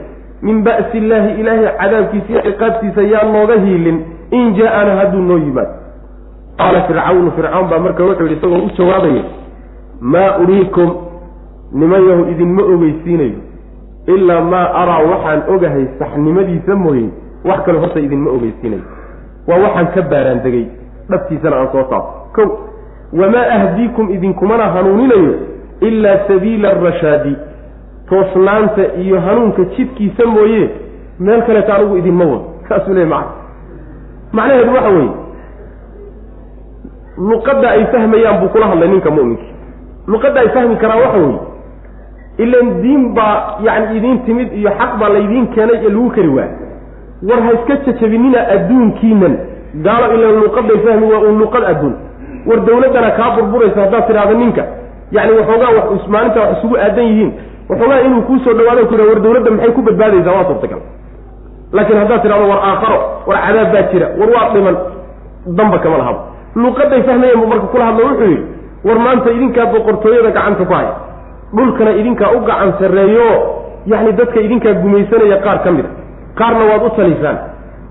Min 0.43 0.63
ba'si 0.65 0.99
illaahi 0.99 1.41
ilaahay 1.41 1.69
cadaabkiisa 1.81 2.31
iyo 2.33 2.41
ciqaabtiisa 2.47 3.03
yaa 3.13 3.25
nooga 3.33 3.55
hiilin. 3.65 3.99
In 4.31 4.55
jaa-ana 4.55 4.93
hadduu 4.97 5.21
noo 5.29 5.39
yimaado. 5.39 5.75
Qaala 6.59 6.81
fircawnu 6.89 7.31
fircawn 7.37 7.69
baa 7.71 7.79
marka 7.79 8.05
wuxuu 8.05 8.27
yidhi 8.27 8.37
isagoo 8.39 8.65
u 8.67 8.71
jawaabaya 8.79 9.23
maa 10.01 10.39
uriikum 10.43 10.91
nimayahu 11.73 12.23
idinma 12.33 12.63
ogeysiinayo. 12.63 13.39
Ilaa 14.07 14.41
maa 14.41 14.67
araa 14.83 15.03
waxaan 15.11 15.43
ogahay 15.55 15.85
saxnimadiisa 15.99 16.77
mooye. 16.77 17.09
Wax 17.45 17.61
kale 17.65 17.79
horta 17.79 18.01
idinma 18.01 18.31
ogeysiinayo. 18.31 18.83
Waa 19.49 19.59
waxaan 19.65 19.87
ka 19.95 20.03
baaraan 20.03 20.41
degay 20.45 20.67
dhabtiisana 21.11 21.57
aan 21.57 21.69
soo 21.73 21.83
taabo 21.93 22.09
kow 22.37 22.49
wamaa 23.21 23.47
ahdiikum 23.57 24.11
idinkumana 24.17 24.65
hanuuninayo 24.75 25.35
ilaa 25.81 26.19
sabiila 26.29 26.71
arashaadi 26.71 27.37
toosnaanta 28.09 28.83
iyo 29.03 29.21
hanuunka 29.21 29.65
jidkiisa 29.65 30.27
mooye 30.27 30.71
meel 31.21 31.43
kaleeta 31.43 31.75
anigu 31.75 31.97
idinma 31.97 32.25
wado. 32.25 32.45
Saasuu 32.69 32.95
leey 32.95 33.05
macna. 33.07 33.33
Macnaheedu 34.33 34.75
waxa 34.75 34.89
weeye 34.89 35.11
luqadda 37.19 37.69
ay 37.71 37.85
fahmayaan 37.93 38.41
buu 38.41 38.49
kula 38.49 38.67
hadlay 38.71 38.89
ninka 38.89 39.11
mu'minkii 39.11 39.53
luqadda 40.07 40.41
ay 40.41 40.49
fahmi 40.55 40.77
karaan 40.77 41.01
waxa 41.05 41.19
weeye 41.19 41.41
ilan 42.45 42.67
diin 42.83 43.03
baa 43.15 43.59
yacni 43.67 43.97
idiin 43.99 44.19
timid 44.27 44.53
iyo 44.53 44.71
xaq 44.79 44.93
baa 45.01 45.09
laydiin 45.09 45.47
keenay 45.55 45.77
ee 45.77 45.89
lagu 45.91 46.11
kari 46.11 46.29
waaya 46.29 46.55
war 47.29 47.41
ha 47.47 47.51
iska 47.59 47.77
jajabinina 47.87 48.41
adduunkiinan 48.55 49.35
gaalo 49.87 50.07
ilan 50.14 50.41
luqadday 50.45 50.79
fahmi 50.87 51.07
waa 51.12 51.21
uun 51.27 51.39
luqad 51.43 51.64
adduun 51.73 51.95
war 52.49 52.61
dawladdana 52.68 53.11
kaa 53.18 53.31
burburaysa 53.37 53.81
haddaad 53.85 54.07
tidhaahda 54.09 54.35
ninka. 54.43 54.64
Yacni 55.16 55.33
waxoogaa 55.39 55.71
wax 55.77 56.09
maalinta 56.14 56.41
wax 56.41 56.51
isugu 56.59 56.77
aadan 56.85 57.05
yihiin. 57.11 57.31
Waxoogaa 57.71 58.01
inuu 58.07 58.23
kuu 58.29 58.39
soo 58.45 58.55
dhawaado 58.59 58.87
ku 58.91 58.95
war 59.11 59.21
dawladda 59.25 59.51
maxay 59.51 59.73
ku 59.77 59.83
badbaadaysaa? 59.89 60.35
Waa 60.37 60.45
suurtagal. 60.49 60.81
Laakiin 61.73 61.99
haddaad 62.03 62.23
tidhahdo 62.25 62.47
war 62.53 62.61
aakharo 62.71 62.99
war 63.29 63.39
cadaab 63.47 63.73
baa 63.75 63.83
jira 63.93 64.07
war 64.21 64.29
waa 64.37 64.47
dhiman 64.55 64.77
damba 65.59 65.79
kama 65.85 65.97
lahaba 66.03 66.21
luqaday 66.64 67.03
fahmayeen 67.09 67.39
buu 67.41 67.47
marka 67.53 67.66
kula 67.73 67.85
hadlo 67.89 68.03
wuxuu 68.09 68.29
yidhi 68.33 68.45
war 68.87 68.99
maanta 69.05 69.31
idinkaa 69.37 69.66
boqortooyada 69.75 70.31
gacanta 70.37 70.64
ku 70.64 70.73
haya. 70.79 70.93
Dhulkana 71.57 71.91
idinkaa 72.01 72.31
u 72.37 72.41
gacan 72.49 72.71
sarreeyo. 72.81 73.29
Yacni 73.93 74.12
dadka 74.18 74.39
idinkaa 74.47 74.73
gumaysanaya 74.83 75.37
qaar 75.45 75.59
ka 75.64 75.71
mid 75.77 75.85
a 75.85 75.91
qaarna 76.39 76.64
waad 76.71 76.83
u 76.87 76.91
taliysaan 76.97 77.37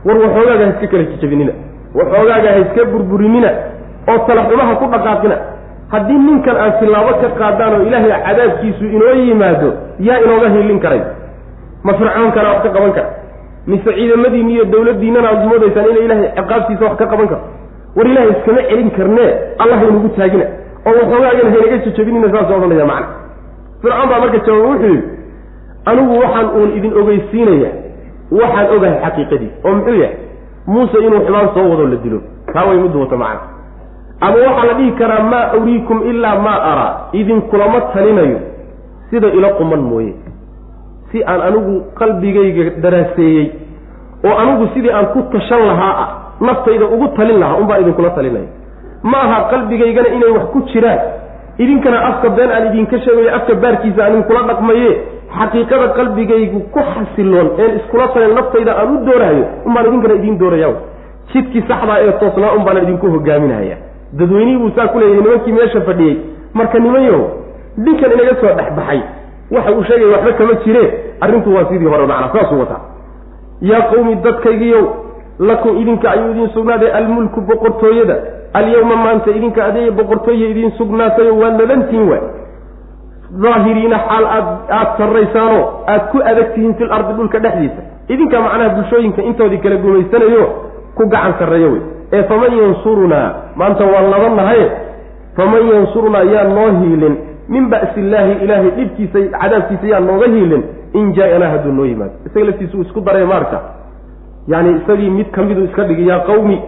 war 0.05 0.17
waxoogaaga 0.23 0.65
iska 0.73 0.87
kala 0.91 1.03
jijabinina 1.11 1.53
waxoogaaga 1.97 2.49
ha 2.53 2.59
iska 2.65 2.85
burburinina 2.91 3.49
oo 4.11 4.17
talaxumaha 4.27 4.75
ku 4.75 4.85
dhaqaaqina. 4.93 5.37
Haddii 5.91 6.19
ninkan 6.27 6.55
aan 6.63 6.73
tilaabo 6.79 7.11
ka 7.21 7.29
qaadaan 7.39 7.73
oo 7.77 7.81
ilaahay 7.87 8.11
cadaabkiisu 8.27 8.85
inoo 8.95 9.13
yimaado 9.25 9.69
yaa 10.07 10.19
inooga 10.25 10.49
hiilin 10.55 10.79
karay. 10.79 11.01
Ma 11.83 11.93
fircoonkana 11.99 12.49
wax 12.53 12.61
ka 12.63 12.69
qaban 12.75 12.91
kara. 12.97 13.09
Mise 13.67 13.91
ciidamadiinni 13.97 14.53
iyo 14.53 14.65
dawladdiinnana 14.65 15.27
aad 15.29 15.41
moodaysaan 15.49 15.89
inay 15.91 16.03
ilaahay 16.05 16.29
ciqaabtiisa 16.37 16.83
wax 16.85 16.95
ka 17.01 17.05
qaban 17.11 17.27
karo. 17.31 17.41
War 17.95 18.07
ilaahay 18.11 18.31
iskama 18.35 18.61
celin 18.69 18.89
karnee 18.97 19.29
allah 19.61 19.77
haynagu 19.81 20.09
taagina. 20.17 20.45
Oo 20.87 20.93
waxoogaagana 20.99 21.49
haynaga 21.53 21.77
jajabinina 21.85 22.27
saasoo 22.33 22.57
odhanaya 22.57 22.85
macna. 22.91 23.07
Fircoon 23.81 24.09
baa 24.11 24.19
marka 24.23 24.37
jawaab 24.47 24.65
wuxuu 24.69 24.87
yidhi 24.93 25.03
anigu 25.89 26.13
waxaan 26.23 26.47
uun 26.57 26.69
idin 26.77 26.93
ogeysiinaya 27.01 27.69
waxaan 28.39 28.67
ogahay 28.75 28.97
xaqiiqadii. 29.05 29.51
Oo 29.65 29.73
muxuu 29.77 29.97
yahay 30.03 30.15
muuse 30.73 30.97
inuu 31.05 31.21
xumaan 31.25 31.49
soo 31.55 31.65
wado 31.71 31.85
la 31.91 31.97
dilo. 32.03 32.19
Taa 32.53 32.65
way 32.69 32.77
middu 32.83 32.99
wata 33.01 33.17
macna 33.17 33.41
ama 34.21 34.37
waxaa 34.45 34.65
la 34.69 34.73
dhihi 34.79 34.91
karaa 34.99 35.23
maa 35.31 35.45
uriikum 35.61 35.97
ilaa 36.09 36.35
maa 36.45 36.59
araa 36.71 36.91
idinkulama 37.19 37.81
talinayo. 37.93 38.39
Sida 39.09 39.27
ila 39.37 39.49
quman 39.59 39.81
mooye. 39.91 40.13
Si 41.11 41.23
aan 41.23 41.41
anigu 41.47 41.73
qalbigayga 41.99 42.63
daraaseeyey 42.83 43.45
oo 44.27 44.35
anigu 44.41 44.67
sidii 44.73 44.91
aan 44.97 45.07
ku 45.13 45.21
tashan 45.33 45.61
lahaa 45.69 45.93
ah 46.03 46.09
naftayda 46.47 46.85
ugu 46.85 47.07
talin 47.17 47.39
lahaa 47.39 47.57
unbaa 47.61 47.79
idinkula 47.83 48.09
talinaya 48.17 48.49
ma 49.03 49.17
aha 49.25 49.37
qalbigaygana 49.51 50.09
inay 50.15 50.31
wax 50.37 50.45
ku 50.53 50.59
jiraan. 50.73 50.99
Idinkana 51.63 51.97
afka 52.09 52.29
been 52.37 52.51
aan 52.51 52.67
idinka 52.69 52.99
sheegayo 53.05 53.29
afka 53.37 53.53
baarkiisa 53.63 53.99
aan 54.05 54.11
idinkula 54.13 54.41
dhaqmaye 54.49 54.91
xaqiiqada 55.37 55.87
qalbigaygu 55.97 56.59
ku 56.73 56.79
xasiloon 56.93 57.47
een 57.63 57.75
iskula 57.79 58.07
talin 58.13 58.33
naftayda 58.35 58.73
aan 58.81 58.95
u 58.95 59.05
doorahayo 59.05 59.45
unbaan 59.65 59.85
idinkana 59.87 60.13
idiin 60.19 60.37
dooraya 60.39 60.69
jidkii 61.33 61.63
saxdaa 61.67 61.99
ee 62.05 62.11
toosnaa 62.21 62.53
un 62.57 62.63
baana 62.65 62.81
idinku 62.85 63.07
hogaaminahaya 63.15 63.77
dadweynihii 64.19 64.57
buu 64.61 64.71
saa 64.75 64.87
ku 64.87 64.99
leeyahay 64.99 65.21
nimankii 65.23 65.53
meesha 65.53 65.81
fadhiyey. 65.81 66.17
Marka 66.53 66.79
nimanyo 66.79 67.19
ninkan 67.77 68.11
inaga 68.11 68.35
soo 68.41 68.53
dhexbaxay 68.57 69.01
waxa 69.51 69.71
uu 69.71 69.83
sheegaya 69.83 70.11
waxba 70.15 70.31
kama 70.39 70.53
jireen 70.65 70.89
arrintu 71.21 71.53
waa 71.55 71.65
sidii 71.69 71.85
hore 71.93 72.05
macnaa 72.07 72.31
saasuu 72.33 72.59
wataa. 72.59 72.81
Yaa 73.61 73.81
qawmi 73.91 74.15
dadkaygiiyow 74.15 74.85
lakum 75.39 75.77
idinka 75.81 76.11
ayuu 76.11 76.31
idiin 76.31 76.49
sugnaaday 76.55 76.91
almulku 76.91 77.41
boqortooyada. 77.41 78.15
Alyawma 78.53 78.95
maanta 78.95 79.31
idinka 79.31 79.65
adeeya 79.65 79.91
boqortooya 79.91 80.47
idiin 80.49 80.71
sugnaatayo 80.77 81.37
waa 81.37 81.49
ladantiin 81.59 82.09
waay 82.09 82.21
daahiriina 83.31 83.97
xaal 84.07 84.25
aad 84.25 84.47
aada 84.69 84.97
sarraysaanoo 84.97 85.63
aad 85.87 86.03
ku 86.11 86.17
adag 86.31 86.53
tihiin 86.55 86.73
fil 86.75 86.91
ardi 86.91 87.13
dhulka 87.13 87.39
dhexdiisa. 87.39 87.81
Idinka 88.09 88.41
macnaha 88.41 88.69
bulshooyinka 88.75 89.21
intoodii 89.21 89.57
kala 89.63 89.75
gumaysanayo 89.75 90.45
ku 90.95 91.05
gacan 91.07 91.33
sarreeyo 91.39 91.69
wey. 91.71 91.81
Ee 92.13 92.23
faman 92.23 92.53
yansurunaa 92.57 93.33
maanta 93.55 93.85
waan 93.85 94.09
labannahaye 94.11 94.67
faman 95.35 95.67
yansurunaa 95.73 96.23
yaa 96.23 96.43
noo 96.43 96.69
hiilin. 96.81 97.15
Min 97.49 97.69
ba'si 97.69 97.99
illaahi 97.99 98.33
ilaahay 98.45 98.71
dhibkiisa 98.77 99.19
cadaabkiisa 99.41 99.87
yaa 99.87 99.99
nooga 99.99 100.27
hiilin. 100.27 100.63
In 100.93 101.13
jaa-anaa 101.13 101.49
hadduu 101.49 101.71
noo 101.71 101.85
yimaado. 101.85 102.13
Isaga 102.25 102.45
laftiisa 102.45 102.77
uu 102.77 102.81
isku 102.81 103.01
daray 103.01 103.25
maarka. 103.25 103.59
Yacni 104.47 104.71
isagii 104.81 105.09
mid 105.09 105.29
ka 105.31 105.41
miduu 105.41 105.63
iska 105.69 105.83
dhigi 105.83 106.07
yaa 106.07 106.19
qawmi 106.19 106.61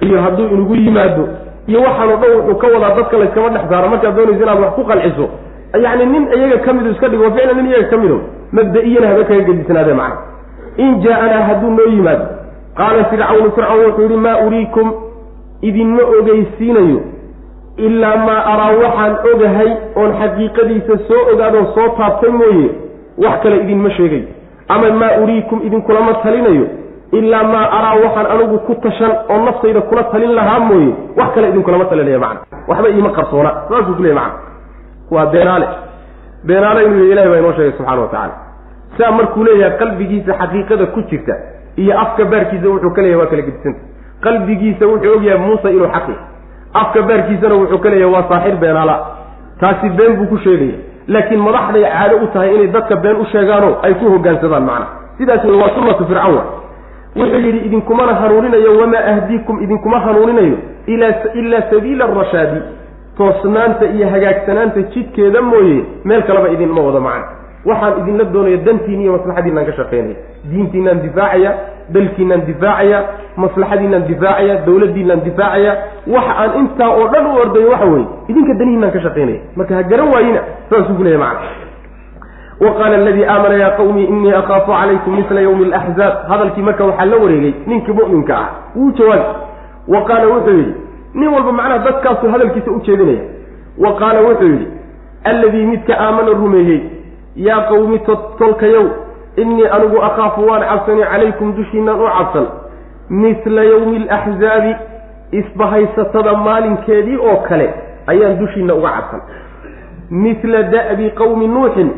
iyo 0.00 0.20
hadduu 0.22 0.46
inugu 0.54 0.74
yimaado 0.74 1.28
iyo 1.66 1.80
waxaanoo 1.82 2.16
dhan 2.16 2.30
wuxuu 2.36 2.54
ka 2.58 2.66
wadaa 2.74 2.94
dadka 2.96 3.16
layskama 3.18 3.48
dhex 3.48 3.68
saaro. 3.70 3.88
Markaad 3.88 4.16
doonaysa 4.16 4.42
inaad 4.42 4.60
wax 4.62 4.72
ku 4.74 4.84
qanciso 4.84 5.26
yacni 5.84 6.06
nin 6.12 6.24
iyaga 6.38 6.58
ka 6.66 6.72
midu 6.72 6.90
iska 6.90 7.08
dhigo 7.08 7.30
ficlan 7.36 7.56
nin 7.56 7.66
iyaga 7.70 7.88
ka 7.92 7.96
mido 8.02 8.18
mabda-iyana 8.52 9.06
haba 9.12 9.24
kaga 9.30 9.42
gedisnaadee 9.48 9.94
macna 9.94 10.16
in 10.84 11.00
jaa-anaa 11.04 11.42
hadduu 11.48 11.70
noo 11.76 11.88
yimaado 11.94 12.24
qaala 12.78 13.04
fircawnu 13.10 13.50
fircawn 13.56 13.80
wuxuu 13.86 14.02
yidhi 14.02 14.16
maa 14.26 14.36
uriikum 14.46 14.88
idinma 15.68 16.02
ogeysiinayo 16.18 17.00
ilaa 17.86 18.16
maa 18.26 18.40
araa 18.52 18.72
waxaan 18.82 19.14
ogahay 19.32 19.70
oon 20.00 20.10
xaqiiqadiisa 20.20 20.94
soo 21.08 21.22
ogaadoon 21.32 21.66
soo 21.74 21.88
taabtay 21.98 22.30
mooye 22.40 22.68
wax 23.24 23.36
kale 23.42 23.56
idinma 23.64 23.90
sheegayo 23.90 24.24
ama 24.68 24.90
maa 25.00 25.12
uriikum 25.22 25.58
idinkulama 25.66 26.14
talinayo 26.24 26.66
ilaa 27.18 27.42
maa 27.52 27.66
araa 27.78 27.94
waxaan 28.04 28.26
anigu 28.34 28.58
ku 28.66 28.74
tashan 28.84 29.12
oo 29.32 29.38
naftayda 29.44 29.80
kula 29.80 30.02
talin 30.12 30.32
lahaa 30.38 30.60
mooye 30.68 30.90
wax 31.18 31.28
kale 31.34 31.48
idinkulama 31.48 31.84
talinaya 31.84 32.18
macna 32.18 32.40
waxba 32.68 32.88
iima 32.88 33.10
qarsoona 33.18 33.50
saasuu 33.68 33.94
ku 33.98 34.02
leey 34.02 34.14
macna 34.14 34.34
waa 35.10 35.26
beenaale 35.26 35.66
beenaale 36.44 36.84
inuu 36.84 37.04
yih 37.04 37.12
ilahi 37.12 37.28
baa 37.28 37.38
inoo 37.38 37.52
sheegay 37.52 37.72
subxana 37.78 38.00
wa 38.02 38.08
tacala 38.08 38.34
saa 38.98 39.10
markuu 39.18 39.44
leeyahay 39.44 39.78
qalbigiisa 39.78 40.32
xaqiiqada 40.40 40.86
ku 40.94 41.00
jirta 41.10 41.34
iyo 41.76 42.00
afka 42.00 42.24
baarkiisa 42.24 42.68
wuxuu 42.68 42.90
ka 42.96 43.02
leeyahay 43.02 43.20
waa 43.22 43.30
kala 43.30 43.42
gedisanta 43.42 43.80
qalbigiisa 44.24 44.84
wuxuu 44.86 45.12
ogyahay 45.16 45.38
muuse 45.46 45.68
inuu 45.70 45.88
xaqi. 45.94 46.14
Afka 46.80 47.02
baarkiisana 47.08 47.54
wuxuu 47.60 47.78
ka 47.84 47.88
leeyahay 47.90 48.12
waa 48.14 48.24
saaxir 48.30 48.56
beenaala 48.62 48.96
taasi 49.60 49.88
been 49.98 50.16
buu 50.18 50.26
ku 50.32 50.38
sheegaya 50.44 50.76
laakiin 51.08 51.40
madaxday 51.46 51.82
caado 51.92 52.16
u 52.24 52.26
tahay 52.34 52.54
inay 52.54 52.68
dadka 52.76 52.96
been 53.04 53.16
u 53.16 53.24
sheegaano 53.32 53.68
ay 53.82 53.94
ku 53.94 54.04
hogaansadaan 54.14 54.64
macna. 54.70 54.86
Sidaas 55.18 55.44
wey 55.44 55.56
waa 55.62 55.70
sunnatu 55.74 56.04
fircawn 56.06 56.38
wuxuu 57.16 57.40
yidhi 57.46 57.58
idinkumana 57.66 58.14
hanuuninayo 58.14 58.78
wamaa 58.80 59.04
ahdiikum 59.12 59.62
idinkuma 59.64 60.00
hanuuninayo 60.00 60.56
ilaa 61.34 61.62
sabiila 61.70 62.04
arashaadi 62.04 62.60
toosnaanta 63.18 63.84
iyo 63.86 64.08
hagaagsanaanta 64.14 64.82
jidkeeda 64.82 65.42
mooye 65.42 65.84
meel 66.04 66.22
kaleba 66.22 66.48
idinma 66.48 66.80
wado 66.86 67.00
macna 67.00 67.26
waxaan 67.68 67.94
idinla 68.00 68.24
doonaya 68.24 68.56
dantiina 68.66 69.02
iyo 69.02 69.12
maslaxadiinaan 69.16 69.66
ka 69.66 69.72
shaqaynaya 69.72 70.16
diintiinaan 70.50 71.00
difaacaya 71.06 71.52
dalkiinaan 71.94 72.42
difaacaya 72.50 72.98
maslaxadiinaan 73.42 74.04
difaacaya 74.10 74.54
dawladdiinaan 74.66 75.20
difaacaya. 75.28 75.72
Waxa 76.14 76.32
aan 76.42 76.50
intaa 76.60 76.90
oo 76.98 77.06
dhan 77.12 77.26
u 77.26 77.32
ordayo 77.42 77.68
waxa 77.72 77.86
weeye 77.92 78.06
idinka 78.30 78.54
danihiinaan 78.60 78.92
ka 78.96 79.00
shaqaynaya 79.06 79.40
marka 79.56 79.74
ha 79.78 79.82
garan 79.90 80.08
waayina 80.14 80.40
saasuu 80.70 80.94
ku 80.98 81.02
leeya 81.06 81.18
macna 81.18 81.48
wa 82.64 82.70
qaala 82.78 82.96
aladii 83.02 83.24
aamana 83.32 83.54
yaa 83.62 83.70
qawmi 83.80 84.04
inii 84.04 84.32
akhaafu 84.32 84.72
calaykum 84.72 85.16
misla 85.16 85.40
yawmi 85.46 85.64
alaxzaab 85.72 86.14
hadalkii 86.30 86.62
marka 86.68 86.84
waxaa 86.84 87.04
la 87.12 87.16
wareegay 87.22 87.54
ninkii 87.66 87.92
mu'minka 87.98 88.34
ah 88.38 88.48
wuu 88.76 88.90
jawaabi 88.98 89.24
wa 89.94 90.00
qaala 90.08 90.26
wuxuu 90.34 90.56
yidhi 90.58 90.74
nin 91.18 91.28
walba 91.34 91.52
macnaha 91.52 91.78
dadkaasuu 91.86 92.28
hadalkiisa 92.34 92.70
u 92.70 92.80
jeedinaya. 92.86 93.24
Wa 93.78 93.90
qaala 94.00 94.20
wuxuu 94.26 94.44
yidhi 94.52 94.66
alladii 95.24 95.66
midka 95.66 95.94
aamana 96.00 96.30
rumeeyey 96.40 96.80
yaa 97.36 97.60
qawmi 97.70 97.98
tolkayow 98.38 98.86
innii 99.36 99.66
anigu 99.76 100.02
akhaafu 100.08 100.46
waan 100.48 100.62
cabsani 100.70 101.02
calaykum 101.12 101.54
dushiinaan 101.56 102.00
u 102.00 102.08
cabsan 102.18 102.46
misla 103.10 103.64
yawmi 103.64 103.96
alaxzaabi 103.96 104.72
isbahaysatada 105.32 106.32
maalinkeedii 106.46 107.16
oo 107.16 107.36
kale 107.48 107.66
ayaan 108.06 108.38
dushiina 108.38 108.74
uga 108.74 108.90
cabsan. 108.96 109.20
Misla 110.10 110.62
da'bi 110.62 111.10
qawmi 111.20 111.46
nuuxin 111.48 111.90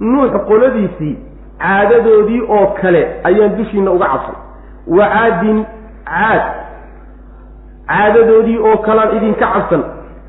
nuux 0.00 0.30
qoladiisii 0.48 1.16
caadadoodii 1.62 2.40
oo 2.48 2.66
kale 2.82 3.02
ayaan 3.24 3.56
dushiina 3.58 3.90
uga 3.90 4.06
cabsan. 4.12 4.36
Wa 4.86 5.06
caadin 5.14 5.64
caad 6.04 6.42
caadadoodii 7.88 8.58
oo 8.58 8.76
kalaan 8.86 9.16
idinka 9.16 9.46
cabsan 9.46 9.82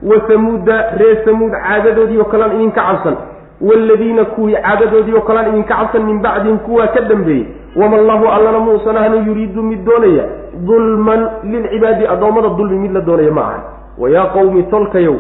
wa 0.10 0.16
samuuda 0.28 0.78
reer 1.00 1.18
samuud 1.26 1.52
caadadoodii 1.52 2.18
oo 2.20 2.26
kalaan 2.34 2.56
idinka 2.56 2.82
cabsan 2.82 3.16
waaladiina 3.62 4.26
kuwii 4.26 4.56
caadadoodii 4.56 5.14
oo 5.16 5.22
kalaan 5.22 5.48
idinka 5.50 5.76
cabsan 5.76 6.04
min 6.04 6.20
bacdihim 6.22 6.58
kuwaa 6.58 6.88
ka 6.88 7.02
dambeeyey 7.02 7.46
wama 7.76 7.98
allahu 7.98 8.28
allana 8.28 8.60
muusan 8.60 8.98
ahna 8.98 9.16
yuriidu 9.28 9.64
mid 9.64 9.86
doonaya 9.86 10.24
dulman 10.68 11.30
lilcibaadi 11.44 12.08
addoommada 12.08 12.50
dulmi 12.50 12.78
mid 12.78 12.92
la 12.92 13.02
doonaya 13.02 13.32
ma 13.32 13.42
ahan 13.42 13.62
wayaa 13.98 14.26
qowmi 14.36 14.64
tolkayow 14.64 15.16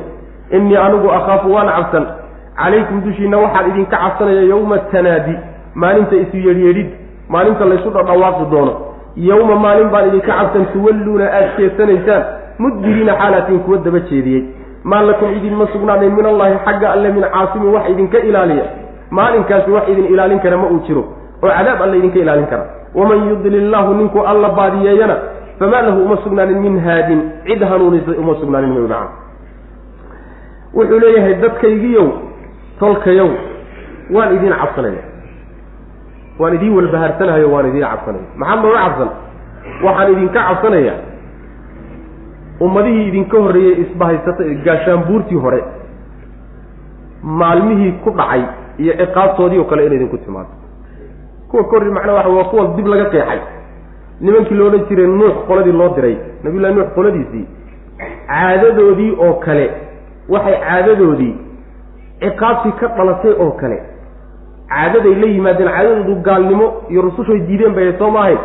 innii 0.51 0.77
anigu 0.77 1.11
akhaafu 1.11 1.53
waan 1.53 1.67
cabsan. 1.77 2.05
Calaykum 2.55 3.01
dushiina 3.03 3.37
waxaan 3.37 3.69
idinka 3.71 3.97
cabsanaya 3.97 4.41
yowma 4.41 4.77
tanaadi 4.77 5.35
maalinta 5.75 6.15
isu 6.15 6.37
yeedhyeedhid 6.37 6.89
maalinta 7.29 7.65
laysu 7.65 7.89
dhadhawaaqi 7.89 8.45
doono 8.51 8.73
yowma 9.15 9.55
maalin 9.55 9.89
baan 9.89 10.07
idinka 10.09 10.27
cabsan 10.27 10.65
tuwalluuna 10.73 11.25
aada 11.31 11.49
jeesanaysaan 11.57 12.23
mudbiriina 12.59 13.13
xaalatiin 13.21 13.59
kuwa 13.59 13.77
daba 13.77 13.99
jeediyey 13.99 14.43
maa 14.83 15.01
lakum 15.01 15.33
idinma 15.37 15.67
sugnaanin 15.73 16.15
min 16.15 16.25
allahi 16.25 16.55
xagga 16.65 16.91
alle 16.91 17.09
min 17.11 17.23
caasimin 17.23 17.73
wax 17.75 17.89
idinka 17.89 18.17
ilaaliya 18.19 18.65
maalinkaasi 19.11 19.71
wax 19.71 19.87
idin 19.89 20.05
ilaalin 20.13 20.39
kara 20.39 20.57
ma 20.57 20.67
uu 20.67 20.79
jiro 20.87 21.03
oo 21.43 21.49
cadaab 21.57 21.81
alle 21.81 21.97
idinka 21.97 22.19
ilaalin 22.19 22.45
kara 22.47 22.65
waman 22.95 23.29
yudlil 23.29 23.55
illaahu 23.61 23.93
ninkuu 23.93 24.23
alla 24.31 24.49
baadiyeeyana 24.49 25.15
famaa 25.59 25.81
lahu 25.81 26.01
uma 26.05 26.17
sugnaanin 26.23 26.59
min 26.59 26.79
haadin 26.79 27.21
cid 27.47 27.63
hanuunisay 27.63 28.15
uma 28.23 28.35
sugnaanin 28.39 28.73
mayu 28.73 28.87
nacam 28.87 29.09
wuxuu 30.73 30.99
leeyahay 30.99 31.33
dadkaygiyow 31.43 32.07
tolkayow 32.79 33.29
waan 34.15 34.35
idiin 34.35 34.53
cabsanaya 34.61 35.03
waan 36.39 36.53
idiin 36.57 36.75
walbahaarsanahayo 36.77 37.47
waan 37.53 37.67
idiin 37.69 37.85
cabsanaya 37.91 38.25
maxaad 38.41 38.59
nooga 38.63 38.79
cabsan? 38.85 39.09
Waxaan 39.85 40.11
idinka 40.13 40.39
cabsanayaa 40.49 40.97
ummadihii 42.65 43.07
idinka 43.09 43.37
horreeyey 43.45 43.75
isbahaysatay 43.83 44.55
gaashaanbuurtii 44.65 45.39
hore 45.45 45.61
maalmihii 47.23 47.91
ku 48.03 48.09
dhacay 48.19 48.43
iyo 48.77 48.93
ciqaabtoodii 49.01 49.59
oo 49.59 49.65
kale 49.69 49.85
inay 49.85 49.97
idinku 49.97 50.17
timaado. 50.17 50.49
Kuwa 51.49 51.63
kahorre 51.63 51.89
macnaa 51.91 52.13
waxa 52.13 52.29
waa 52.29 52.43
kuwa 52.43 52.67
dib 52.75 52.87
laga 52.87 53.05
qeexay. 53.13 53.39
Nimankii 54.21 54.55
lo 54.55 54.65
odhan 54.67 54.85
jiray 54.89 55.07
nuux 55.07 55.35
qoladii 55.47 55.71
loo 55.71 55.89
diray 55.95 56.15
nabiyullahi 56.43 56.75
nuux 56.75 56.89
qoladiisii 56.95 57.45
caadadoodii 58.27 59.11
oo 59.25 59.33
kale 59.45 59.65
waxay 60.29 60.55
caadadoodii 60.67 61.33
ciqaabtii 62.21 62.71
ka 62.79 62.87
dhalatay 62.97 63.33
oo 63.43 63.51
kale 63.61 63.77
caadaday 64.75 65.15
la 65.21 65.27
yimaadeen 65.35 65.69
caadadoodu 65.75 66.15
gaalnimo 66.27 66.67
iyo 66.89 67.01
rusushay 67.07 67.39
diideen 67.47 67.73
bay 67.77 67.93
soo 67.99 68.09
maahayn. 68.17 68.37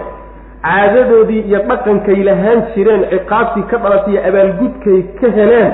Caadadoodii 0.65 1.41
iyo 1.49 1.59
dhaqankay 1.69 2.21
lahaan 2.29 2.59
jireen 2.75 3.03
ciqaabtii 3.13 3.63
ka 3.71 3.77
dhalatay 3.85 4.13
iyo 4.15 4.23
abaalgudkay 4.29 4.99
ka 5.21 5.29
heleen 5.37 5.71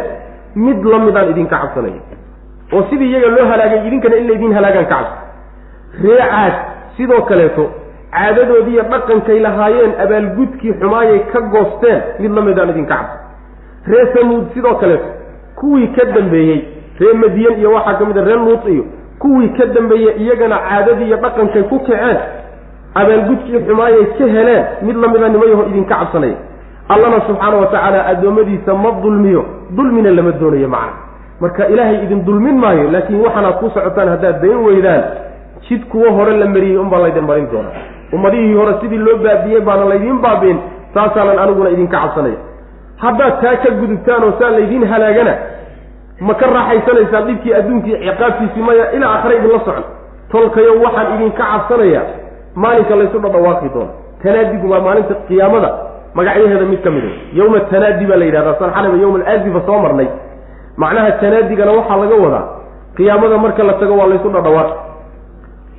mid 0.66 0.84
la 0.92 0.98
midaan 1.04 1.30
idinka 1.32 1.56
cabsanaya 1.62 2.02
oo 2.72 2.82
sidii 2.90 3.08
iyaga 3.10 3.28
loo 3.36 3.46
halaagay 3.50 3.80
idinkana 3.88 4.16
in 4.20 4.26
laydin 4.30 4.52
halaagaan 4.58 4.86
ka 4.86 4.94
cabsa 4.94 5.16
ree 6.04 6.18
caad 6.30 6.54
sidoo 6.96 7.22
kaleeto 7.30 7.64
caadadoodii 8.16 8.74
iyo 8.76 8.84
dhaqankay 8.92 9.38
lahaayeen 9.46 9.92
abaalgudkii 10.04 10.72
xumaayay 10.80 11.18
ka 11.32 11.40
goosteen 11.54 11.98
mid 12.22 12.32
la 12.38 12.42
midaan 12.48 12.70
idinka 12.74 12.94
cabsa 12.94 13.16
ree 13.92 14.06
samuud 14.14 14.44
sidoo 14.54 14.74
kaleeto 14.82 15.08
kuwii 15.60 15.88
ka 15.96 16.04
dambeeyey 16.14 16.60
ree 17.00 17.14
madiyan 17.24 17.58
iyo 17.60 17.72
waxaa 17.76 17.98
ka 17.98 18.04
mid 18.10 18.18
a 18.18 18.24
ree 18.28 18.38
luut 18.46 18.64
iyo 18.74 18.84
kuwii 19.18 19.48
ka 19.58 19.66
dambeeyey 19.66 20.14
iyagana 20.22 20.58
caadadii 20.68 21.06
iyo 21.06 21.16
dhaqankay 21.16 21.62
ku 21.62 21.78
kaceen 21.78 22.18
abaalgudkii 22.94 23.60
xumaayay 23.66 24.04
ka 24.18 24.24
heleen 24.34 24.64
mid 24.82 24.96
lamida 24.96 25.28
nimayaho 25.28 25.62
idinka 25.70 25.94
cabsanaya. 25.94 26.36
Allana 26.88 27.20
subxaana 27.26 27.56
wa 27.56 27.66
tacaala 27.66 28.06
addoommadiisa 28.06 28.74
ma 28.74 28.90
dulmiyo 29.02 29.44
dulmina 29.76 30.10
lama 30.10 30.32
doonayo 30.32 30.68
macna. 30.68 30.92
Marka 31.40 31.68
ilaahay 31.68 32.04
idin 32.04 32.24
dulmin 32.24 32.56
maayo 32.58 32.90
laakiin 32.90 33.20
waxaanaad 33.24 33.56
ku 33.60 33.70
socotaan 33.74 34.08
haddaad 34.08 34.40
dayn 34.42 34.58
weydaan 34.66 35.02
jid 35.68 35.82
kuwo 35.90 36.10
hore 36.16 36.36
la 36.38 36.46
mariyey 36.46 36.78
unbaa 36.78 36.98
laydin 37.04 37.24
marin 37.26 37.48
doona 37.52 37.68
ummadihii 38.12 38.54
hore 38.54 38.74
sidii 38.80 38.98
loo 38.98 39.16
baabiyey 39.24 39.60
baana 39.60 39.84
laydiin 39.84 40.18
baabiin 40.24 40.58
saasaanan 40.94 41.38
aniguna 41.38 41.70
idinka 41.70 41.98
cabsanaya. 42.00 42.38
Haddaad 42.96 43.34
taa 43.42 43.56
ka 43.62 43.70
gudubtaan 43.80 44.24
oo 44.24 44.32
saa 44.38 44.50
laydiin 44.50 44.84
halaagana 44.92 45.34
ma 46.20 46.34
ka 46.40 46.46
raaxaysanaysaan 46.56 47.24
dhibkii 47.28 47.54
adduunkii 47.58 47.96
ciqaabtiisii 48.04 48.62
maya 48.68 48.84
ilaa 48.96 49.10
aakhira 49.14 49.34
idinla 49.38 49.58
socon? 49.66 49.84
Tolkayo 50.32 50.72
waxaan 50.84 51.14
idinka 51.14 51.42
cabsanayaa. 51.50 52.04
Maalinka 52.62 52.94
laysu 53.00 53.18
dhadhawaaqi 53.24 53.68
doono. 53.74 53.92
Tanaadigu 54.22 54.66
waa 54.72 54.80
maalinta 54.86 55.14
qiyaamada 55.28 55.70
magacyaheeda 56.16 56.64
mid 56.72 56.80
ka 56.84 56.90
mid 56.94 57.04
a 57.04 57.10
yowma 57.38 57.60
tanaadi 57.70 58.04
baa 58.10 58.16
la 58.20 58.24
yidhahdaa. 58.28 58.54
San 58.60 58.70
xalaba 58.76 58.96
yowma 59.02 59.18
alaadifa 59.22 59.60
soo 59.66 59.78
marnay. 59.84 60.08
Macnaha 60.80 61.10
tanaadigana 61.22 61.72
waxaa 61.78 61.96
laga 62.02 62.16
wadaa. 62.24 62.44
Qiyaamada 62.96 63.36
marka 63.44 63.62
la 63.68 63.72
tago 63.80 63.94
waa 64.00 64.06
laysu 64.12 64.28
dhadhawaaq. 64.34 64.70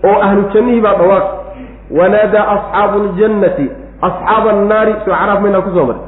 Oo 0.08 0.18
ahlu 0.26 0.42
jannihii 0.54 0.82
baa 0.86 0.94
dhawaaq. 1.02 1.26
Wanaadaa 1.98 2.46
asxaabu 2.56 2.98
ljannati 3.18 3.66
asxaaba 4.08 4.50
annaari 4.56 4.94
soo 5.06 5.12
caraaf 5.20 5.40
maynaa 5.44 5.62
ku 5.66 5.70
soo 5.76 5.86
maray 5.90 6.02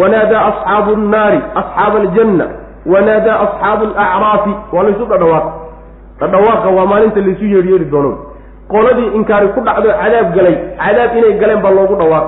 wanaadaa 0.00 0.42
asxaabu 0.50 0.90
nnaari 1.02 1.38
asxaaba 1.60 1.96
aljanna 2.02 2.46
wanaadaa 2.92 3.36
asxaabu 3.46 3.84
alacraafi 3.84 4.52
waa 4.72 4.82
laysu 4.82 5.04
dhadhawaaq 5.12 5.46
dhadhawaaqa 6.20 6.68
waa 6.78 6.86
maalinta 6.92 7.20
laysu 7.20 7.44
yeedhi 7.54 7.84
doono 7.94 8.12
qoladii 8.72 9.10
inkaari 9.18 9.48
ku 9.54 9.60
dhacdo 9.68 9.88
cadaab 10.02 10.34
galay 10.36 10.56
cadaab 10.82 11.16
inay 11.18 11.32
galeen 11.42 11.62
baa 11.64 11.74
loogu 11.78 11.94
dhawaaq 12.02 12.26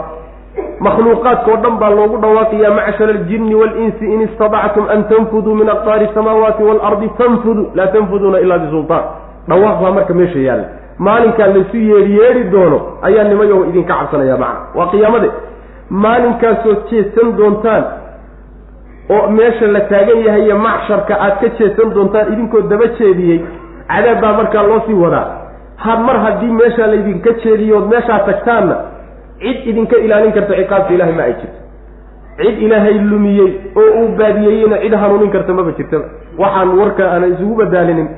makhluuqaadkao 0.86 1.56
dhan 1.64 1.78
baa 1.82 1.90
loogu 1.98 2.16
dhawaaqaya 2.24 2.70
macshara 2.78 3.12
aljinni 3.18 3.54
waalinsi 3.60 4.04
in 4.14 4.20
istadactum 4.26 4.88
an 4.94 5.04
tanfuduu 5.12 5.54
min 5.60 5.68
aqtaari 5.74 6.08
samaawaati 6.14 6.62
waalardi 6.68 7.08
tanfudu 7.18 7.62
laa 7.74 7.86
tanfuduuna 7.96 8.40
ilaa 8.46 8.58
bisultaan 8.64 9.04
dhawaaq 9.48 9.82
baa 9.82 9.92
marka 9.98 10.14
meesha 10.20 10.38
yaalla 10.48 10.66
maalinkaa 10.98 11.46
laysu 11.56 11.76
yeedhi 11.86 12.44
doono 12.54 12.80
ayaa 13.02 13.24
nimayaho 13.30 13.64
idinka 13.70 13.94
cabsanaya 13.94 14.36
macna 14.42 14.60
waa 14.78 14.86
qiyaamade 14.92 15.30
maalinkaasoo 16.04 16.76
jeesan 16.90 17.36
doontaan 17.38 17.84
oo 19.14 19.28
meesha 19.38 19.66
la 19.66 19.80
taagan 19.90 20.20
yahay 20.26 20.42
iyo 20.46 20.56
macsharka 20.66 21.14
aad 21.24 21.34
ka 21.42 21.48
jeesan 21.58 21.90
doontaan 21.94 22.32
idinkoo 22.32 22.60
daba 22.72 22.86
jeediyey 22.98 23.38
cadaab 23.90 24.20
baa 24.22 24.32
markaa 24.40 24.62
loo 24.70 24.80
sii 24.86 24.94
wadaa. 25.04 25.26
Had 25.84 26.00
mar 26.06 26.16
haddii 26.24 26.52
meeshaa 26.60 26.86
laydinka 26.92 27.30
jeediyo 27.44 27.76
ood 27.78 27.86
meeshaa 27.92 28.18
tagtaanna 28.28 28.76
cid 29.42 29.58
idinka 29.70 29.96
ilaalin 30.04 30.32
karta 30.36 30.54
ciqaabta 30.60 30.94
ilahay 30.96 31.14
ma 31.18 31.22
ay 31.28 31.34
jirto. 31.40 31.58
Cid 32.38 32.56
ilaahay 32.66 32.96
lumiyey 33.10 33.50
oo 33.82 33.90
uu 34.00 34.08
baadiyeyeyna 34.18 34.76
cid 34.84 34.94
hanuunin 35.02 35.30
karta 35.36 35.52
maba 35.58 35.72
jirtaba. 35.78 36.04
Waxaan 36.42 36.70
warka 36.80 37.04
aana 37.12 37.26
isugu 37.34 37.54
badaalinin 37.62 38.08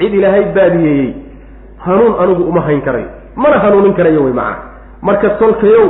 cid 0.00 0.12
ilaahay 0.18 0.44
baadiyeeyey 0.56 1.10
hanuun 1.86 2.14
anigu 2.22 2.42
uma 2.50 2.60
hayn 2.66 2.80
karayo. 2.86 3.08
Mana 3.36 3.56
hanuunin 3.64 3.94
karayo 3.98 4.24
wey 4.26 4.32
macana 4.32 4.56
marka 5.02 5.28
tolkayow 5.40 5.84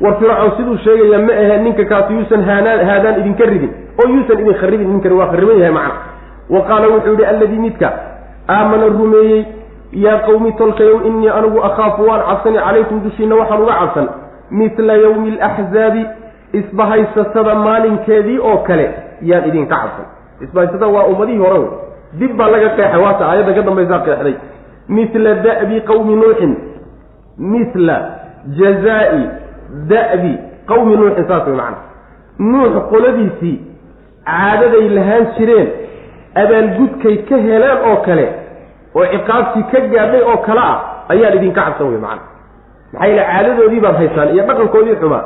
war 0.00 0.14
fircoon 0.18 0.52
siduu 0.56 0.76
sheegaya 0.84 1.18
ma 1.26 1.32
ahe 1.42 1.58
ninka 1.64 1.84
kaasi 1.84 2.12
yuusan 2.14 2.42
haadaan 2.48 3.20
idinka 3.20 3.44
ridin 3.52 3.70
oo 4.00 4.08
yuusan 4.14 4.38
idin 4.40 4.54
kharibin 4.60 4.88
ninkani 4.92 5.14
waa 5.20 5.26
khariban 5.32 5.58
yahay 5.62 5.74
macana 5.78 5.94
wa 6.54 6.60
qaala 6.68 6.88
wuxuu 6.94 7.12
yihi 7.12 7.24
alladii 7.32 7.58
midka 7.66 7.88
aamana 8.56 8.86
rumeeyey 8.86 9.44
yaa 10.04 10.18
qawmi 10.26 10.52
tolkayow 10.52 10.98
innii 11.08 11.28
anigu 11.38 11.62
akhaafu 11.68 12.02
waan 12.08 12.22
cabsani 12.28 12.58
calaykum 12.66 13.00
dushiina 13.04 13.34
waxaan 13.40 13.62
uga 13.62 13.74
cabsan. 13.80 14.08
Midla 14.50 14.94
yawmi 15.04 15.28
alaxzaabi 15.38 16.02
isbahaysatada 16.58 17.54
maalinkeedii 17.54 18.38
oo 18.38 18.56
kale 18.66 18.86
yaan 19.22 19.48
idinka 19.48 19.76
cabsan. 19.76 20.06
Isbahaysatada 20.44 20.86
waa 20.86 21.04
ummadihii 21.12 21.38
hore 21.44 21.58
wey. 21.58 21.68
Dib 22.18 22.36
baa 22.36 22.48
laga 22.54 22.68
qeexay 22.76 23.00
waata 23.04 23.24
aayadda 23.30 23.52
ka 23.58 23.62
dambaysaa 23.68 23.98
qeexday. 24.06 24.34
Mila 24.88 25.34
da'bi 25.46 25.80
qawmi 25.90 26.14
nuuxin 26.20 26.52
mila 27.38 27.96
jazaa'i 28.58 29.22
da'bi 29.92 30.32
qawmi 30.70 30.96
nuuxin 30.96 31.26
saas 31.28 31.46
way 31.46 31.56
macana 31.56 31.78
nuux 32.52 32.74
qoladiisii 32.92 33.56
caadaday 34.30 34.88
lahaan 34.98 35.24
jireen 35.38 35.68
abaalgudkay 36.42 37.16
ka 37.28 37.36
heleen 37.46 37.78
oo 37.90 37.96
kale 38.06 38.26
oo 38.98 39.06
ciqaabtii 39.12 39.64
ka 39.72 39.78
gaadhay 39.94 40.22
oo 40.30 40.36
kale 40.46 40.60
ah 40.70 40.78
ayaan 41.12 41.36
idinka 41.38 41.60
cabsan 41.66 41.88
wey 41.92 42.00
macana 42.06 42.22
maxaa 42.92 43.06
yeele 43.08 43.24
caadadoodii 43.30 43.80
baad 43.84 43.96
haysaan 44.02 44.28
iyo 44.34 44.44
dhaqankoodii 44.48 44.96
xumaa? 45.02 45.24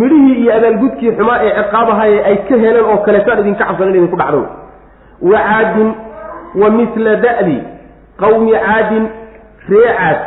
Midhihii 0.00 0.36
iyo 0.42 0.52
abaalgudkii 0.58 1.12
xumaa 1.18 1.38
ee 1.46 1.52
ciqaabahaye 1.58 2.24
ay 2.28 2.36
ka 2.48 2.54
heleen 2.64 2.84
oo 2.92 2.98
kaleetaan 3.06 3.40
idinka 3.42 3.64
cabsan 3.64 3.88
in 3.88 3.94
idinku 3.96 4.16
dhacdo. 4.22 4.40
Wa 5.30 5.38
caadin 5.48 5.88
wa 6.60 6.70
mila 6.76 7.12
da'di 7.26 7.58
qawmi 8.22 8.52
caadin 8.66 9.04
ree 9.70 9.90
caad 9.98 10.18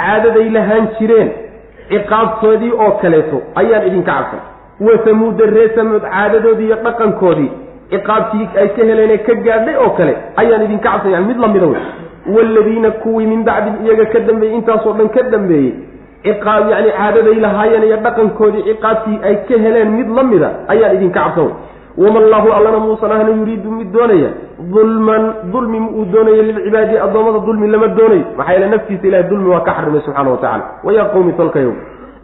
caadaday 0.00 0.48
lahaan 0.56 0.84
jireen 0.98 1.28
ciqaabtoodii 1.90 2.72
oo 2.84 2.90
kaleeto 3.02 3.38
ayaan 3.54 3.86
idinka 3.88 4.12
cabsan. 4.12 4.40
Wa 4.86 4.94
samuuda 5.04 5.46
ree 5.56 5.68
samuud 5.76 6.02
caadadoodii 6.02 6.66
iyo 6.66 6.76
dhaqankoodii. 6.84 7.50
Ciqaabtii 7.90 8.48
ay 8.60 8.68
ka 8.76 8.82
heleenee 8.90 9.18
ka 9.26 9.34
gaadhay 9.46 9.76
oo 9.84 9.90
kale 9.98 10.14
ayaan 10.36 10.62
idinka 10.66 10.88
cabsan 10.88 11.12
yani 11.14 11.26
mid 11.26 11.38
lamida 11.44 11.66
wey. 11.66 11.80
Waaladiina 12.34 12.90
kuwii 12.90 13.26
min 13.26 13.44
bacdi 13.44 13.70
iyaga 13.86 14.04
ka 14.12 14.18
dambeeyey 14.28 14.56
intaasoo 14.58 14.92
dhan 14.98 15.08
ka 15.16 15.22
dambeeyey. 15.34 15.72
Ciqaab 16.24 16.70
yacni 16.70 16.90
caadaday 16.98 17.34
lahaayeen 17.44 17.84
iyo 17.88 17.96
dhaqankoodii 18.06 18.62
ciqaabtii 18.68 19.18
ay 19.28 19.34
ka 19.48 19.54
heleen 19.64 19.90
mid 19.98 20.08
la 20.16 20.22
mida 20.22 20.50
ayaan 20.68 20.94
idinka 20.96 21.20
cabsan 21.20 21.50
wama 21.98 22.18
allaahu 22.20 22.52
allana 22.52 22.78
muusan 22.78 23.12
ahna 23.12 23.30
yuriidu 23.30 23.70
mid 23.70 23.92
doonaya. 23.92 24.30
Dulman 24.72 25.22
dulmi 25.52 25.78
uu 25.80 26.04
doonaya 26.12 26.42
lilcibaadi 26.42 26.98
addoommada 26.98 27.38
dulmi 27.46 27.68
lama 27.68 27.88
doonayo 27.88 28.24
maxaa 28.36 28.52
yeele 28.52 28.68
naftiisa 28.68 29.06
ilahay 29.06 29.28
dulmi 29.30 29.48
waa 29.50 29.60
ka 29.60 29.72
xarimay 29.74 30.00
subxana 30.00 30.30
wa 30.30 30.36
tacala 30.36 30.64
wayaa 30.84 31.04
qowmi 31.14 31.32
tolkayow 31.32 31.72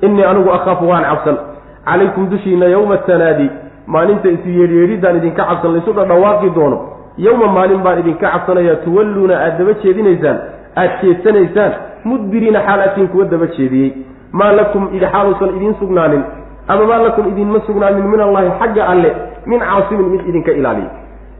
innii 0.02 0.24
anigu 0.24 0.50
akhaafu 0.52 0.88
waan 0.88 1.04
cabsan. 1.04 1.36
Calaykum 1.84 2.28
dushiina 2.30 2.66
yowma 2.66 2.96
tanaadi. 2.96 3.50
Maalinta 3.86 4.28
isu 4.28 4.48
yeedhyeedhiddaan 4.48 5.16
idinka 5.16 5.44
cabsan 5.44 5.72
laysu 5.72 5.92
dhadhawaaqi 5.92 6.50
doono. 6.54 6.78
Yowma 7.18 7.46
maalin 7.46 7.82
baan 7.82 7.98
idinka 7.98 8.30
cabsanaya 8.30 8.76
tuwalluuna 8.84 9.34
aada 9.40 9.58
daba 9.58 9.72
jeedinaysaan 9.82 10.38
aada 10.76 10.92
jeedsanaysaan 11.02 11.72
mudbiriina 12.04 12.60
xaal 12.66 12.80
atiin 12.80 13.08
kuwa 13.08 13.24
daba 13.24 13.46
jeediyey. 13.46 13.92
Maa 14.32 14.52
lakum 14.52 14.88
xaaluusan 15.00 15.56
idiin 15.56 15.74
sugnaanin 15.80 16.22
ama 16.68 16.86
maa 16.86 16.98
lakum 16.98 17.28
idinma 17.28 17.60
sugnaanin 17.66 18.06
min 18.06 18.20
allahi 18.20 18.50
xagga 18.60 18.86
alle 18.86 19.10
min 19.46 19.60
caasimin 19.60 20.08
mid 20.12 20.28
idinka 20.28 20.52
ilaaliya 20.52 20.90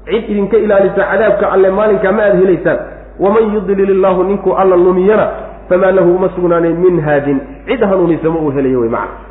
cid 0.07 0.31
idinka 0.31 0.57
ilaalisa 0.57 1.03
cadaabka 1.11 1.53
alle 1.53 1.71
maalinkaa 1.71 2.13
ma 2.13 2.23
aada 2.23 2.39
helaysaan. 2.39 2.79
Waman 3.21 3.55
yudlil 3.55 3.91
illaahu 3.91 4.25
ninkuu 4.25 4.55
alla 4.57 4.77
lumiyana 4.77 5.27
famaa 5.69 5.93
lahu 5.93 6.17
uma 6.17 6.29
sugnaanin 6.35 6.77
min 6.81 7.01
haadin. 7.01 7.41
Cid 7.67 7.81
hanuunisa 7.81 8.31
ma 8.31 8.39
uu 8.41 8.51
helayo 8.51 8.81
wey 8.81 8.89
macna. 8.89 9.31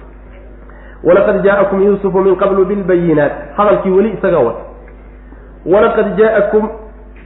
Walaqad 1.04 1.44
jaa'akum 1.44 1.82
yuusufu 1.84 2.22
min 2.22 2.36
qablu 2.36 2.66
bilbayinaat 2.66 3.32
hadalkii 3.58 3.92
weli 3.92 4.14
isaga 4.18 4.40
wata 4.40 4.64
walaqad 5.66 6.18
jaa'akum 6.20 6.70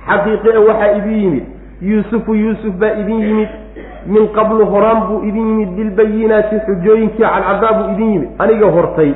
xaqiiqe 0.07 0.57
waxaa 0.57 0.91
idin 0.97 1.17
yimid. 1.23 1.43
Yuusufu 1.81 2.35
yuusuf 2.35 2.73
baa 2.79 2.95
idin 3.01 3.19
yimid. 3.19 3.49
Min 4.07 4.27
qablu 4.27 4.65
horaan 4.65 5.07
buu 5.07 5.23
idin 5.27 5.47
yimid 5.49 5.69
bilbayinaati 5.75 6.55
xujooyinkii 6.65 7.23
cadcadaa 7.23 7.73
buu 7.73 7.91
idin 7.93 8.11
yimid. 8.13 8.29
Aniga 8.39 8.71
hortay 8.71 9.13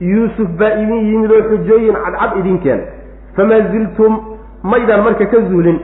yuusuf 0.00 0.48
baa 0.58 0.72
idin 0.82 1.06
yimid 1.10 1.30
oo 1.30 1.42
xujooyin 1.50 1.96
cadcad 2.04 2.38
idin 2.40 2.58
keenay 2.58 2.86
famaa 3.36 3.60
ziltum 3.72 4.18
maydaan 4.62 5.02
marka 5.04 5.26
ka 5.26 5.40
zuulin. 5.50 5.78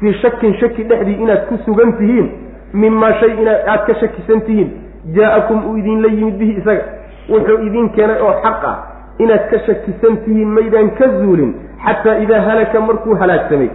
Fii 0.00 0.12
shakin 0.22 0.54
shaki 0.60 0.84
dhexdii 0.84 1.14
inaad 1.22 1.46
ku 1.48 1.56
sugan 1.64 1.92
tihiin 1.98 2.28
mimaa 2.72 3.12
shay 3.20 3.32
inaad 3.42 3.68
aad 3.72 3.86
ka 3.86 3.94
shakisan 4.00 4.40
tihiin 4.46 4.70
jaa-akum 5.16 5.64
uu 5.70 5.76
idinla 5.78 6.08
yimid 6.08 6.36
bihi 6.38 6.52
isaga. 6.60 6.84
Wuxuu 7.30 7.58
idin 7.66 7.88
keenay 7.96 8.20
oo 8.20 8.32
xaq 8.42 8.64
ah 8.70 8.76
inaad 9.18 9.48
ka 9.50 9.58
shakisan 9.66 10.16
tihiin 10.24 10.48
maydaan 10.58 10.90
ka 10.98 11.08
zuulin 11.20 11.54
xataa 11.86 12.16
idaa 12.24 12.40
halaka 12.48 12.80
markuu 12.80 13.14
halaagsamay. 13.20 13.70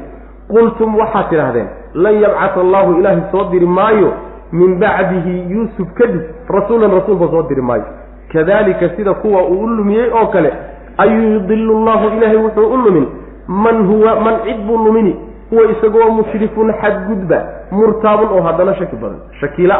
Qultum 0.51 0.95
waxaad 0.99 1.29
tidhaahdeen 1.29 1.67
lan 1.93 2.21
yabcata 2.21 2.61
allahu 2.61 2.99
ilaahay 2.99 3.23
soo 3.31 3.43
diri 3.51 3.65
maayo 3.65 4.13
min 4.51 4.79
bacdihi 4.79 5.33
yuusuf 5.53 5.87
kadib 5.99 6.21
rasuulan 6.49 6.91
rasuulba 6.91 7.27
soo 7.33 7.43
diri 7.49 7.61
maayo 7.61 7.85
kadalika 8.33 8.89
sida 8.95 9.13
kuwa 9.13 9.41
uu 9.47 9.63
u 9.63 9.67
lumiyey 9.67 10.09
oo 10.13 10.27
kale 10.27 10.53
ayuu 10.97 11.33
yudilu 11.33 11.85
llahu 11.85 12.07
ilaahay 12.17 12.37
wuxuu 12.37 12.73
u 12.73 12.77
lumin 12.77 13.07
man 13.47 13.87
huwa 13.87 14.19
man 14.19 14.35
cid 14.45 14.57
buu 14.67 14.77
lumini 14.77 15.15
huwa 15.49 15.71
isagoo 15.71 16.11
mushrifun 16.11 16.73
xadgudba 16.81 17.45
murtaabun 17.71 18.27
oo 18.37 18.41
haddana 18.41 18.75
shaki 18.75 18.95
badan 18.95 19.19
shakiila 19.39 19.75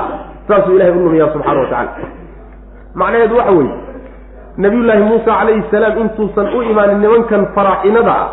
saasuu 0.47 0.75
ilahay 0.75 0.91
u 0.91 0.99
lumiyaa 1.03 1.33
subxana 1.33 1.59
wa 1.59 1.65
tacala 1.65 1.89
macnaheedu 2.95 3.37
waxa 3.37 3.51
weeye 3.51 3.71
nabiyullaahi 4.57 5.03
muusa 5.03 5.25
calayhi 5.39 5.63
salaam 5.71 5.97
intuusan 6.01 6.47
u 6.57 6.63
imaanin 6.63 6.99
nimankan 6.99 7.45
faraacinada 7.55 8.11
ah 8.21 8.29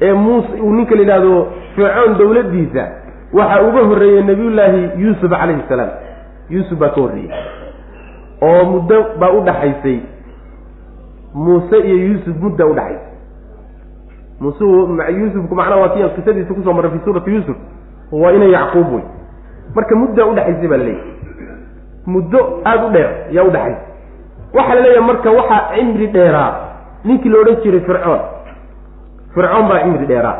ee 0.00 0.12
muuse 0.12 0.60
uu 0.62 0.72
ninka 0.72 0.94
la 0.94 1.00
yidhaahdo 1.00 1.46
fircoon 1.76 2.18
dowladdiisa 2.18 2.88
waxaa 3.32 3.62
uga 3.68 3.82
horreeyey 3.90 4.22
nabiyullaahi 4.22 4.90
yuusuf 4.98 5.30
calayhi 5.30 5.62
salaam. 5.68 5.88
Yuusuf 6.50 6.78
baa 6.78 6.88
ka 6.88 7.00
horreeyey 7.00 7.30
oo 8.42 8.64
muddo 8.64 8.98
baa 9.20 9.30
u 9.30 9.40
dhaxaysay. 9.40 9.98
Muuse 11.34 11.78
iyo 11.78 11.96
yuusuf 12.06 12.36
mudda 12.40 12.66
udhaxaysay 12.66 13.12
muuse 14.40 14.64
yuusufku 15.18 15.54
macnaha 15.54 15.80
waa 15.80 15.88
kiyan 15.88 16.10
qisadiisa 16.16 16.54
ku 16.54 16.62
soo 16.64 16.72
marray 16.72 16.90
fi 16.90 16.98
suurati 17.04 17.30
yuusuf. 17.30 17.56
Waa 18.12 18.32
ina 18.32 18.44
yacquub 18.44 18.92
wey 18.94 19.04
marka 19.74 19.94
muddaa 19.96 20.26
udhaxaysay 20.32 20.68
baa 20.68 20.76
la 20.78 20.84
leeyahy 20.84 21.12
muddo 22.06 22.40
aada 22.64 22.86
u 22.86 22.90
dheer 22.90 23.10
yaa 23.30 23.44
udhaxaysay 23.44 23.82
waxaa 24.54 24.74
la 24.74 24.80
leeyahay 24.80 25.06
marka 25.06 25.30
waxaa 25.30 25.60
cimri 25.74 26.06
dheeraa. 26.06 26.52
Ninkii 27.04 27.28
la 27.28 27.38
odhan 27.40 27.56
jiray 27.62 27.80
fircoon. 27.80 28.20
Fircoon 29.34 29.68
baa 29.68 29.80
cimri 29.84 30.06
dheeraa. 30.06 30.36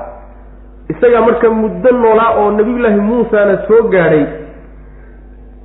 Isagaa 0.88 1.20
marka 1.20 1.50
muddo 1.50 1.90
noolaa 1.92 2.30
oo 2.38 2.50
nabiyullaahi 2.50 3.00
muusana 3.00 3.58
soo 3.68 3.82
gaadhay 3.88 4.24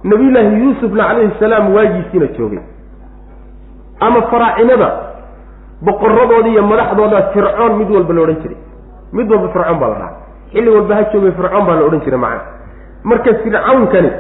nabiyullaahi 0.03 0.59
yuusufna 0.63 1.03
calayhi 1.07 1.31
salaam 1.39 1.73
waagiisiina 1.75 2.27
joogay. 2.37 2.59
ama 3.99 4.21
faraacinada 4.21 4.89
boqoradooda 5.81 6.49
iyo 6.49 6.63
madaxdooda 6.63 7.21
fircoon 7.33 7.73
mid 7.79 7.89
walba 7.91 8.13
la 8.13 8.21
odhan 8.21 8.35
jiray. 8.43 8.57
mid 9.13 9.31
walba 9.31 9.47
fircoon 9.53 9.79
baa 9.79 9.89
la 9.89 9.95
dhaha 9.95 10.11
xilli 10.53 10.69
walba 10.75 10.95
ha 10.95 11.03
joogay 11.13 11.31
fircoon 11.31 11.65
baa 11.67 11.75
la 11.75 11.83
odhan 11.87 12.01
jiray 12.05 12.19
macana 12.19 12.41
marka 13.03 13.33
fircawnkani 13.43 14.11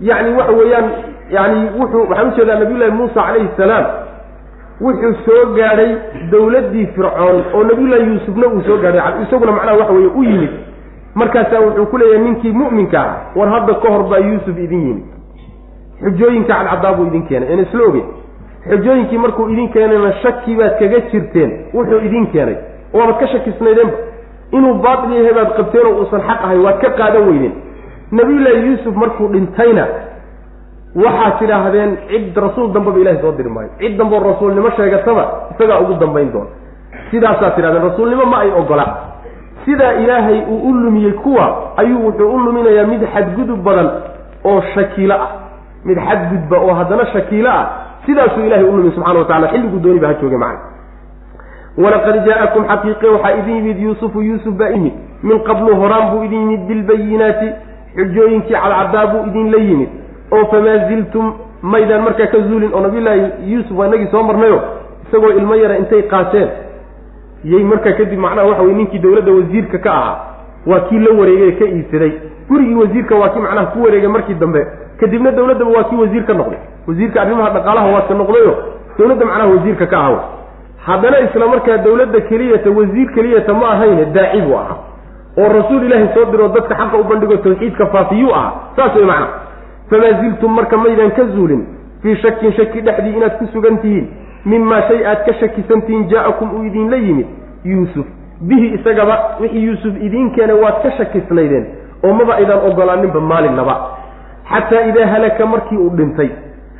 yacni 0.00 0.30
waxa 0.38 0.52
weeyaan 0.52 0.86
yani 1.30 1.58
wuxuu 1.80 2.04
waxaan 2.10 2.28
u 2.28 2.36
jeedaa 2.36 2.58
nabiyullahi 2.62 2.90
muusa 2.90 3.20
calayhi 3.26 3.48
salaam 3.56 3.84
wuxuu 4.80 5.14
soo 5.26 5.42
gaadhay 5.58 5.90
dawladdii 6.30 6.86
fircoon 6.94 7.36
oo 7.54 7.62
nabiyullahi 7.70 8.06
yuusufna 8.10 8.46
uu 8.46 8.62
soo 8.62 8.76
gaadhay. 8.78 9.22
isaguna 9.22 9.52
macnaha 9.52 9.76
waxa 9.80 9.92
weeye 9.92 10.10
u 10.14 10.22
yimid 10.24 10.50
markaasaa 11.14 11.60
wuxuu 11.60 11.86
ku 11.86 11.96
leeyahay 11.98 12.24
ninkii 12.24 12.52
mu'minka 12.52 13.00
ah. 13.00 13.14
War 13.36 13.48
hadda 13.48 13.74
ka 13.74 13.88
hor 13.92 14.02
baa 14.10 14.18
yuusuf 14.18 14.58
idin 14.58 14.82
yimid. 14.88 15.04
Xujooyinka 16.02 16.54
cadcadaa 16.54 16.92
buu 16.94 17.06
idin 17.06 17.22
keenay. 17.28 17.52
Een 17.52 17.60
isla 17.60 17.82
ogeyn. 17.88 18.06
Xujooyinkii 18.68 19.18
markuu 19.18 19.48
idin 19.48 19.68
keenayna 19.72 20.12
shaki 20.22 20.54
baad 20.56 20.78
kaga 20.78 21.00
jirteen 21.10 21.50
wuxuu 21.74 22.00
idin 22.06 22.26
keenay. 22.32 22.56
Waabaad 22.94 23.18
ka 23.20 23.26
shakisnaydeenba 23.26 23.96
inuu 24.52 24.74
baatil 24.74 25.12
yahay 25.12 25.34
baad 25.34 25.56
qabteen 25.56 25.86
oo 25.86 25.94
uusan 26.00 26.20
xaq 26.20 26.40
ahay 26.44 26.58
waad 26.58 26.78
ka 26.80 26.90
qaadan 26.90 27.28
weydeen. 27.28 27.52
Nabiyullaahi 28.12 28.66
yuusuf 28.66 28.94
markuu 28.96 29.28
dhintayna 29.32 29.86
waxaad 30.96 31.38
tidhaahdeen 31.38 31.96
cid 32.08 32.36
rasuul 32.36 32.72
dambeba 32.72 32.98
ilahay 33.00 33.20
soo 33.20 33.32
diri 33.32 33.48
maayo. 33.50 33.68
Cid 33.78 33.96
damboo 33.98 34.20
rasuulnimo 34.20 34.70
sheegataba 34.76 35.24
isagaa 35.54 35.80
ugu 35.80 35.94
dambayn 36.00 36.32
doona. 36.32 36.50
Sidaasaad 37.10 37.54
tidhahdeen 37.56 37.82
rasuulnimo 37.82 38.24
ma 38.26 38.38
ay 38.40 38.50
ogola 38.60 38.86
sidaa 39.68 39.92
ilaahay 39.92 40.40
uu 40.50 40.60
u 40.68 40.72
lumiyey 40.74 41.12
kuwa 41.12 41.72
ayuu 41.76 42.06
wuxuu 42.06 42.28
u 42.34 42.38
luminayaa 42.38 42.86
mid 42.86 43.02
xadgudub 43.14 43.60
badan 43.64 43.90
oo 44.44 44.60
shakiilo 44.74 45.14
ah. 45.14 45.28
Mid 45.84 45.98
xadgudba 46.08 46.56
oo 46.58 46.74
haddana 46.74 47.06
shakiilo 47.12 47.50
ah 47.50 47.66
sidaasuu 48.06 48.40
ilahay 48.46 48.64
u 48.64 48.76
lumiy 48.76 48.92
subxana 48.96 49.18
wa 49.18 49.24
tacala 49.24 49.48
xilliguu 49.48 49.78
dooni 49.78 50.00
ba 50.00 50.08
ha 50.08 50.14
jooge 50.20 50.36
macna 50.36 50.60
walaqad 51.84 52.16
jaa-akum 52.26 52.64
xaqiiqe 52.70 53.06
waxaa 53.14 53.32
idin 53.40 53.56
yimid 53.56 53.78
yuusufu 53.78 54.22
yuusuf 54.22 54.54
baa 54.54 54.68
imid. 54.78 54.92
Min 55.22 55.38
qablu 55.48 55.76
horaan 55.76 56.10
buu 56.10 56.22
idin 56.24 56.40
yimid 56.40 56.60
bilbayinaati 56.68 57.48
xujooyinkii 57.96 58.54
cadcadaa 58.54 59.06
buu 59.06 59.26
idinla 59.28 59.58
yimid. 59.58 59.88
Oo 60.32 60.44
famaa 60.50 60.78
ziltum 60.88 61.32
maydaan 61.62 62.02
markaa 62.02 62.26
ka 62.26 62.38
zuulin 62.48 62.74
oo 62.74 62.80
nabiyullaahi 62.80 63.52
yuusuf 63.52 63.78
waa 63.78 63.86
inagii 63.86 64.10
soo 64.10 64.22
marnayo 64.22 64.62
isagoo 65.08 65.30
ilmo 65.30 65.54
yara 65.54 65.76
intay 65.78 66.02
qaateen 66.02 66.48
yay 67.44 67.62
markaa 67.64 67.92
kadib 67.92 68.18
macnaha 68.18 68.46
waxa 68.48 68.62
weye 68.62 68.74
ninkii 68.74 68.98
dawladda 68.98 69.32
wasiirka 69.32 69.78
ka 69.78 69.92
ahaa 69.92 70.16
waa 70.66 70.80
kii 70.80 70.98
la 70.98 71.10
wareegay 71.20 71.52
ka 71.58 71.64
iibsaday. 71.64 72.12
Gurigii 72.48 72.74
wasiirka 72.74 73.14
waa 73.16 73.28
kii 73.28 73.40
macnaha 73.40 73.66
ku 73.66 73.82
wareegay 73.82 74.08
markii 74.08 74.34
dambe. 74.34 74.66
Kadibna 75.00 75.30
dawladdaba 75.30 75.70
waa 75.70 75.84
kii 75.84 75.96
wasiir 75.96 76.24
ka 76.26 76.34
noqday. 76.34 76.58
Wasiirka 76.88 77.20
arrimaha 77.22 77.50
dhaqaalaha 77.50 77.86
waa 77.94 78.00
ka 78.08 78.14
noqdayo 78.14 78.54
dawladda 78.98 79.24
macnaha 79.24 79.48
wasiirka 79.54 79.86
ka 79.86 79.98
ahaw 79.98 80.16
haddana 80.86 81.20
isla 81.20 81.46
markaa 81.46 81.76
dawladda 81.78 82.20
keliyata 82.20 82.70
wasiir 82.70 83.08
keliyata 83.14 83.54
ma 83.54 83.70
ahayne 83.70 84.04
daaci 84.14 84.40
buu 84.42 84.54
ahaa. 84.56 84.76
Oo 85.38 85.48
rasuul 85.52 85.82
ilaahay 85.86 86.08
soo 86.14 86.24
diroo 86.30 86.48
dadka 86.48 86.74
xaqa 86.74 86.96
u 86.98 87.04
bandhigo 87.04 87.36
tawxiidka 87.36 87.86
faafiyuu 87.86 88.32
ahaa. 88.34 88.52
Saas 88.76 88.94
way 88.96 89.04
macnaha. 89.04 89.28
Famaa 89.90 90.12
ziltum 90.20 90.54
marka 90.54 90.76
maydaan 90.76 91.10
ka 91.10 91.24
zuulin 91.34 91.62
fii 92.02 92.16
shakin 92.16 92.52
shaki 92.52 92.80
dhexdii 92.80 93.16
inaad 93.16 93.38
ku 93.38 93.46
sugan 93.52 93.78
tihiin 93.78 94.06
mimaa 94.44 94.82
shay 94.88 95.06
aad 95.06 95.24
ka 95.26 95.32
shakisan 95.40 95.82
tihiin 95.82 96.08
jaa-akum 96.08 96.54
uu 96.56 96.64
idinla 96.64 96.96
yimid 96.96 97.26
yuusuf. 97.64 98.06
Bihi 98.40 98.66
isagaba 98.74 99.36
wixii 99.40 99.64
yuusuf 99.66 99.94
idiin 100.06 100.30
keenay 100.34 100.56
waad 100.62 100.82
ka 100.82 100.90
shakisnaydeen 100.98 101.66
oo 102.04 102.12
maba 102.12 102.34
aydaan 102.34 102.60
ogolaaninba 102.70 103.20
maalinnaba 103.20 103.74
xataa 104.50 104.82
idaa 104.90 105.06
halaka 105.06 105.46
markii 105.46 105.76
uu 105.78 105.90
dhintay 105.96 106.28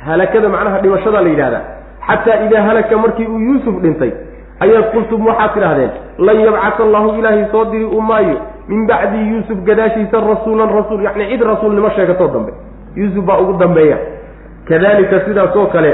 halakada 0.05 0.49
macnaha 0.49 0.79
dhimashadaa 0.83 1.21
la 1.21 1.29
yidhahdaa 1.29 1.61
xataa 2.07 2.37
idaa 2.45 2.61
halaka 2.61 2.97
markii 2.97 3.25
uu 3.27 3.39
yuusuf 3.39 3.81
dhintay 3.81 4.11
ayaad 4.59 4.85
qultum 4.93 5.27
waxaad 5.27 5.53
tidhahdeen 5.53 5.91
lan 6.17 6.39
yabcata 6.45 6.83
allahu 6.83 7.09
ilaahay 7.19 7.45
soo 7.51 7.65
diri 7.71 7.83
u 7.97 8.01
maayo 8.01 8.37
min 8.67 8.87
bacdi 8.87 9.19
yuusuf 9.31 9.57
gadaashiisa 9.67 10.19
rasuulan 10.31 10.69
rasuul 10.79 11.03
yacni 11.03 11.27
cid 11.31 11.41
rasuulnimo 11.51 11.89
sheegatoo 11.89 12.27
dambe. 12.27 12.51
Yuusuf 12.95 13.25
baa 13.25 13.37
ugu 13.43 13.53
dambeeya. 13.59 13.97
Kadalika 14.67 15.19
sidaasoo 15.25 15.65
kale 15.65 15.91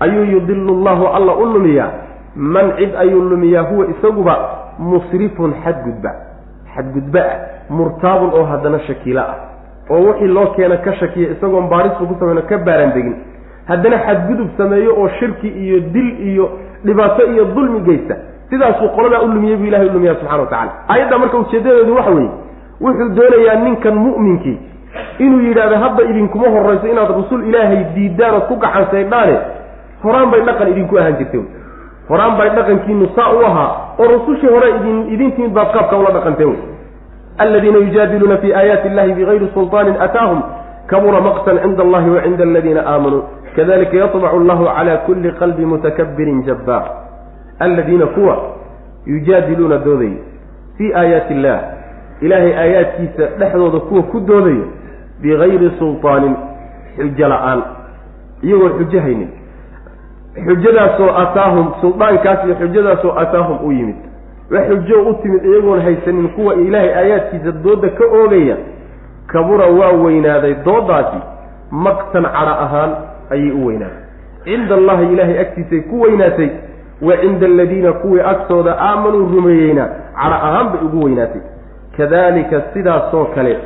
ayuu 0.00 0.24
yudilu 0.24 0.82
llahu 0.84 1.06
alla 1.06 1.32
u 1.36 1.46
lumiyaa. 1.46 1.90
Man 2.36 2.72
cid 2.76 2.96
ayuu 2.96 3.20
lumiyaa 3.22 3.62
huwa 3.62 3.86
isaguba 3.86 4.36
musrifun 4.78 5.54
xadgudba. 5.64 6.10
Xadgudba 6.74 7.20
ah 7.20 7.38
murtaabun 7.70 8.30
oo 8.34 8.44
haddana 8.44 8.78
shakiilo 8.80 9.20
ah. 9.20 9.34
Oo 9.90 10.02
wixii 10.06 10.26
loo 10.28 10.46
keena 10.46 10.76
ka 10.76 10.92
shakiya 10.94 11.30
isagoon 11.30 11.68
baarisba 11.68 12.06
ku 12.06 12.16
samayno 12.18 12.42
ka 12.42 12.58
baaran 12.58 12.92
degin 12.94 13.16
haddana 13.68 13.98
xadgudub 14.06 14.48
sameeyo 14.56 14.94
oo 14.96 15.08
shirki 15.08 15.48
iyo 15.48 15.80
dil 15.80 16.28
iyo 16.28 16.50
dhibaato 16.84 17.26
iyo 17.32 17.44
dulmi 17.44 17.80
geysta. 17.80 18.16
Sidaasuu 18.50 18.88
qoladaa 18.88 19.20
u 19.22 19.28
lumiyey 19.28 19.56
buu 19.56 19.66
ilahay 19.66 19.86
u 19.88 19.92
lumiyaa 19.92 20.14
subxana 20.14 20.40
wa 20.42 20.46
tacala 20.46 20.72
aayadda 20.88 21.18
marka 21.18 21.38
ujeedadeedu 21.38 21.94
waxa 21.96 22.10
weeye 22.10 22.30
wuxuu 22.80 23.08
doonayaa 23.08 23.54
ninkan 23.64 23.94
mu'minkii 23.94 24.58
inuu 25.18 25.40
yidhaahdo 25.40 25.76
hadda 25.76 26.02
idinkuma 26.10 26.48
horrayso 26.48 26.86
inaad 26.86 27.10
rasul 27.10 27.48
ilaahay 27.48 27.84
diidaan 27.94 28.34
ood 28.34 28.46
ku 28.48 28.56
gacansaydhaane 28.56 29.36
horaan 30.04 30.30
bay 30.30 30.40
dhaqan 30.48 30.68
idinku 30.72 30.98
ahaan 30.98 31.16
jirtay. 31.18 31.44
Horaan 32.08 32.36
bay 32.38 32.50
dhaqankiinu 32.56 33.08
saa 33.16 33.32
u 33.32 33.44
ahaa 33.46 33.70
oo 33.98 34.08
rusushii 34.12 34.48
hore 34.54 34.68
idintimin 35.14 35.50
baad 35.56 35.72
qaabka 35.72 35.96
ula 35.96 36.10
dhaqanteen 36.16 36.48
wey 36.48 36.58
aladiina 37.38 37.78
yujaadiluuna 37.78 38.36
fi 38.42 38.54
aayaati 38.54 38.88
illahi 38.88 39.12
bigayri 39.12 39.48
sulaanin 39.54 39.96
ataahum 40.06 40.42
kabura 40.86 41.20
maqtan 41.20 41.58
cinda 41.62 41.82
allahi 41.82 42.10
wa 42.10 42.22
cinda 42.22 42.44
aladiina 42.44 42.82
aamanuu 42.86 43.22
kadalika 43.56 43.96
yaطbacu 43.96 44.36
allahu 44.40 44.64
cala 44.64 44.96
kulli 45.06 45.32
qalbi 45.40 45.64
mutakabirin 45.66 46.42
jabbaar 46.48 46.84
aladiina 47.58 48.06
kuwa 48.06 48.36
yujaadiluuna 49.06 49.78
doodaya 49.78 50.20
fii 50.78 50.92
aayaati 50.94 51.34
illah 51.34 51.60
ilaahay 52.20 52.52
aayaadkiisa 52.58 53.26
dhexdooda 53.38 53.80
kuwa 53.80 54.02
ku 54.02 54.20
doodaya 54.20 54.66
bigayri 55.22 55.70
sulaanin 55.78 56.36
xujo 56.96 57.28
la'aan 57.28 57.62
iyagoo 58.42 58.68
xujo 58.78 59.00
haynin 59.00 59.30
xujadaasoo 60.34 61.10
ataahum 61.16 61.72
suldaankaas 61.80 62.44
iyo 62.44 62.54
xujadaasoo 62.54 63.12
ataahum 63.18 63.58
u 63.66 63.72
yimid. 63.72 63.96
Wax 64.50 64.66
xujo 64.68 65.02
u 65.02 65.14
timid 65.22 65.44
iyagoon 65.44 65.80
haysanin 65.82 66.28
kuwa 66.28 66.54
ilaahay 66.54 66.94
aayaadkiisa 66.94 67.52
dooda 67.52 67.88
ka 67.88 68.04
oogaya. 68.04 68.56
Kabura 69.26 69.66
waa 69.66 69.92
weynaaday 69.92 70.54
doodaasi 70.64 71.16
maktan 71.70 72.22
cadha 72.22 72.58
ahaan 72.60 72.90
ayay 73.30 73.50
u 73.50 73.66
weynaaday 73.66 74.02
cinda 74.44 74.74
allahi 74.74 75.12
ilaahay 75.12 75.38
agtiisay 75.40 75.80
ku 75.80 76.00
weynaatay. 76.00 76.48
Wa 77.02 77.16
cinda 77.16 77.46
aladiina 77.46 77.92
kuwii 77.92 78.20
agtooda 78.20 78.76
aamanuu 78.78 79.28
rumeeyeyna 79.36 79.88
cadha 80.22 80.42
ahaan 80.42 80.68
bay 80.68 80.80
ugu 80.86 81.04
weynaatay. 81.04 81.40
Kadalika 81.96 82.62
sidaasoo 82.74 83.24
kale 83.24 83.58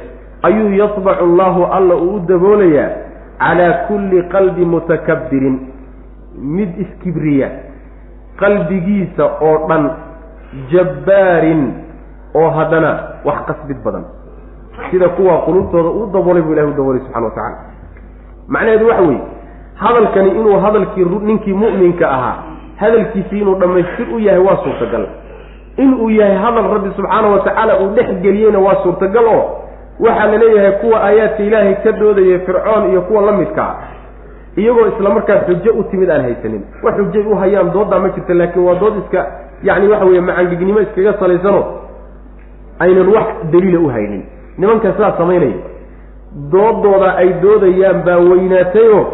ayuu 0.42 0.72
yatbacu 0.72 1.24
allahu 1.24 1.64
alla 1.64 1.94
uu 1.94 2.14
u 2.14 2.20
daboolayaa. 2.20 2.90
Calaa 3.38 3.72
kulli 3.72 4.22
qalbi 4.22 4.64
mutakabbirin 4.64 5.58
mid 6.42 6.70
iskibriya 6.84 7.48
qalbigiisa 8.40 9.24
oo 9.40 9.66
dhan 9.68 9.90
jabbaarin 10.72 11.62
oo 12.34 12.50
haddana 12.50 12.90
wax 13.24 13.38
qasbid 13.48 13.76
badan. 13.84 14.04
Sida 14.90 15.08
kuwa 15.08 15.38
qulubtooda 15.42 15.88
uu 15.90 16.06
daboolay 16.12 16.42
buu 16.42 16.52
ilahi 16.52 16.68
u 16.68 16.72
daboolay 16.76 17.00
subxana 17.00 17.24
wa 17.26 17.30
tacala 17.30 17.56
macnaheedu 18.48 18.86
waxa 18.88 19.02
weeye 19.02 19.20
hadalkani 19.74 20.30
inuu 20.30 20.58
hadalkii 20.60 21.04
ninkii 21.04 21.52
mu'minka 21.54 22.10
ahaa 22.10 22.36
hadalkiisii 22.76 23.40
inuu 23.40 23.54
dhammaystir 23.54 24.06
u 24.14 24.18
yahay 24.18 24.40
waa 24.40 24.56
suurtagal. 24.64 25.06
Inuu 25.76 26.10
yahay 26.10 26.36
hadal 26.36 26.70
rabbi 26.72 26.90
subxaana 26.96 27.28
wa 27.28 27.38
tacaala 27.40 27.80
uu 27.80 27.88
dhex 27.94 28.08
geliyeyna 28.22 28.58
waa 28.58 28.82
suurtagal 28.82 29.24
oo 29.26 29.44
waxaa 30.00 30.26
la 30.26 30.38
leeyahay 30.38 30.72
kuwa 30.72 31.00
aayaadka 31.04 31.42
ilaahay 31.42 31.74
ka 31.74 31.92
doodaya 31.92 32.38
fircoon 32.38 32.90
iyo 32.90 33.02
kuwa 33.02 33.22
la 33.22 33.32
midka 33.32 33.62
ah 33.62 33.74
iyagoo 34.60 34.86
isla 34.92 35.10
markaa 35.16 35.38
xujo 35.46 35.70
u 35.80 35.82
timid 35.90 36.10
aan 36.10 36.22
haysanin. 36.26 36.62
Wax 36.84 36.94
xujay 36.98 37.24
u 37.32 37.36
hayaan 37.40 37.70
dooddaa 37.74 37.98
ma 38.04 38.08
jirta 38.14 38.34
laakiin 38.40 38.64
waa 38.68 38.74
dood 38.82 38.96
iska 39.02 39.20
yacni 39.68 39.88
waxa 39.92 40.04
weeye 40.08 40.20
macangegnimo 40.28 40.80
iskaga 40.86 41.12
salaysano 41.20 41.60
aynan 42.84 43.08
wax 43.16 43.26
daliila 43.52 43.80
u 43.80 43.88
haynin. 43.94 44.22
Nimanka 44.58 44.92
sidaas 44.92 45.16
samaynaya 45.18 45.58
doodooda 46.52 47.08
ay 47.20 47.28
doodayaan 47.42 48.02
baa 48.06 48.18
weynaatayoo 48.30 49.04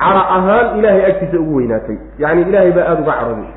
cadho 0.00 0.22
ahaan 0.36 0.66
ilaahay 0.78 1.04
agtiisa 1.10 1.38
ugu 1.42 1.56
weynaatay. 1.56 1.96
Yacni 2.22 2.42
ilaahay 2.48 2.72
baa 2.76 2.84
aada 2.90 3.00
uga 3.02 3.12
cadhoday 3.20 3.48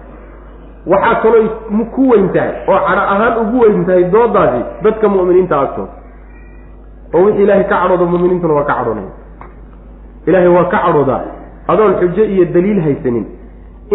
waxaa 0.92 1.16
kalooy 1.24 1.48
ku 1.96 2.02
weyn 2.12 2.28
tahay 2.36 2.52
oo 2.72 2.80
cadho 2.88 3.04
ahaan 3.14 3.34
ugu 3.44 3.58
weyn 3.64 3.86
tahay 3.88 4.04
doodaasi 4.16 4.62
dadka 4.84 5.08
mu'miniinta 5.14 5.56
agtooda 5.64 5.92
oo 7.16 7.22
wixii 7.26 7.44
ilaahay 7.46 7.64
ka 7.72 7.76
cadhoodo 7.82 8.06
mu'miniintuna 8.14 8.54
waa 8.58 8.64
ka 8.70 8.74
cadhoonaya 8.80 9.12
ilaahay 10.28 10.48
waa 10.58 10.64
ka 10.74 10.78
cadhoodaa 10.86 11.22
adoon 11.68 11.94
xujo 12.02 12.24
iyo 12.34 12.46
daliil 12.56 12.80
haysanin 12.86 13.26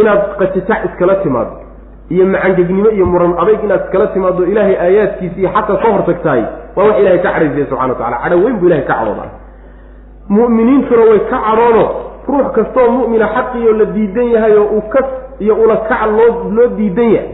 inaad 0.00 0.22
qatitac 0.38 0.80
iskala 0.88 1.14
timaado 1.24 1.52
iyo 2.14 2.24
macangegnimo 2.26 2.90
iyo 2.96 3.06
muran 3.06 3.32
adayg 3.42 3.60
inaad 3.64 3.82
iskala 3.86 4.06
timaado 4.14 4.42
ilaahay 4.52 4.76
aayaadkiisa 4.84 5.36
iyo 5.40 5.48
xaqa 5.56 5.74
ka 5.82 5.88
hortagtahay 5.94 6.42
waa 6.76 6.84
wax 6.88 6.96
ilahay 7.02 7.18
ka 7.24 7.30
cadhaysaya 7.34 7.66
subxana 7.70 7.92
wa 7.92 7.98
tacala 8.00 8.16
cadho 8.24 8.36
weyn 8.44 8.56
buu 8.60 8.66
ilahay 8.70 8.84
ka 8.90 8.94
cadhoodaa. 9.00 9.30
Mu'miniintuna 10.36 11.02
way 11.10 11.20
ka 11.30 11.38
cadhoono 11.46 11.84
ruux 12.28 12.48
kastoo 12.56 12.88
mu'mina 12.96 13.26
xaqiyo 13.36 13.72
la 13.80 13.84
diidan 13.94 14.28
yahay 14.34 14.52
oo 14.60 14.66
uu 14.76 14.82
kas 14.92 15.06
iyo 15.40 15.54
ula 15.64 15.76
kac 15.88 16.02
loo 16.16 16.50
loo 16.56 16.66
diidan 16.78 17.10
yahay 17.12 17.28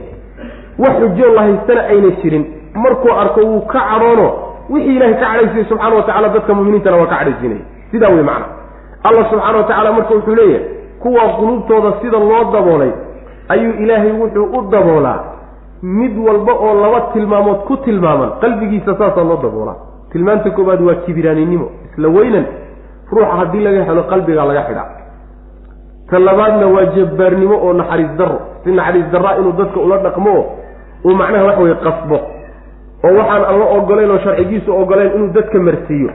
wax 0.82 0.95
xujo 1.03 1.26
la 1.36 1.42
haystana 1.47 1.80
ayna 1.90 2.11
jirin. 2.22 2.45
Markuu 2.74 3.12
arko 3.22 3.40
wuu 3.51 3.61
ka 3.72 3.80
cadhoono 3.90 4.26
wixii 4.70 4.97
ilahay 4.97 5.14
ka 5.14 5.26
cadhaysaya 5.26 5.64
subxana 5.70 5.95
wa 5.97 6.03
tacala 6.09 6.28
dadka 6.34 6.53
mu'miniintana 6.59 6.97
waa 7.01 7.07
ka 7.12 7.16
cadhaysiinaya. 7.20 7.64
Sidaa 7.90 8.09
wey 8.14 8.22
macna 8.30 8.47
allah 9.09 9.25
subxaana 9.31 9.59
wa 9.59 9.65
tacaala 9.65 9.93
marka 9.93 10.15
wuxuu 10.15 10.35
leeyahay 10.35 10.67
kuwa 11.03 11.23
qulubtooda 11.39 11.93
sida 12.03 12.19
loo 12.19 12.45
daboolay 12.53 12.93
ayuu 13.49 13.73
ilaahay 13.83 14.13
wuxuu 14.13 14.45
u 14.59 14.63
daboolaa. 14.71 15.21
Mid 15.83 16.17
walba 16.27 16.53
oo 16.53 16.75
laba 16.83 17.01
tilmaamood 17.13 17.59
ku 17.69 17.77
tilmaaman 17.77 18.31
qalbigiisa 18.41 18.95
saasaa 18.99 19.25
loo 19.25 19.37
daboolaa. 19.43 19.77
Tilmaanta 20.13 20.51
koobaad 20.51 20.81
waa 20.81 20.95
kibiraaninimo 21.05 21.67
isla 21.93 22.09
weynan. 22.09 22.47
Ruuxa 23.13 23.37
haddii 23.39 23.61
laga 23.65 23.85
helo 23.85 24.03
qalbigaa 24.03 24.45
laga 24.51 24.63
xidhaa 24.69 24.89
ta 26.11 26.19
labaadna 26.19 26.67
waa 26.75 26.85
jabbaarnimo 26.97 27.57
oo 27.67 27.73
naxariis 27.73 28.13
darro. 28.19 28.39
Si 28.65 28.71
naxariis 28.73 29.07
darraa 29.13 29.37
inuu 29.39 29.53
dadka 29.53 29.81
ula 29.81 29.97
dhaqmo 29.99 30.31
oo 30.39 30.45
uu 31.05 31.15
macnaha 31.21 31.45
wax 31.49 31.59
weye 31.59 31.75
qasbo. 31.85 32.19
Oo 33.05 33.13
waxaan 33.19 33.45
alla 33.51 33.65
ogolayn 33.77 34.11
oo 34.11 34.19
sharcigiisu 34.25 34.71
ogolayn 34.83 35.13
inuu 35.17 35.29
dadka 35.37 35.59
marsiiyo 35.59 36.11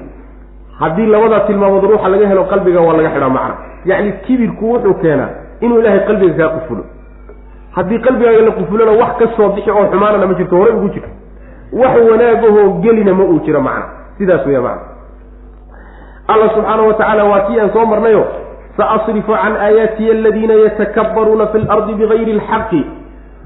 haddii 0.80 1.06
labadaa 1.14 1.40
tilmaamood 1.48 1.84
ruuxa 1.84 2.10
laga 2.14 2.28
helo 2.32 2.44
qalbiga 2.52 2.80
waa 2.88 2.94
laga 2.98 3.10
xidhaa 3.16 3.30
macna 3.38 3.56
yacni 3.86 4.12
kibirku 4.26 4.66
wuxuu 4.74 4.94
keenaa 5.02 5.30
inuu 5.62 5.80
ilaahay 5.80 6.00
qalbiga 6.08 6.34
kaa 6.40 6.50
qufulo. 6.56 6.84
Haddii 7.76 8.00
qalbigaaga 8.06 8.42
la 8.48 8.52
qufulona 8.52 8.92
wax 9.02 9.12
ka 9.20 9.26
soo 9.38 9.50
bixi 9.56 9.72
oo 9.72 9.86
xumaanana 9.92 10.26
ma 10.28 10.34
jirto 10.40 10.56
horey 10.58 10.74
ugu 10.78 10.90
jirto 10.94 11.10
wax 11.82 11.94
wanaagahoo 12.12 12.68
gelina 12.84 13.14
ma 13.14 13.24
uu 13.24 13.40
jiro 13.46 13.62
macna 13.62 13.86
sidaas 14.18 14.46
weya 14.46 14.62
macna 14.62 14.82
alla 16.28 16.50
subxaana 16.56 16.84
wa 16.88 16.94
tacaala 16.94 17.24
waa 17.24 17.40
kii 17.48 17.60
aan 17.60 17.70
soo 17.74 17.86
marnayo 17.86 18.26
saasrifu 18.78 19.32
can 19.32 19.56
aayaatiya 19.58 20.12
aladiina 20.16 20.54
yatakabbaruuna 20.54 21.48
fi 21.48 21.58
lardi 21.60 21.94
bigayri 21.94 22.32
alxaqi 22.32 22.82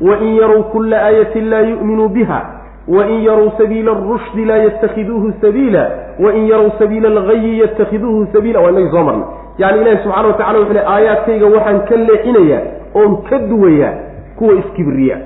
wain 0.01 0.35
yarow 0.39 0.63
kula 0.63 0.97
aayatin 1.07 1.49
laa 1.49 1.61
yu'minuu 1.71 2.09
biha 2.09 2.39
wain 2.87 3.23
yarow 3.23 3.51
sabiila 3.57 3.91
arushdi 3.91 4.45
laa 4.45 4.57
yatakhiduuhu 4.57 5.33
sabiila 5.41 5.83
wain 6.19 6.47
yarow 6.47 6.69
sabiila 6.79 7.07
algayi 7.09 7.59
yatakhiduuhu 7.59 8.27
sabiila 8.33 8.59
waa 8.59 8.71
inagii 8.71 8.91
soo 8.95 9.03
marnay 9.03 9.27
yani 9.57 9.81
ilahi 9.81 9.97
subxana 10.03 10.27
wa 10.27 10.33
tacala 10.33 10.59
wuxu 10.59 10.73
le 10.73 10.81
aayaadkayga 10.95 11.45
waxaan 11.55 11.79
ka 11.89 11.95
leexinayaa 11.95 12.61
oon 12.95 13.11
ka 13.29 13.37
duwayaa 13.51 13.93
kuwa 14.37 14.53
iskibriya 14.61 15.17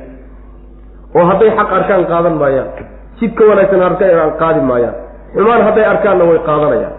oo 1.15 1.25
hadday 1.31 1.49
xaq 1.57 1.69
arkaan 1.79 2.05
qaadan 2.11 2.35
maayaan 2.41 2.67
jidka 3.19 3.43
wanaagsan 3.49 3.81
arkaan 3.89 4.31
qaadi 4.41 4.61
maayaan 4.69 4.95
xumaan 5.35 5.61
hadday 5.67 5.85
arkaanna 5.93 6.23
way 6.29 6.39
qaadanayaan 6.49 6.93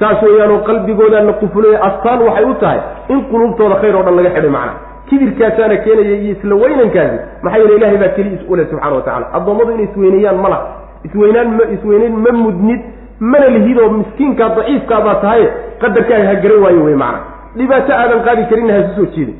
saas 0.00 0.22
weeyaanoo 0.26 0.58
qalbigoodaa 0.68 1.20
la 1.28 1.32
qufulaya 1.42 1.78
astaan 1.88 2.22
waxay 2.28 2.44
u 2.44 2.54
tahay 2.62 2.80
in 3.12 3.20
quluubtooda 3.30 3.76
khayr 3.82 3.96
oo 3.96 4.02
dhan 4.06 4.16
laga 4.18 4.30
xidhay 4.36 4.50
macna 4.58 4.72
kibirkaasaana 5.08 5.76
keenaya 5.76 6.16
iyo 6.22 6.32
isla 6.32 6.54
weynankaasi 6.54 7.18
maxaa 7.42 7.58
yeele 7.58 7.76
ilahay 7.76 7.96
baa 7.98 8.08
keliya 8.16 8.34
is-ule 8.40 8.64
subxana 8.70 8.94
wa 8.96 9.02
tacala 9.02 9.32
addoommadu 9.32 9.72
inay 9.72 9.84
isweyneeyaan 9.84 10.36
ma 10.44 10.48
laha. 10.48 10.66
Isweynaan 11.04 11.48
ma 11.58 11.64
isweyneyn 11.74 12.16
ma 12.24 12.32
mudnid 12.32 12.80
mana 13.20 13.46
lihidoo 13.48 13.88
miskiinkaa 13.98 14.48
daciifkaa 14.56 15.00
baa 15.00 15.14
tahaye 15.14 15.48
qadarkaaga 15.80 16.26
ha 16.28 16.34
garan 16.34 16.62
waayo 16.64 16.84
wey 16.84 16.94
macna. 16.94 17.20
Dhibaato 17.56 17.92
aadan 17.92 18.20
qaadi 18.26 18.44
karinna 18.50 18.74
hasu 18.74 18.94
soo 18.96 19.06
jeedin. 19.16 19.36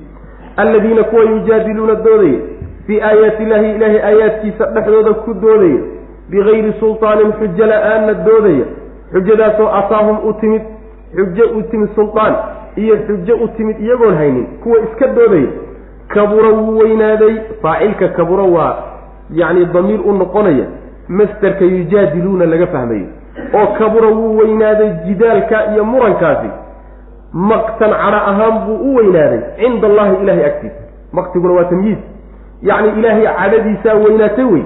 Alladiina 0.57 1.03
kuwa 1.05 1.23
yujaadiluuna 1.23 1.95
doodaya 1.95 2.39
fii 2.87 3.01
aayaati 3.01 3.43
illaahi 3.43 3.71
ilaahay 3.77 4.01
aayaadkiisa 4.09 4.67
dhexdooda 4.75 5.13
ku 5.15 5.35
doodaya 5.35 5.81
bigayri 6.31 6.73
sultaanin 6.81 7.33
xujo 7.41 7.67
la'aanna 7.67 8.15
doodaya. 8.15 8.65
Xujadaasoo 9.13 9.69
ataahum 9.81 10.17
u 10.29 10.33
timid 10.41 10.63
xujo 11.17 11.45
u 11.59 11.63
timid 11.63 11.91
sultaan 11.95 12.35
iyo 12.77 12.97
xujo 13.07 13.35
u 13.45 13.49
timid 13.49 13.81
iyagoon 13.81 14.17
haynin 14.17 14.47
kuwa 14.63 14.79
iska 14.81 15.07
doodaya 15.07 15.47
kabura 16.09 16.49
wuu 16.49 16.79
weynaaday. 16.79 17.35
Faacilka 17.63 18.09
kabura 18.09 18.43
waa 18.43 18.77
yacni 19.31 19.65
damiir 19.65 20.01
u 20.05 20.13
noqonaya 20.13 20.67
masterka 21.09 21.65
yujaadiluuna 21.65 22.47
laga 22.47 22.67
fahmayo 22.67 23.07
oo 23.55 23.67
kabura 23.79 24.09
wuu 24.09 24.37
weynaaday 24.39 24.91
jidaalka 25.07 25.73
iyo 25.73 25.85
murankaasi. 25.85 26.49
Maqtan 27.33 27.91
cadho 27.91 28.17
ahaan 28.31 28.67
buu 28.67 28.75
u 28.91 28.95
weynaaday 28.97 29.41
cinda 29.59 29.87
allahi 29.89 30.17
ilaahay 30.23 30.45
agtiisa. 30.47 30.81
Maqtiguna 31.13 31.55
waa 31.55 31.65
tamyiiz 31.65 31.99
yacni 32.63 32.89
ilaahay 32.99 33.27
cadhadiisaa 33.27 33.95
weynaatay 33.95 34.45
wey. 34.45 34.63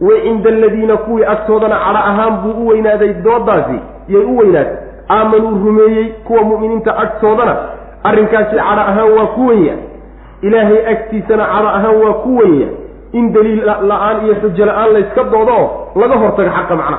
Wa 0.00 0.14
cinda 0.22 0.50
aladiina 0.50 0.96
kuwii 0.96 1.24
agtoodana 1.24 1.76
cadho 1.84 1.98
ahaan 1.98 2.34
buu 2.42 2.62
u 2.62 2.66
weynaaday 2.68 3.14
doodaasi 3.14 3.78
yay 4.08 4.24
u 4.24 4.36
weynaatay 4.38 4.76
aamanuu 5.10 5.58
rumeeyey 5.66 6.12
kuwa 6.26 6.42
mu'miniinta 6.44 6.96
agtoodana 7.04 7.56
arrinkaasi 8.04 8.56
cadho 8.56 8.80
ahaan 8.80 9.10
waa 9.18 9.26
ku 9.34 9.46
wenya 9.46 9.74
ilaahay 10.42 10.86
agtiisana 10.92 11.44
cadho 11.52 11.68
ahaan 11.68 11.96
waa 12.04 12.12
ku 12.24 12.36
wenya 12.36 12.66
in 13.12 13.32
daliil 13.32 13.64
la'aan 13.90 14.24
iyo 14.24 14.34
xujo 14.42 14.66
la'aan 14.66 14.92
layska 14.92 15.24
doodo 15.24 15.52
oo 15.62 16.00
laga 16.00 16.16
hortago 16.22 16.50
xaqa 16.56 16.76
macnaha 16.76 16.98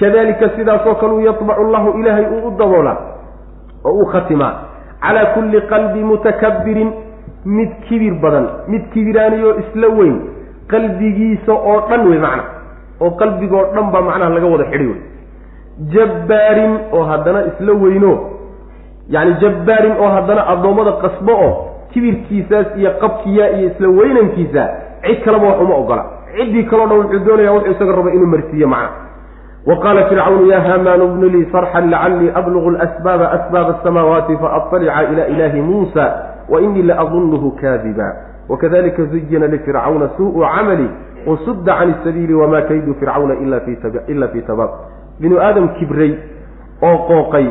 kadalika 0.00 0.48
sidaasoo 0.56 0.94
kale 0.94 1.12
uu 1.12 1.20
yatbacu 1.20 1.64
llahu 1.72 1.98
ilaahay 2.00 2.26
uu 2.34 2.46
u 2.48 2.50
daboolaa 2.58 2.96
oo 3.84 3.92
uu 3.92 4.06
khatimaa 4.12 4.52
calaa 5.02 5.26
kulli 5.34 5.60
qalbi 5.72 6.04
mutakabbirin 6.04 6.90
mid 7.44 7.70
kibir 7.88 8.14
badan 8.22 8.46
mid 8.68 8.82
kibiraaniyoo 8.92 9.54
isla 9.62 9.88
weyn 9.98 10.16
qalbigiisa 10.72 11.52
oo 11.52 11.80
dhan 11.88 12.08
wey 12.08 12.18
macna. 12.18 12.44
Oo 13.00 13.10
qalbigoo 13.20 13.64
dhan 13.74 13.86
baa 13.92 14.02
macnaha 14.08 14.30
laga 14.34 14.46
wada 14.46 14.64
xidhi 14.72 14.86
wey 14.86 15.00
jabbaarin 15.78 16.78
oo 16.92 17.04
haddana 17.04 17.40
isla 17.46 17.72
weyno. 17.72 18.12
Yacni 19.08 19.34
jabbaarin 19.40 19.92
oo 20.00 20.08
haddana 20.08 20.46
addoommada 20.52 20.92
qasbo 21.02 21.32
oo 21.32 21.52
kibirkiisaas 21.92 22.66
iyo 22.76 22.90
qabkiya 23.00 23.50
iyo 23.50 23.70
isla 23.70 23.88
weynankiisa 23.88 24.62
cid 25.04 25.24
kaleba 25.24 25.46
wax 25.46 25.60
uma 25.60 25.74
ogola. 25.74 26.04
Ciddii 26.36 26.64
kaloo 26.64 26.86
dhan 26.86 26.98
wuxuu 26.98 27.24
doonayaa 27.26 27.52
wuxuu 27.52 27.72
isaga 27.72 27.92
raba 27.92 28.10
inuu 28.12 28.26
marsiiyo 28.26 28.68
macna 28.68 28.90
wa 29.66 29.76
qaala 29.76 30.06
fircawnu 30.08 30.46
ya 30.46 30.60
haamaanu 30.60 31.08
bnu 31.08 31.28
lii 31.28 31.46
sarxan 31.52 31.90
lacallii 31.90 32.30
ablugu 32.34 32.70
lasbaaba 32.70 33.30
asbaaba 33.30 33.78
asamaawaati 33.78 34.36
faatalica 34.36 35.02
ila 35.12 35.26
ilaahi 35.26 35.60
muusa 35.60 36.04
wa 36.48 36.60
inii 36.60 36.82
laadunnuhu 36.82 37.50
kaadiba. 37.50 38.16
Wakadalika 38.48 39.04
zuyina 39.04 39.46
lifircawna 39.46 40.08
suu'u 40.16 40.40
camali 40.40 40.88
wasudda 41.26 41.74
can 41.74 41.90
isabiili 41.90 42.34
wamaa 42.34 42.62
kaydu 42.62 42.94
fircawna 42.94 43.34
ila 44.08 44.28
fii 44.28 44.42
tabaab 44.42 44.70
binu 45.20 45.36
aadam 45.40 45.68
kibray 45.78 46.12
oo 46.82 46.96
qooqay 47.08 47.46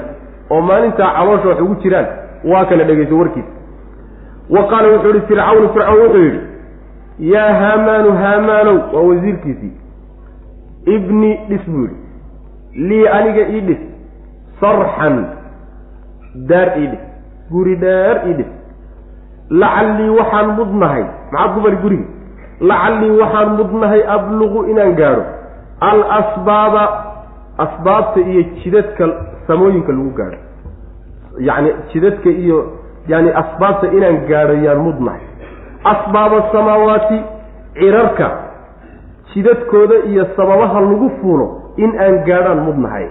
oo 0.50 0.62
maalintaa 0.62 1.14
caloosha 1.18 1.48
wax 1.50 1.60
ugu 1.62 1.76
jiraan 1.84 2.08
waa 2.52 2.66
kana 2.70 2.84
dhegayso 2.84 3.18
warkiisa 3.18 3.50
wa 4.50 4.64
qaala 4.72 4.88
wuxuu 4.94 5.14
yihi 5.16 5.26
fircawn 5.28 5.70
fircawn 5.74 6.00
wuxuu 6.04 6.24
yidhi 6.28 6.42
yaa 7.34 7.54
haamaanu 7.62 8.12
haamaanow 8.22 8.78
waa 8.94 9.02
wasiirkiisii. 9.10 9.74
Ibni 10.96 11.32
dhis 11.50 11.66
buu 11.70 11.82
yidhi. 11.82 11.96
Lii 12.90 13.08
aniga 13.08 13.44
ii 13.50 13.62
dhis 13.68 13.82
sarxan 14.62 15.16
daar 16.50 16.70
ii 16.78 16.88
dhis 16.88 17.04
guri 17.52 17.76
dheer 17.76 18.22
ii 18.28 18.34
dhis. 18.40 18.50
Lacallii 19.50 20.10
waxaan 20.20 20.50
mudnahay 20.58 21.04
maxaad 21.32 21.54
ku 21.56 21.60
bari 21.66 21.78
guriga? 21.84 22.06
Lacallii 22.70 23.12
waxaan 23.22 23.50
mudnahay 23.60 24.02
abluqu 24.16 24.66
inaan 24.72 24.96
gaadho. 25.00 25.24
Al 25.90 26.00
asbaaba 26.20 26.84
asbaabta 27.66 28.20
iyo 28.32 28.42
jidadka 28.64 29.06
samooyinka 29.48 29.92
lagu 29.92 30.12
gaadho. 30.20 30.38
Yacni 31.48 31.70
jidadka 31.94 32.30
iyo 32.30 32.58
yani 33.08 33.30
asbaabta 33.42 33.88
inaan 33.98 34.18
gaadho 34.30 34.54
yaan 34.66 34.80
mudnahay. 34.86 35.22
Asbaaba 35.84 36.38
samaawaati 36.52 37.18
cirarka 37.80 38.28
jidadkooda 39.34 39.96
iyo 40.12 40.28
sababaha 40.36 40.80
lagu 40.82 41.10
fuulo 41.22 41.46
in 41.78 41.92
aan 42.00 42.24
gaadhaan 42.28 42.60
mudnahay. 42.68 43.08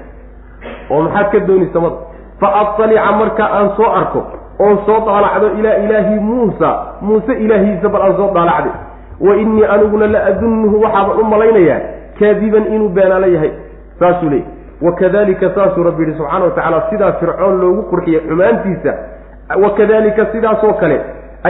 Oo 0.91 1.03
maxaad 1.03 1.31
ka 1.33 1.39
dooni 1.49 1.67
samada 1.73 1.97
fa 2.41 2.49
atalica 2.61 3.13
marka 3.21 3.45
aan 3.59 3.69
soo 3.77 3.89
arko 4.01 4.21
oon 4.59 4.77
soo 4.87 4.99
daalacdo 5.07 5.49
ilaa 5.59 5.77
ilaahi 5.85 6.21
muusa 6.21 6.71
muuse 7.01 7.33
ilaahiisa 7.45 7.89
bal 7.89 8.03
aan 8.03 8.17
soo 8.17 8.31
daalacday. 8.35 8.73
Wa 9.21 9.37
innii 9.37 9.65
aniguna 9.65 10.07
la 10.07 10.21
adunnuhu 10.31 10.81
waxaaban 10.85 11.21
u 11.21 11.25
malaynayaa 11.25 11.81
kaadiban 12.19 12.67
inuu 12.75 12.89
beenaalo 12.89 13.27
yahay 13.27 13.51
saasuu 14.01 14.31
leeyay 14.31 14.47
wakadalika 14.87 15.51
saasuu 15.55 15.83
rabbi 15.89 16.03
yihi 16.05 16.17
subxaana 16.19 16.45
wa 16.45 16.51
tacaala 16.51 16.83
sidaa 16.91 17.13
fircoon 17.23 17.61
loogu 17.61 17.83
qurxiyey 17.91 18.21
xumaantiisa 18.29 18.93
wakadalika 19.63 20.27
sidaasoo 20.33 20.73
kale 20.83 21.01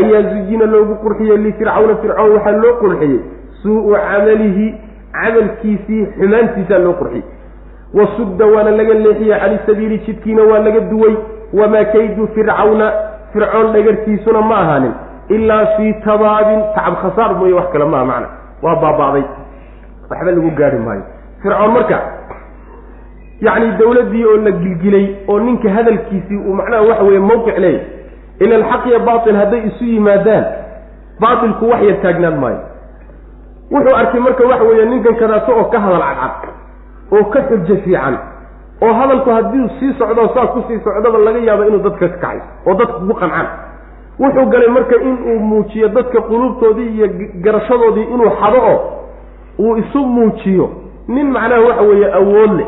ayaa 0.00 0.22
zuyina 0.30 0.66
loogu 0.74 0.94
qurxiyey 1.04 1.36
lifircawna 1.46 1.96
fircoon 2.02 2.32
waxaa 2.36 2.56
loo 2.62 2.72
qurxiyey 2.82 3.18
suu-u 3.62 3.94
camalihi 4.06 4.66
camalkiisii 5.12 6.02
xumaantiisaa 6.18 6.78
loo 6.86 6.92
qurxiyey. 7.02 7.24
Wasudda 7.94 8.46
waana 8.46 8.70
laga 8.70 8.94
leexiyey 8.94 9.38
cani 9.40 9.58
sabiili 9.66 9.98
jidkiina 10.06 10.42
waa 10.50 10.58
laga 10.66 10.80
duway 10.80 11.14
wamaa 11.58 11.84
kaydu 11.84 12.28
fircawna 12.34 12.92
fircoon 13.32 13.72
dhagartiisuna 13.72 14.42
ma 14.42 14.56
ahaanin 14.62 14.92
ilaa 15.28 15.66
fii 15.76 15.92
tabaabin 16.04 16.60
tacab 16.74 16.94
khasaar 17.02 17.34
mooye 17.38 17.52
wax 17.58 17.68
kale 17.72 17.84
maaha 17.84 18.04
macna 18.10 18.28
waa 18.62 18.76
baaba'day. 18.82 19.24
Waxba 20.10 20.30
lagu 20.30 20.50
gaari 20.50 20.78
maayo. 20.78 21.02
Fircoon 21.42 21.72
marka 21.76 21.98
yacni 23.40 23.68
dawladdii 23.78 24.24
oo 24.24 24.36
la 24.36 24.50
gilgilay 24.50 25.06
oo 25.28 25.38
ninka 25.40 25.70
hadalkiisii 25.70 26.36
uu 26.36 26.54
macnaha 26.54 26.82
waxa 26.82 27.02
weeye 27.04 27.20
mawqic 27.20 27.58
leeyahy 27.58 27.86
ila 28.40 28.56
alxaq 28.56 28.86
iyo 28.86 29.00
baatil 29.00 29.36
hadday 29.36 29.60
isu 29.68 29.84
yimaadaan 29.84 30.44
baatilku 31.20 31.68
wax 31.70 31.82
yar 31.82 32.00
taagnaan 32.02 32.36
maayo. 32.40 32.60
Wuxuu 33.70 33.96
arkay 33.96 34.20
marka 34.20 34.44
waxa 34.46 34.64
weeye 34.64 34.84
ninkan 34.84 35.14
kadaato 35.16 35.52
oo 35.58 35.64
ka 35.64 35.80
hadal 35.80 36.02
cadcad 36.02 36.52
oo 37.12 37.24
ka 37.32 37.40
xujo 37.48 37.76
fiican 37.84 38.18
oo 38.82 38.92
hadalku 38.92 39.30
haddii 39.30 39.68
sii 39.80 39.92
socdo 39.98 40.28
saa 40.34 40.46
ku 40.46 40.62
sii 40.68 40.78
socdaba 40.84 41.18
laga 41.18 41.38
yaabo 41.48 41.64
inuu 41.64 41.78
dadka 41.86 42.08
ka 42.08 42.16
kacay 42.18 42.38
oo 42.66 42.74
dadka 42.74 42.96
ugu 42.96 43.14
qancaan. 43.14 43.46
Wuxuu 44.20 44.46
galay 44.52 44.68
marka 44.68 44.96
inuu 44.96 45.38
muujiyo 45.38 45.88
dadka 45.88 46.20
quluubtoodii 46.20 46.88
iyo 46.96 47.06
garashadoodii 47.44 48.02
inuu 48.14 48.30
xado 48.40 48.58
oo 48.72 48.78
uu 49.58 49.76
isu 49.76 50.06
muujiyo 50.06 50.70
nin 51.14 51.26
macnaha 51.34 51.60
waxa 51.68 51.82
weeye 51.88 52.08
awood 52.20 52.52
leh. 52.58 52.66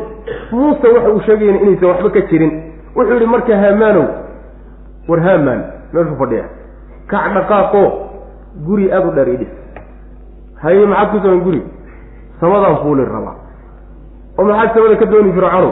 Muuse 0.51 0.87
waxa 0.95 1.09
uu 1.13 1.21
sheegayana 1.27 1.59
inaysan 1.63 1.87
waxba 1.91 2.09
ka 2.15 2.21
jirin. 2.29 2.51
Wuxuu 2.95 3.13
yihi 3.19 3.27
marka 3.33 3.53
haamaanow 3.63 4.05
war 5.09 5.19
haamaan 5.27 5.61
meeshuu 5.93 6.17
fadhiya 6.21 6.45
kac 7.11 7.25
dhaqaaqo 7.35 7.81
guri 8.67 8.85
aada 8.91 9.07
u 9.07 9.11
dheer 9.15 9.29
idhis 9.35 9.51
haye 10.63 10.85
maxaad 10.85 11.09
ku 11.11 11.17
samayn 11.23 11.41
guri? 11.47 11.61
Samadaan 12.39 12.77
fuuli 12.83 13.05
rabaa. 13.05 13.35
Oo 14.37 14.43
maxaad 14.49 14.69
samada 14.75 14.95
ka 15.01 15.05
dooni 15.11 15.31
fircanow 15.37 15.71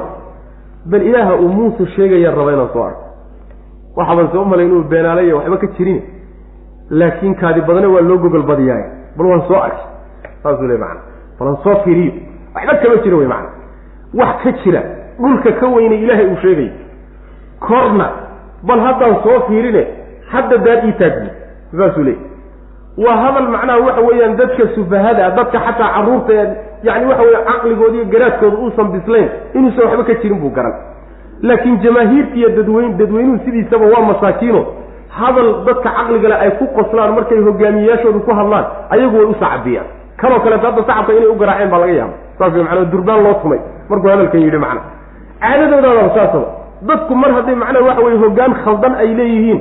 bal 0.92 1.02
ilaaha 1.10 1.34
uu 1.44 1.50
muuse 1.58 1.86
sheegaya 1.96 2.32
raba 2.32 2.52
inaan 2.54 2.70
soo 2.74 2.84
arko. 2.90 3.04
Waxaban 3.98 4.28
soo 4.34 4.46
malay 4.46 4.66
inuu 4.66 4.84
beenaalaya 4.92 5.36
waxba 5.36 5.58
ka 5.64 5.68
jirin. 5.78 6.00
Laakiin 7.00 7.36
kaadi 7.42 7.62
badane 7.68 7.88
waa 7.94 8.02
loo 8.10 8.18
gogol 8.24 8.44
badiyaay 8.50 8.84
bal 9.18 9.26
waan 9.32 9.42
soo 9.48 9.60
arkay 9.68 9.86
saasuu 10.44 10.68
le 10.68 10.78
maana 10.78 11.02
balan 11.40 11.58
soo 11.64 11.76
fiiriyo 11.84 12.12
waxba 12.56 12.76
kama 12.84 12.96
jiro 13.04 13.18
wey 13.18 13.28
maana 13.28 13.50
wax 14.22 14.36
ka 14.44 14.52
jira 14.64 14.82
dhulka 15.20 15.52
ka 15.60 15.68
weyne 15.76 15.96
ilaahay 16.04 16.26
uu 16.32 16.38
sheegayo 16.42 16.72
korna 17.60 18.08
bal 18.64 18.80
haddaan 18.80 19.16
soo 19.24 19.40
fiirine 19.48 19.84
hadda 20.32 20.58
daad 20.58 20.84
ii 20.88 20.94
taagbi 21.02 21.30
saasuu 21.78 22.04
leey 22.04 22.18
waa 23.06 23.16
hadal 23.24 23.48
macnaha 23.56 23.80
waxa 23.88 24.02
weeyaan 24.10 24.36
dadka 24.38 24.68
sufahada 24.76 25.30
dadka 25.38 25.60
xataa 25.68 25.90
carruurta 25.96 26.34
ee 26.34 26.48
yani 26.84 27.06
waxa 27.10 27.24
weye 27.24 27.44
caqligooda 27.50 27.96
iyo 27.96 28.06
garaadkooda 28.14 28.58
uusan 28.58 28.88
bislayn 28.96 29.30
inuusan 29.54 29.86
waxba 29.88 30.04
ka 30.04 30.14
jirin 30.22 30.40
buu 30.42 30.50
garan. 30.58 30.74
Laakiin 31.42 31.78
jamaahiirta 31.84 32.36
iyo 32.40 32.50
dadweyn 32.58 32.98
dadweynuhu 32.98 33.40
sidiisaba 33.46 33.86
waa 33.94 34.02
masaakiino. 34.12 34.62
Hadal 35.10 35.50
dadka 35.66 35.90
caqligale 35.98 36.36
ay 36.36 36.52
ku 36.60 36.66
qoslaan 36.78 37.14
markay 37.18 37.40
hogaamiyeyaashoodu 37.48 38.20
ku 38.28 38.32
hadlaan 38.40 38.66
ayagu 38.90 39.18
way 39.18 39.26
u 39.26 39.36
sacabiyaan. 39.40 39.88
Kanoo 40.22 40.40
kaleeto 40.44 40.66
hadda 40.68 40.82
sacabka 40.90 41.14
inay 41.14 41.28
u 41.28 41.36
garaaceen 41.42 41.70
baa 41.74 41.80
laga 41.84 41.94
yaaba 42.00 42.14
saas 42.42 42.54
way 42.58 42.64
macnaa 42.68 42.86
durbaan 42.94 43.24
loo 43.26 43.34
tumay. 43.44 43.60
Markuu 43.90 44.10
hadalkan 44.14 44.42
yidhi 44.46 44.58
macna 44.66 44.82
caadadoodaadaba 45.44 46.10
saasaba 46.18 46.48
dadku 46.90 47.14
mar 47.22 47.32
hadday 47.38 47.56
macnaha 47.64 47.86
waxa 47.90 48.02
weye 48.06 48.18
hoggaan 48.24 48.54
khaldan 48.64 48.94
ay 49.04 49.10
leeyihiin 49.20 49.60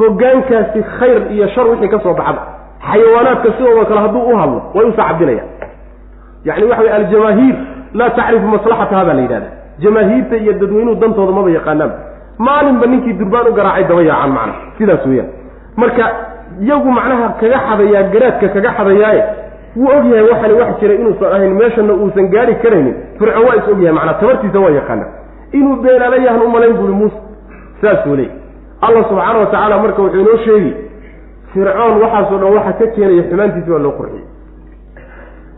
hoggaankaasi 0.00 0.80
khayr 0.98 1.20
iyo 1.34 1.46
shar 1.54 1.66
wixii 1.70 1.88
ka 1.94 1.98
soo 2.04 2.14
baxaba 2.20 2.42
xayawaanaadka 2.90 3.48
sidooda 3.56 3.84
kale 3.90 4.00
hadduu 4.04 4.22
u 4.32 4.36
hadlo 4.40 4.60
way 4.74 4.84
u 4.88 4.92
sacabinayaan 4.98 5.48
yani 6.48 6.64
waxa 6.70 6.82
weye 6.82 6.92
aljamaahiir 6.98 7.56
laa 7.98 8.10
tacrifu 8.18 8.46
maslaxataha 8.54 9.04
baa 9.08 9.14
la 9.18 9.22
yidhahda 9.26 9.48
jamaahiirta 9.84 10.36
iyo 10.42 10.52
dadweynuhu 10.60 10.96
dantooda 11.02 11.32
maba 11.38 11.50
yaqaanaan. 11.58 11.92
Maalinba 12.46 12.86
ninkii 12.92 13.12
durbaan 13.20 13.46
u 13.48 13.52
garaacay 13.58 13.84
daba 13.90 14.02
yaacan 14.10 14.30
macnaha 14.36 14.58
sidaas 14.78 15.06
weeyaan. 15.10 15.28
Marka 15.80 16.04
iyagu 16.64 16.90
macnaha 16.98 17.26
kaga 17.40 17.58
xadayaa 17.68 18.02
garaadka 18.12 18.46
kaga 18.54 18.70
xadayaaye 18.78 19.22
wuu 19.76 19.88
ogyahay 19.98 20.22
waxani 20.30 20.54
wax 20.60 20.80
jiray 20.80 20.96
inuusan 21.00 21.32
ahayn 21.32 21.54
meeshana 21.54 21.92
uusan 21.94 22.28
gaari 22.34 22.54
karaynin. 22.62 22.94
Fircoon 23.18 23.44
waa 23.46 23.56
is 23.60 23.68
ogyahay 23.72 23.94
macnaa 23.98 24.14
tabartiisa 24.20 24.58
waa 24.60 24.70
yaqaana 24.70 25.06
inuu 25.52 25.76
beenaala 25.82 26.16
yahan 26.16 26.42
u 26.42 26.48
malayn 26.48 26.74
buuri 26.78 26.92
muuse 26.92 27.16
saasuu 27.82 28.16
leey 28.16 28.30
allah 28.80 29.02
subxaana 29.08 29.38
wa 29.38 29.46
tacaala 29.46 29.78
marka 29.78 30.02
wuxuu 30.02 30.20
inoo 30.20 30.36
sheegi 30.44 30.72
fircoon 31.54 32.00
waxaasoo 32.02 32.38
dhan 32.38 32.52
waxa 32.56 32.72
ka 32.78 32.86
keenaya 32.94 33.22
xumaantiisi 33.30 33.70
waa 33.70 33.78
loo 33.86 33.92
qurxiyey. 33.98 34.24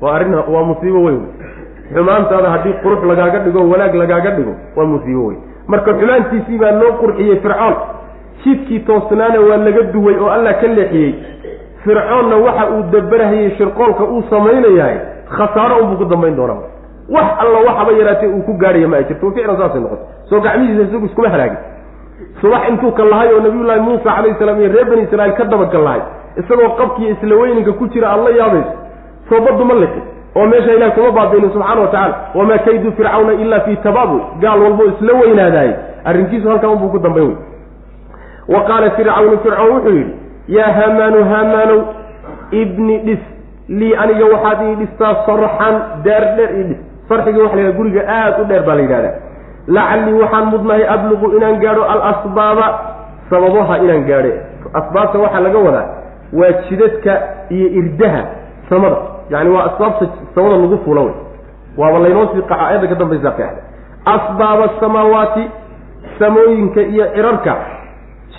Waa 0.01 0.15
arrin 0.17 0.35
waa 0.35 0.65
musiibo 0.71 1.03
weyn. 1.05 1.21
Xumaantaada 1.95 2.51
haddii 2.51 2.75
qurux 2.83 3.01
lagaaga 3.11 3.39
dhigo 3.45 3.61
wanaag 3.71 3.95
lagaaga 3.95 4.31
dhigo 4.37 4.55
waa 4.77 4.85
musiibo 4.93 5.27
weyn. 5.27 5.41
Marka 5.69 5.93
xumaantiisii 6.01 6.59
baa 6.59 6.71
loo 6.81 6.93
qurxiyey 7.01 7.37
fircoon. 7.45 7.75
Jidkii 8.45 8.81
toosnaana 8.81 9.41
waa 9.41 9.57
laga 9.57 9.83
duway 9.93 10.15
oo 10.21 10.29
allah 10.31 10.55
ka 10.61 10.67
leexiyey 10.67 11.15
fircoonna 11.87 12.37
waxa 12.47 12.65
uu 12.75 12.83
dabarahayey 12.95 13.51
shirqoolka 13.59 14.05
uu 14.05 14.23
samaynayahay 14.31 14.97
khasaaro 15.37 15.77
unbuu 15.83 15.97
ku 15.97 16.05
dambayn 16.13 16.37
doonaa. 16.37 16.63
Wax 17.15 17.27
alla 17.43 17.59
waxaba 17.69 17.93
yaraatee 18.01 18.27
uu 18.37 18.43
ku 18.47 18.53
gaadhaya 18.63 18.89
ma 18.89 18.97
ay 18.97 19.05
jirto 19.09 19.31
ficlan 19.31 19.57
saasay 19.61 19.81
noqotay. 19.81 20.07
Soo 20.31 20.41
gacmihiisa 20.41 20.83
isagu 20.89 21.07
iskuma 21.07 21.29
halaagin. 21.35 21.59
Subax 22.41 22.63
intuu 22.71 22.91
ka 22.99 23.05
lahay 23.05 23.29
oo 23.35 23.41
nabiyullaahi 23.41 23.81
muusa 23.81 24.11
calayhi 24.17 24.37
salaam 24.39 24.61
iyo 24.61 24.73
reer 24.73 24.87
bani 24.91 25.03
israiil 25.07 25.33
ka 25.39 25.45
dabagal 25.45 25.83
lahay 25.87 26.03
isagoo 26.41 26.69
qabkiiyo 26.81 27.11
isla 27.17 27.35
weyninka 27.41 27.73
ku 27.79 27.87
jira 27.93 28.09
aad 28.13 28.21
la 28.27 28.31
yaabayso 28.39 28.73
soo 29.29 29.41
baddu 29.47 29.65
ma 29.65 29.75
liqin 29.83 30.03
oo 30.37 30.47
meesha 30.53 30.73
ilahi 30.77 30.91
kuma 30.97 31.11
baabiinin 31.19 31.51
subxana 31.55 31.81
wa 31.81 31.87
tacala 31.95 32.15
wamaa 32.35 32.59
kaydu 32.67 32.93
fircawna 32.97 33.33
ila 33.43 33.61
fii 33.61 33.77
tabaabul 33.87 34.21
gaal 34.41 34.63
walbo 34.63 34.85
isla 34.85 35.13
weynaadaayey. 35.21 35.75
Arrinkiisu 36.05 36.49
halkan 36.49 36.71
unbuu 36.71 36.89
ku 36.89 36.99
dambayn 36.99 37.27
wey 37.29 37.37
wa 38.55 38.61
qaala 38.69 38.91
fircawnu 38.91 39.39
fircoon 39.45 39.71
wuxuu 39.77 39.95
yidhi 39.99 40.15
yaa 40.49 40.73
haamaanu 40.79 41.25
haamaanow 41.25 41.81
ibni 42.51 42.99
dhis. 42.99 43.19
Lii 43.69 43.95
aniga 44.03 44.25
waxaad 44.35 44.59
ii 44.69 44.75
dhistaa 44.81 45.15
sarxan 45.27 45.75
daar 46.05 46.25
dheer 46.37 46.51
ii 46.59 46.65
dhis. 46.65 46.79
Sarxigii 47.09 47.43
waxa 47.43 47.57
la 47.57 47.63
yidhaha 47.63 47.79
guriga 47.79 48.03
aada 48.09 48.43
u 48.43 48.45
dheer 48.45 48.63
baa 48.67 48.75
la 48.75 48.83
yidhahdaa. 48.83 49.15
Lacallii 49.77 50.21
waxaan 50.23 50.47
mudnahay 50.53 50.85
abluqu 50.95 51.27
inaan 51.37 51.57
gaadho 51.65 51.83
alasbaaba 51.93 52.67
sababaha 53.31 53.79
inaan 53.85 54.05
gaadhe. 54.11 54.33
Asbaabta 54.79 55.19
waxaa 55.19 55.41
laga 55.47 55.59
wadaa 55.59 55.87
waa 56.33 56.53
jidadka 56.69 57.13
iyo 57.51 57.69
irdaha 57.81 58.23
samada. 58.69 58.97
Yani 59.31 59.51
waa 59.51 59.65
asbaabta 59.71 60.07
samada 60.35 60.57
lagu 60.57 60.79
fuula 60.85 61.01
wey. 61.01 61.15
Waaba 61.77 61.99
laynoo 61.99 62.27
sii 62.35 62.43
qaca 62.43 62.61
aayadda 62.67 62.87
ka 62.89 62.95
dambaysa 62.95 63.31
qeexda 63.39 63.63
asbaaba 64.15 64.65
asamaawaati 64.65 65.45
samooyinka 66.19 66.81
iyo 66.81 67.05
cirarka 67.15 67.53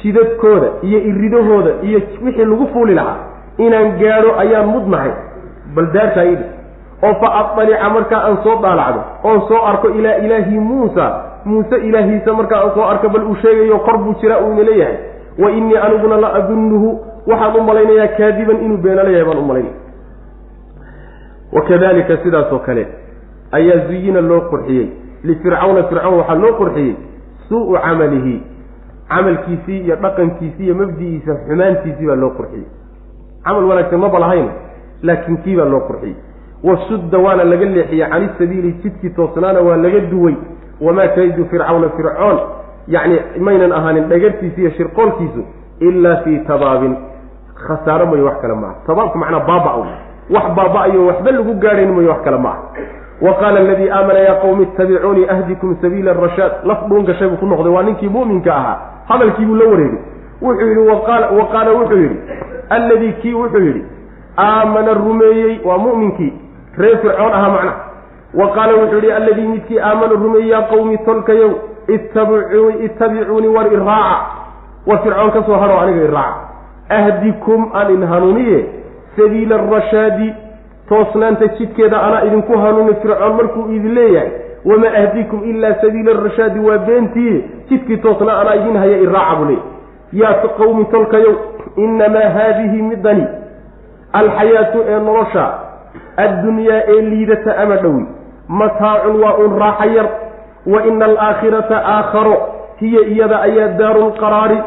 jidadkooda 0.04 0.68
iyo 0.82 1.00
iridahooda 1.00 1.72
iyo 1.82 2.02
wixii 2.26 2.45
lagu 2.45 2.68
fuuli 2.74 2.93
lahaa 2.93 3.18
inaan 3.58 3.98
gaadho 4.00 4.39
ayaan 4.39 4.68
mudnahay. 4.68 5.12
Bal 5.76 5.86
daartaa 5.93 6.24
idhi 6.24 6.45
oo 7.04 7.14
fa 7.22 7.28
adalica 7.39 7.89
markaa 7.89 8.22
aan 8.28 8.38
soo 8.43 8.56
daalacdo 8.62 9.02
oon 9.24 9.41
soo 9.48 9.62
arko 9.72 9.89
ilaa 9.89 10.16
ilaahi 10.26 10.60
muusa 10.60 11.06
muuse 11.45 11.76
ilaahiisa 11.88 12.34
markaa 12.34 12.60
aan 12.64 12.72
soo 12.76 12.86
arko 12.91 13.10
bal 13.10 13.24
uu 13.24 13.36
sheegayo 13.41 13.80
kor 13.80 13.98
buu 13.98 14.14
jiraa 14.22 14.39
uu 14.41 14.52
ina 14.54 14.64
leeyahay 14.64 14.98
wa 15.43 15.52
innii 15.52 15.78
aniguna 15.78 16.18
la 16.18 16.34
adunnuhu 16.39 16.89
waxaan 17.28 17.56
u 17.60 17.64
malaynayaa 17.64 18.08
kaadiban 18.18 18.58
inuu 18.66 18.78
beenala 18.78 19.10
yahay 19.10 19.26
baan 19.26 19.38
u 19.38 19.45
malaynaya 19.50 19.76
wakadalika 21.52 22.18
sidaasoo 22.24 22.60
kale 22.60 22.88
ayaa 23.52 23.88
zuyina 23.88 24.22
loo 24.22 24.41
qurxiyey. 24.41 24.88
Lifircawna 25.24 25.84
fircawn 25.84 26.18
waxaa 26.20 26.36
loo 26.36 26.54
qurxiyey 26.60 26.95
suu-u 27.50 27.78
camalihi 27.86 28.36
camalkiisii 29.10 29.80
iyo 29.86 29.95
dhaqankiisii 29.95 30.66
iyo 30.66 30.76
mabdi'iisa 30.76 31.32
xumaantiisii 31.47 32.08
baa 32.08 32.16
loo 32.24 32.30
qurxiyey 32.38 32.66
camal 33.45 33.64
wanaagsan 33.70 33.99
maba 33.99 34.20
lahayn 34.20 34.47
laakiin 35.08 35.38
kii 35.43 35.55
baa 35.60 35.66
loo 35.74 35.80
qurxiyey 35.89 36.16
wasudda 36.64 37.18
waana 37.26 37.43
laga 37.43 37.66
leexiyey 37.66 38.10
cani 38.12 38.30
sabiili 38.39 38.72
jidkii 38.84 39.10
toosnaana 39.10 39.60
waa 39.68 39.78
laga 39.78 39.99
duway. 39.99 40.36
Wamaa 40.82 41.08
kaydu 41.08 41.45
fircawna 41.45 41.89
fircoon 41.89 42.38
yacni 42.88 43.18
maynan 43.39 43.72
ahaanin 43.72 44.10
dhagartiisi 44.10 44.62
iyo 44.62 44.72
shirqoolkiisu 44.78 45.41
ilaa 45.80 46.16
fii 46.24 46.39
tabaabin. 46.39 46.95
Khasaaro 47.68 48.05
mayo 48.05 48.26
wax 48.26 48.38
kale 48.41 48.53
maaha 48.53 48.76
tabaabku 48.88 49.18
macnaa 49.18 49.39
baaba 49.39 49.72
wax 50.36 50.45
baaba-ayo 50.58 51.05
waxba 51.08 51.32
lagu 51.32 51.53
gaadhayn 51.64 51.91
mayo 51.97 52.10
wax 52.10 52.22
kale 52.24 52.38
maaha 52.38 52.62
wa 52.62 52.72
qaala 53.22 53.59
aladii 53.59 53.89
aamana 53.89 54.20
yaa 54.20 54.36
qowmi 54.36 54.63
ittabicuunii 54.63 55.28
ahdikum 55.30 55.76
sabiila 55.82 56.11
arashaad 56.11 56.51
laf 56.63 56.88
dhuun 56.89 57.06
gashay 57.06 57.27
buu 57.30 57.38
ku 57.38 57.45
noqday 57.45 57.72
waa 57.72 57.84
ninkii 57.84 58.10
mu'minka 58.10 58.56
ahaa. 58.56 58.77
Hadalkiibuu 59.10 59.56
la 59.56 59.65
wareegay. 59.65 59.99
Wuxuu 60.41 60.68
yidhi 60.68 60.80
wa 60.80 61.45
qaala 61.52 61.72
wuxuu 61.72 61.98
yidhi 61.98 62.19
alladii 62.69 63.14
kii 63.22 63.34
wuxuu 63.34 63.60
yidhi 63.60 63.85
aamana 64.38 64.94
rumeeyey 64.94 65.60
waa 65.65 65.77
mu'minkii 65.77 66.34
reer 66.77 66.98
fircoon 66.98 67.34
ahaa 67.34 67.49
macnaha 67.49 67.77
wa 68.34 68.48
qaala 68.56 68.73
wuxuu 68.73 68.95
yidhi 68.95 69.11
alladii 69.11 69.48
midkii 69.48 69.80
aamana 69.80 70.14
rumeeyey 70.14 70.49
yaa 70.52 70.61
qowmi 70.61 70.98
tolkayow 70.98 71.52
ittabicuuni 71.88 72.85
ittabicuunii 72.85 73.48
war 73.48 73.73
iraaca 73.73 74.18
war 74.88 74.99
fircoon 75.03 75.31
ka 75.31 75.44
soo 75.44 75.57
haro 75.57 75.80
aniga 75.80 76.03
iraaca 76.03 76.41
ahdikum 76.89 77.69
aan 77.73 77.94
in 77.94 78.03
hanuuniye 78.07 78.65
sabiila 79.18 79.56
arashaadi 79.56 80.34
toosnaanta 80.89 81.47
jidkeeda 81.47 82.01
anaa 82.01 82.22
idinku 82.27 82.57
hanuuni 82.57 82.95
fircoon 83.01 83.35
markuu 83.39 83.65
idin 83.72 83.95
leeyahay 83.95 84.30
wamaa 84.65 84.93
ahdikum 85.03 85.43
ilaa 85.49 85.73
sabiila 85.81 86.19
arashaadi 86.19 86.59
waa 86.59 86.77
beentii 86.77 87.43
jidkii 87.69 87.97
toosnaa 87.97 88.39
anaa 88.41 88.55
idin 88.55 88.77
haya 88.77 88.97
iraaca 88.97 89.35
buu 89.35 89.45
leeyay 89.45 89.64
yaa 90.14 90.34
qowmi 90.34 90.85
tolkayow 90.85 91.34
innamaa 91.76 92.30
haadihi 92.38 92.81
midani 92.81 93.27
alxayaatu 94.14 94.84
ee 94.88 94.99
nolosha 94.99 95.45
addunyaa 96.26 96.81
ee 96.93 97.01
liidata 97.01 97.57
ama 97.57 97.76
dhowi 97.76 98.05
mataacun 98.47 99.23
waa 99.23 99.34
un 99.34 99.59
raaxa 99.59 99.85
yar 99.85 100.07
wa 100.73 100.85
ina 100.85 101.05
alaakhirata 101.05 101.81
aakharo 101.95 102.38
hiya 102.80 103.01
iyada 103.01 103.41
ayaa 103.41 103.68
daaru 103.68 104.07
lqaraari 104.09 104.57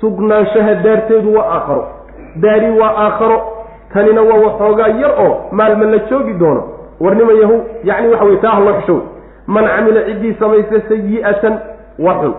sugnaanshaha 0.00 0.74
daarteedu 0.74 1.34
waa 1.36 1.46
aakharo 1.56 1.88
daari 2.36 2.70
waa 2.80 2.92
aakharo 3.04 3.57
tanina 3.92 4.22
waa 4.22 4.38
waxoogaa 4.46 4.88
yar 5.00 5.12
oo 5.24 5.48
maalma 5.52 5.84
la 5.84 5.98
joogi 6.10 6.32
doono. 6.40 6.62
Warnima 7.00 7.32
yahu 7.32 7.56
yacni 7.84 8.08
waxa 8.08 8.24
weye 8.24 8.36
taa 8.42 8.50
ha 8.56 8.60
loo 8.60 8.74
xishow 8.80 9.00
man 9.46 9.64
camila 9.66 10.00
ciddii 10.08 10.34
samaysa 10.40 10.80
sayi'atan 10.88 11.54
wa 11.98 12.12
xun. 12.20 12.34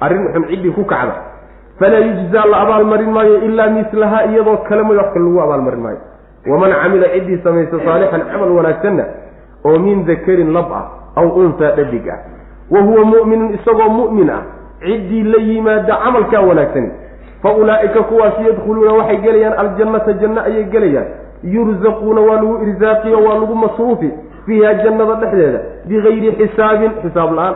Arrin 0.00 0.28
xun 0.32 0.44
ciddii 0.50 0.70
ku 0.72 0.84
kacda. 0.84 1.14
Falaa 1.78 1.98
yujzaa 2.06 2.46
la 2.50 2.56
abaalmarin 2.64 3.10
maayo 3.10 3.36
ilaa 3.44 3.66
mislahaa 3.70 4.24
iyadoo 4.30 4.56
kale 4.68 4.82
may 4.82 4.96
wax 4.96 5.08
kale 5.14 5.24
lagu 5.24 5.40
abaalmarin 5.40 5.80
maayo. 5.80 5.98
Waman 6.46 6.72
camila 6.82 7.06
ciddii 7.14 7.38
samaysa 7.44 7.76
saalixan 7.84 8.22
camal 8.32 8.50
wanaagsanna 8.58 9.04
oo 9.64 9.78
min 9.78 10.04
dakarin 10.06 10.52
lab 10.52 10.72
ah 10.72 10.84
aw 11.16 11.26
untaa 11.40 11.72
dhadig 11.76 12.08
ah. 12.08 12.18
Wa 12.70 12.80
huwa 12.80 13.04
mu'minun 13.04 13.54
isagoo 13.58 13.88
mu'min 13.98 14.30
ah 14.30 14.42
ciddii 14.80 15.22
la 15.32 15.38
yimaada 15.48 15.96
camalkaa 16.04 16.40
wanaagsani 16.40 16.90
fa 17.44 17.50
ulaa'ika 17.60 18.02
kuwaasi 18.08 18.40
yadkhuluuna 18.48 18.92
waxay 18.98 19.16
gelayaan 19.24 19.54
aljannata 19.62 20.12
janno 20.20 20.40
ayay 20.48 20.64
gelayaan. 20.74 21.06
Yurzaquuna 21.54 22.20
waa 22.20 22.36
lagu 22.40 22.54
irsaaqiyo 22.66 23.18
waa 23.26 23.36
lagu 23.40 23.54
masruufi 23.54 24.08
fiiha 24.46 24.74
jannada 24.82 25.14
dhexdeeda 25.20 25.60
bigayri 25.88 26.30
xisaabin 26.40 26.92
xisaab 27.02 27.30
la'aan. 27.38 27.54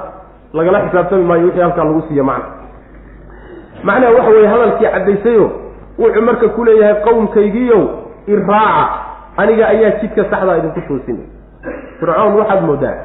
Lagala 0.52 0.78
xisaabtami 0.86 1.24
maayo 1.30 1.44
wixii 1.46 1.60
halkaa 1.66 1.84
lagu 1.88 2.02
siiya 2.08 2.24
macna. 2.30 2.48
Macnaha 3.84 4.12
waxa 4.16 4.30
weeye 4.30 4.46
hadalkii 4.52 4.86
caddaysayo 4.94 5.46
wuxuu 5.98 6.22
marka 6.28 6.48
ku 6.48 6.64
leeyahay 6.64 6.96
qowmkaygiiyow 7.06 7.82
iraaca 8.26 8.84
aniga 9.36 9.64
ayaa 9.72 9.90
jidka 10.00 10.22
saxdaa 10.30 10.56
idinku 10.60 10.80
toosinay 10.88 11.26
fircoon 12.00 12.34
waxaad 12.38 12.62
moodaa? 12.68 12.96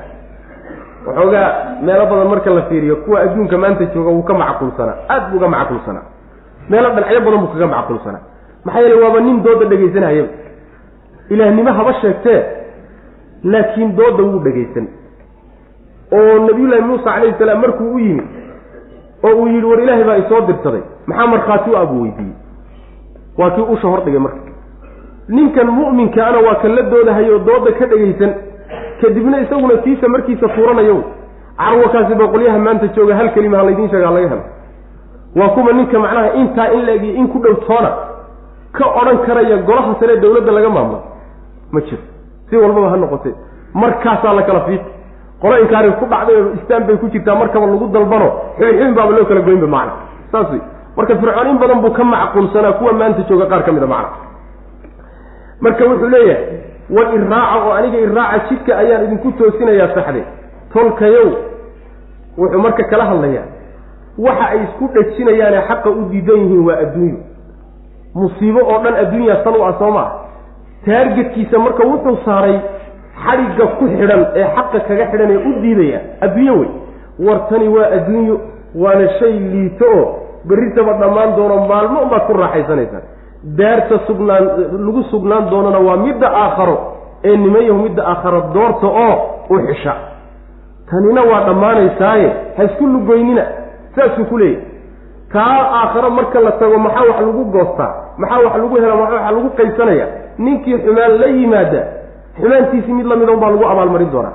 Waxoogaa 1.07 1.47
meelo 1.85 2.05
badan 2.11 2.27
marka 2.27 2.49
la 2.57 2.61
fiiriyo 2.69 2.95
kuwa 2.95 3.21
adduunka 3.21 3.57
maanta 3.57 3.85
jooga 3.85 4.11
wuu 4.11 4.23
ka 4.23 4.33
macquulsanaa 4.33 4.95
aad 5.09 5.23
buu 5.31 5.37
uga 5.37 5.47
macquulsanaa 5.47 6.05
meelo 6.69 6.89
dhinacyo 6.95 7.21
badan 7.25 7.39
buu 7.41 7.51
kaga 7.53 7.67
macquulsanaa 7.75 8.21
maxaa 8.65 8.81
yeele 8.81 9.01
waaba 9.03 9.19
nin 9.27 9.43
dooda 9.43 9.65
dhegaysanayaba 9.71 10.29
ilaahnimo 11.29 11.71
haba 11.79 11.93
sheegtee 12.01 12.39
laakiin 13.43 13.95
dooda 13.97 14.23
wuu 14.23 14.39
dhegaysan 14.45 14.87
oo 16.17 16.39
nabiyullaahi 16.47 16.83
muusa 16.89 17.03
calayhi 17.03 17.35
salaam 17.39 17.61
markuu 17.61 17.93
u 17.95 17.99
yimi 17.99 18.23
oo 19.23 19.35
uu 19.41 19.47
yidhi 19.47 19.65
war 19.71 19.79
ilaahay 19.83 20.03
baa 20.09 20.17
isoo 20.23 20.41
dirsaday 20.47 20.81
maxaa 21.07 21.27
markhaati 21.27 21.69
u 21.69 21.77
abuu 21.77 22.01
weydiiyey. 22.01 22.33
Waa 23.37 23.49
kii 23.51 23.61
usha 23.73 23.87
hordhigay 23.87 24.19
marka. 24.19 24.39
Ninkan 25.29 25.67
mu'minkaana 25.77 26.39
waa 26.47 26.55
kan 26.61 26.75
la 26.75 26.81
doodahayo 26.81 27.39
dooda 27.39 27.71
ka 27.79 27.85
dhegaysan 27.85 28.31
kadibna 29.01 29.39
isaguna 29.41 29.77
tiisa 29.77 30.07
markiisa 30.07 30.47
tuuranayo 30.55 30.97
carwakaasi 31.57 32.15
boqolyaha 32.21 32.59
maanta 32.59 32.87
jooga 32.95 33.15
hal 33.15 33.29
kelima 33.33 33.57
ha 33.57 33.63
laydiin 33.63 33.89
sheega 33.89 34.07
ha 34.07 34.13
laga 34.13 34.29
helo 34.29 34.43
waa 35.35 35.49
kuwa 35.55 35.73
ninka 35.73 35.99
macnaha 35.99 36.33
intaa 36.41 36.67
in 36.75 36.81
la 36.85 36.91
egiyo 36.97 37.13
in 37.21 37.27
ku 37.33 37.39
dhow 37.39 37.53
toona 37.67 37.91
ka 38.77 38.85
odhan 38.99 39.17
karaya 39.25 39.57
golaha 39.67 39.95
sare 39.99 40.17
dawladda 40.23 40.51
laga 40.51 40.69
maamulo 40.69 40.99
ma 41.73 41.79
jiro. 41.81 42.01
Si 42.49 42.55
walbaba 42.57 42.89
ha 42.89 42.97
noqotee. 42.97 43.33
Markaasaa 43.73 44.33
la 44.37 44.43
kala 44.47 44.61
fiiqi 44.67 44.89
qolo 45.41 45.55
inkaari 45.63 45.91
ku 45.99 46.05
dhacday 46.05 46.35
oo 46.41 46.53
istaan 46.59 46.83
bay 46.87 46.97
ku 47.01 47.07
jirtaa 47.13 47.35
markaba 47.41 47.65
lagu 47.71 47.87
dalbano 47.95 48.27
xubin 48.57 48.93
baaba 48.97 49.11
loo 49.17 49.25
kala 49.29 49.41
goynba 49.47 49.67
macna. 49.75 49.93
Saas 50.31 50.49
wey 50.51 50.61
marka 50.97 51.15
fircoon 51.21 51.47
in 51.51 51.57
badan 51.61 51.81
buu 51.83 51.91
ka 51.97 52.03
macquulsanaa 52.03 52.73
kuwa 52.79 52.93
maanta 52.93 53.21
jooga 53.29 53.45
qaar 53.51 53.63
ka 53.65 53.71
mid 53.71 53.83
a 53.83 53.87
macna. 53.87 54.09
Marka 55.61 55.83
wuxuu 55.89 56.09
leeyahay 56.09 56.45
war 56.95 57.07
iraaca 57.15 57.57
oo 57.65 57.71
aniga 57.79 57.97
iraaca 58.05 58.45
jidka 58.49 58.71
ayaan 58.81 59.03
idinku 59.07 59.31
toosinayaa 59.39 59.89
saxde. 59.95 60.21
Tolkayow 60.73 61.27
wuxuu 62.37 62.59
marka 62.65 62.83
kala 62.91 63.05
hadlayaa 63.11 63.45
waxa 64.17 64.45
ay 64.53 64.59
isku 64.63 64.87
dhajinayaane 64.95 65.61
xaqa 65.69 65.89
u 65.89 66.01
diidan 66.11 66.37
yihiin 66.39 66.65
waa 66.67 66.77
adduunyo. 66.85 67.17
Musiibo 68.15 68.59
oo 68.59 68.79
dhan 68.83 68.95
adduunya 68.95 69.35
san 69.43 69.55
u 69.55 69.63
ah 69.65 69.73
soo 69.79 69.91
maa 69.91 70.11
taargetkiisa 70.85 71.59
marka 71.59 71.83
wuxuu 71.87 72.17
saaray 72.25 72.57
xadhigga 73.25 73.65
ku 73.77 73.85
xidhan 73.87 74.21
ee 74.35 74.47
xaqa 74.55 74.79
kaga 74.87 75.05
xidhan 75.11 75.31
ee 75.31 75.37
u 75.49 75.51
diidaya 75.61 75.99
adduunyo 76.25 76.53
wey. 76.59 76.69
War 77.25 77.39
tani 77.49 77.67
waa 77.75 77.87
adduunyo 77.97 78.35
waana 78.83 79.07
shay 79.19 79.33
liito 79.39 79.85
oo 79.97 80.05
berritaba 80.49 80.93
dhammaan 81.01 81.35
doono 81.35 81.57
maalmo 81.71 82.01
unbaad 82.05 82.21
ku 82.27 82.33
raaxaysanaysaan 82.33 83.03
daarta 83.59 83.99
sugnaan 84.07 84.43
lagu 84.85 85.03
sugnaan 85.11 85.49
doonana 85.49 85.79
waa 85.87 85.97
midda 86.05 86.27
aakharo 86.43 86.77
ee 87.23 87.37
nimayahu 87.37 87.79
midda 87.85 88.03
aakharo 88.11 88.41
doorta 88.53 88.87
oo 88.87 89.15
u 89.49 89.55
xisha. 89.67 89.93
Tanina 90.89 91.21
waa 91.31 91.41
dhammaanaysaaye 91.47 92.27
ha 92.57 92.63
isku 92.63 92.87
lugoynina 92.87 93.45
saasuu 93.95 94.25
ku 94.25 94.37
leeyahy 94.37 94.61
kaa 95.33 95.59
aakharo 95.79 96.09
marka 96.09 96.39
la 96.39 96.51
tago 96.51 96.77
maxaa 96.77 97.05
wax 97.09 97.19
lagu 97.21 97.43
goostaa? 97.45 97.91
Maxaa 98.17 98.39
wax 98.45 98.55
lagu 98.57 98.75
hela 98.75 98.95
maxaa 98.95 99.21
wax 99.21 99.31
lagu 99.35 99.49
qaysanaya 99.57 100.07
ninkii 100.37 100.77
xumaan 100.85 101.11
la 101.21 101.27
yimaada 101.27 101.81
xumaantiisii 102.41 102.93
mid 102.93 103.05
lamida 103.05 103.31
unbaa 103.31 103.49
lagu 103.49 103.65
abaalmarin 103.65 104.11
doonaa. 104.11 104.33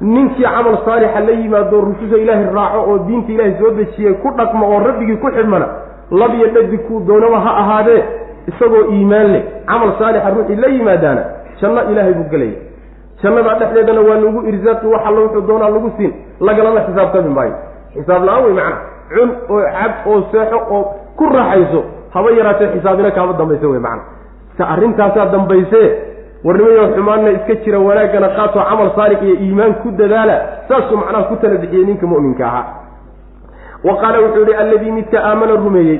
Ninkii 0.00 0.42
camal 0.44 0.76
saalixa 0.84 1.20
la 1.20 1.32
yimaado 1.40 1.80
rususha 1.80 2.16
ilaahay 2.22 2.46
raaco 2.54 2.80
oo 2.90 2.98
diinta 3.06 3.32
ilaahay 3.32 3.54
soo 3.60 3.70
dejiyey 3.70 4.14
ku 4.22 4.28
dhaqmo 4.38 4.64
oo 4.72 4.78
rabbigii 4.86 5.16
ku 5.16 5.28
xidhmana 5.36 5.66
lab 6.10 6.34
iyo 6.34 6.46
dhadig 6.54 6.80
kuu 6.88 7.00
doonaba 7.08 7.40
ha 7.40 7.50
ahaadee 7.62 8.02
isagoo 8.50 8.84
iimaan 8.92 9.32
leh. 9.32 9.42
Camal 9.66 9.90
saalixa 9.98 10.30
ruuxii 10.30 10.56
la 10.56 10.68
yimaadaana 10.68 11.22
janno 11.60 11.80
ilaahay 11.90 12.12
buu 12.14 12.28
gelaya 12.30 12.56
jannada 13.22 13.54
dhexdeedana 13.60 14.00
waa 14.08 14.20
lagu 14.24 14.40
irsaaqi 14.50 14.86
wax 14.86 15.02
alla 15.06 15.20
wuxuu 15.20 15.40
doonaa 15.48 15.70
lagu 15.70 15.90
siin. 15.96 16.12
Lagalama 16.40 16.80
xisaabtami 16.86 17.28
maayo 17.36 17.54
xisaab 17.94 18.24
la'aan 18.24 18.44
wey 18.44 18.52
macna 18.58 18.76
cun 19.14 19.30
oo 19.48 19.62
cab 19.76 19.92
oo 20.06 20.22
seexo 20.32 20.58
oo 20.76 20.82
ku 21.16 21.24
raaxayso 21.36 21.80
haba 22.14 22.30
yaraatee 22.38 22.68
xisaabina 22.74 23.10
kaama 23.10 23.32
dambayse 23.32 23.66
wey 23.66 23.78
macna. 23.80 24.02
Ta 24.58 24.68
arrintaasaa 24.74 25.26
dambaysee 25.26 25.88
warnimayo 26.44 26.88
xumaanna 26.94 27.30
iska 27.30 27.54
jira 27.64 27.78
wanaaggana 27.78 28.28
qaatoo 28.28 28.62
camal 28.70 28.90
saalix 28.96 29.22
iyo 29.22 29.34
iimaan 29.34 29.74
ku 29.82 29.90
dadaala 29.90 30.36
saasuu 30.68 30.96
macnaha 30.96 31.24
ku 31.30 31.36
tala 31.36 31.54
bixiyey 31.62 31.84
ninka 31.84 32.06
mu'minka 32.06 32.46
ahaa. 32.46 32.64
Wa 33.84 33.96
qaala 34.00 34.18
wuxuu 34.20 34.44
yihi 34.46 34.54
alladii 34.54 34.90
midka 34.90 35.18
aamana 35.24 35.52
rumeeyey 35.64 35.98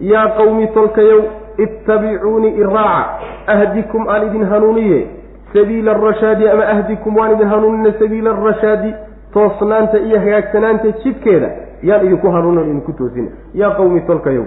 yaa 0.00 0.28
qawmi 0.38 0.66
tolkayow 0.74 1.20
ittabicuunii 1.64 2.54
iraaca 2.62 3.08
ahdikum 3.46 4.08
aan 4.08 4.26
idin 4.26 4.44
hanuuniye 4.50 5.06
sabiila 5.52 5.92
arashaadi 5.96 6.48
ama 6.48 6.64
ahdikum 6.74 7.16
waan 7.16 7.32
idin 7.32 7.48
hanuunina 7.48 7.92
sabiila 7.98 8.30
arashaadi 8.30 8.94
toosnaanta 9.34 9.98
iyo 9.98 10.20
hagaagsanaanta 10.20 10.88
jidkeeda 11.04 11.48
yaan 11.82 12.06
idinku 12.06 12.28
hanuunan 12.30 12.64
idinku 12.70 12.92
toosina 12.92 13.30
yaa 13.54 13.70
qawmi 13.78 14.00
tolkayow 14.00 14.44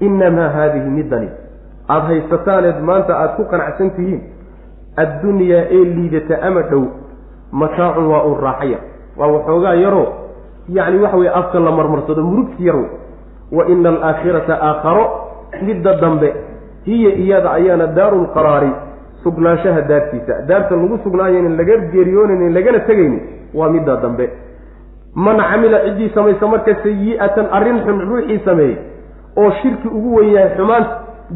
innamaa 0.00 0.48
haadihi 0.56 0.90
midani 0.90 1.28
aada 1.88 2.06
haysataaneed 2.06 2.80
maanta 2.88 3.12
aada 3.18 3.32
ku 3.36 3.44
qanacsan 3.50 3.90
tihiin. 3.96 4.20
Addunyaa 4.96 5.64
ee 5.76 5.84
liidata 5.96 6.42
ama 6.42 6.62
dhow 6.70 6.84
mataacun 7.52 8.06
waa 8.12 8.22
uun 8.24 8.40
raaxaya. 8.40 8.78
Waa 9.18 9.28
waxoogaa 9.34 9.74
yaroo 9.74 10.08
yacni 10.68 10.98
waxa 11.02 11.16
weye 11.16 11.30
afka 11.30 11.60
la 11.60 11.70
marmarsado 11.70 12.22
murugsi 12.22 12.66
yar 12.66 12.76
wa 13.52 13.68
ina 13.68 13.88
alaakhirata 13.88 14.54
aakharo 14.68 15.04
midda 15.62 15.94
dambe 16.00 16.34
hiya 16.84 17.10
iyada 17.14 17.50
ayaana 17.52 17.86
daaru 17.86 18.22
lqaraari 18.24 18.70
sugnaanshaha 19.22 19.80
daartiisa. 19.82 20.42
Daarta 20.48 20.76
lagu 20.76 20.98
sugnaayanin 21.04 21.56
laga 21.56 21.76
geeriyoonayn 21.92 22.54
lagana 22.54 22.80
tegaynin 22.88 23.20
waa 23.54 23.68
midda 23.70 23.96
dambe 23.96 24.30
man 25.16 25.36
camila 25.50 25.78
ciddii 25.86 26.10
samaysa 26.14 26.46
marka 26.46 26.74
sayi-atan 26.84 27.46
arrin 27.58 27.78
xun 27.86 28.00
ruuxii 28.08 28.40
sameeyey 28.44 28.76
oo 29.36 29.50
shirki 29.62 29.88
ugu 29.88 30.14
wen 30.16 30.28
yahay 30.36 30.50
xumaanta 30.56 30.90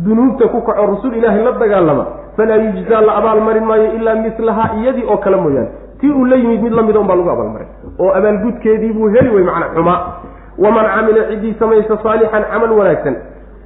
dunuubta 0.06 0.48
ku 0.52 0.60
kaco 0.68 0.86
rasul 0.92 1.14
ilaahay 1.18 1.44
la 1.44 1.52
dagaalama 1.62 2.04
falaa 2.36 2.56
yujzaa 2.64 3.00
la 3.08 3.12
abaalmarin 3.20 3.64
maayo 3.70 3.88
ilaa 3.98 4.14
mislahaa 4.24 4.68
iyadii 4.80 5.06
oo 5.12 5.16
kale 5.16 5.36
mooyaane 5.36 5.70
tii 6.00 6.12
uu 6.12 6.24
la 6.24 6.36
yimid 6.36 6.62
mid 6.62 6.72
lamida 6.72 7.00
unbaa 7.00 7.16
lagu 7.16 7.30
abaalmaray 7.30 7.66
oo 7.98 8.12
abaalgudkeedii 8.18 8.92
buu 8.92 9.08
heli 9.16 9.30
wey 9.34 9.44
macnaa 9.44 9.72
xumaa 9.74 9.98
waman 10.58 10.86
camila 10.94 11.24
ciddii 11.30 11.54
samaysa 11.58 11.98
saalixan 12.02 12.44
camal 12.52 12.72
wanaagsan 12.78 13.16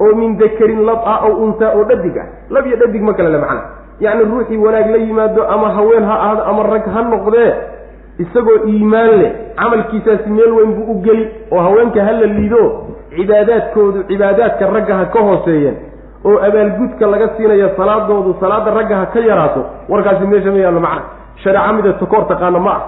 oo 0.00 0.14
min 0.20 0.38
dakarin 0.38 0.82
lab 0.88 1.00
ah 1.12 1.18
aw 1.26 1.32
untaa 1.46 1.72
oo 1.78 1.84
dhadig 1.90 2.16
ah 2.22 2.26
lab 2.50 2.66
iyo 2.66 2.76
dhadig 2.76 3.02
ma 3.02 3.14
kale 3.14 3.30
le 3.34 3.38
macna. 3.38 3.62
Yacni 4.00 4.24
ruuxii 4.30 4.56
wanaag 4.58 4.90
la 4.90 4.98
yimaado 4.98 5.42
ama 5.54 5.68
haween 5.76 6.04
ha 6.04 6.14
ahdo 6.28 6.42
ama 6.50 6.62
rag 6.72 6.84
ha 6.94 7.02
noqdee 7.02 7.50
isagoo 8.18 8.58
iimaan 8.66 9.10
leh 9.20 9.32
camalkiisaasi 9.58 10.30
meel 10.30 10.52
weyn 10.58 10.72
buu 10.76 10.92
u 10.92 11.02
geli 11.02 11.24
oo 11.50 11.60
haweenka 11.66 12.04
ha 12.04 12.12
la 12.12 12.26
liido 12.26 12.62
cibaadaadkoodu 13.16 14.02
cibaadaadka 14.08 14.66
ragga 14.76 14.94
ha 15.00 15.04
ka 15.14 15.20
hooseeyeen 15.28 15.76
oo 16.24 16.36
abaalgudka 16.48 17.06
laga 17.06 17.28
siinayo 17.36 17.70
salaadoodu 17.76 18.36
salaada 18.40 18.70
ragga 18.78 18.96
ha 18.96 19.06
ka 19.14 19.20
yaraato 19.20 19.64
warkaasi 19.88 20.26
meesha 20.26 20.50
ma 20.50 20.58
yaallo 20.58 20.80
macna. 20.80 21.02
Shareeco 21.42 21.72
mida 21.76 21.92
takoor 21.92 22.26
taqaana 22.28 22.58
ma 22.58 22.70
ah. 22.70 22.82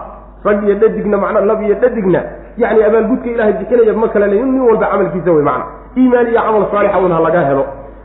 Rag 0.45 0.63
iyo 0.65 0.75
dhadigna 0.75 1.17
macna 1.19 1.41
lab 1.41 1.63
iyo 1.63 1.75
dhadigna 1.75 2.21
yacni 2.57 2.83
abaalgudka 2.89 3.29
ilaahay 3.31 3.53
bixinaya 3.53 3.93
ma 4.03 4.09
kale 4.09 4.27
le 4.27 4.37
nin 4.43 4.61
walba 4.61 4.87
camalkiisa 4.93 5.31
wey 5.33 5.43
macna. 5.43 5.65
Iimaan 5.97 6.27
iyo 6.31 6.41
camal 6.41 6.65
saalixa 6.73 6.99
un 6.99 7.13
ha 7.13 7.21
laga 7.21 7.41
helo. 7.49 7.65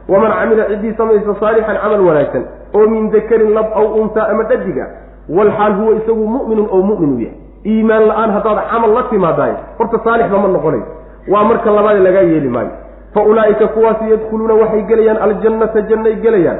Waman 0.10 0.31
camila 0.39 0.64
ciddii 0.69 0.93
samaysa 0.98 1.35
saalixan 1.39 1.77
camal 1.84 2.02
wanaagsan 2.07 2.43
oo 2.73 2.88
min 2.88 3.11
dakarin 3.11 3.53
lab 3.53 3.68
aw 3.76 3.85
untaa 4.02 4.27
ama 4.31 4.43
dhadiga 4.43 4.85
walxaal 5.30 5.73
huwa 5.80 5.95
isagu 5.99 6.27
mu'minun 6.35 6.68
oo 6.76 6.81
mu'min 6.89 7.10
u 7.15 7.19
yahay 7.19 7.38
iimaan 7.65 8.03
la'aan 8.10 8.31
haddaad 8.35 8.60
camal 8.72 8.91
la 8.98 9.03
timaadaay 9.11 9.53
horta 9.80 9.98
saalixba 10.06 10.38
ma 10.43 10.48
noqonayo 10.48 10.85
waa 11.34 11.43
marka 11.49 11.72
labaad 11.77 11.99
lagaa 12.07 12.26
yeeli 12.31 12.49
maayo 12.49 12.72
fa 13.14 13.22
ulaa'ika 13.31 13.68
kuwaasi 13.68 14.11
yadkhuluuna 14.14 14.53
waxay 14.61 14.81
gelayaan 14.89 15.18
aljannata 15.27 15.81
jannay 15.89 16.15
gelayaan 16.26 16.60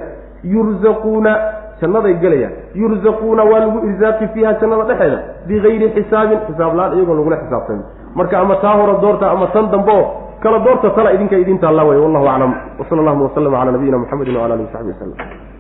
yurzaquuna 0.54 1.32
jannaday 1.82 2.14
gelayaan 2.24 2.54
yurzaquuna 2.82 3.44
waa 3.52 3.60
lagu 3.64 3.78
irsaaqi 3.90 4.28
fiiha 4.34 4.54
jannada 4.62 4.84
dhexeeda 4.90 5.20
bigayri 5.48 5.88
xisaabin 5.96 6.40
xisaab 6.48 6.74
la'aan 6.80 6.94
iyagoo 6.98 7.16
lagula 7.20 7.38
xisaabtami 7.44 7.84
marka 8.20 8.36
ama 8.44 8.56
taa 8.64 8.76
hore 8.80 8.94
doorta 9.04 9.26
ama 9.36 9.48
tan 9.56 9.72
dambe 9.74 9.92
oo 10.00 10.06
kala 10.44 10.60
doorta 10.66 10.90
tala 10.98 11.10
idinka 11.16 11.36
idinta 11.44 11.66
alla 11.72 11.84
way 11.90 11.98
wallahu 12.04 12.28
aclam 12.34 12.52
wsala 12.80 13.00
allahuma 13.02 13.24
waslama 13.28 13.58
cala 13.60 13.72
nabiyina 13.78 13.98
muxamedin 14.04 14.36
wala 14.42 14.54
alihi 14.56 14.68
wasaxbi 14.70 14.92
waslem 14.94 15.51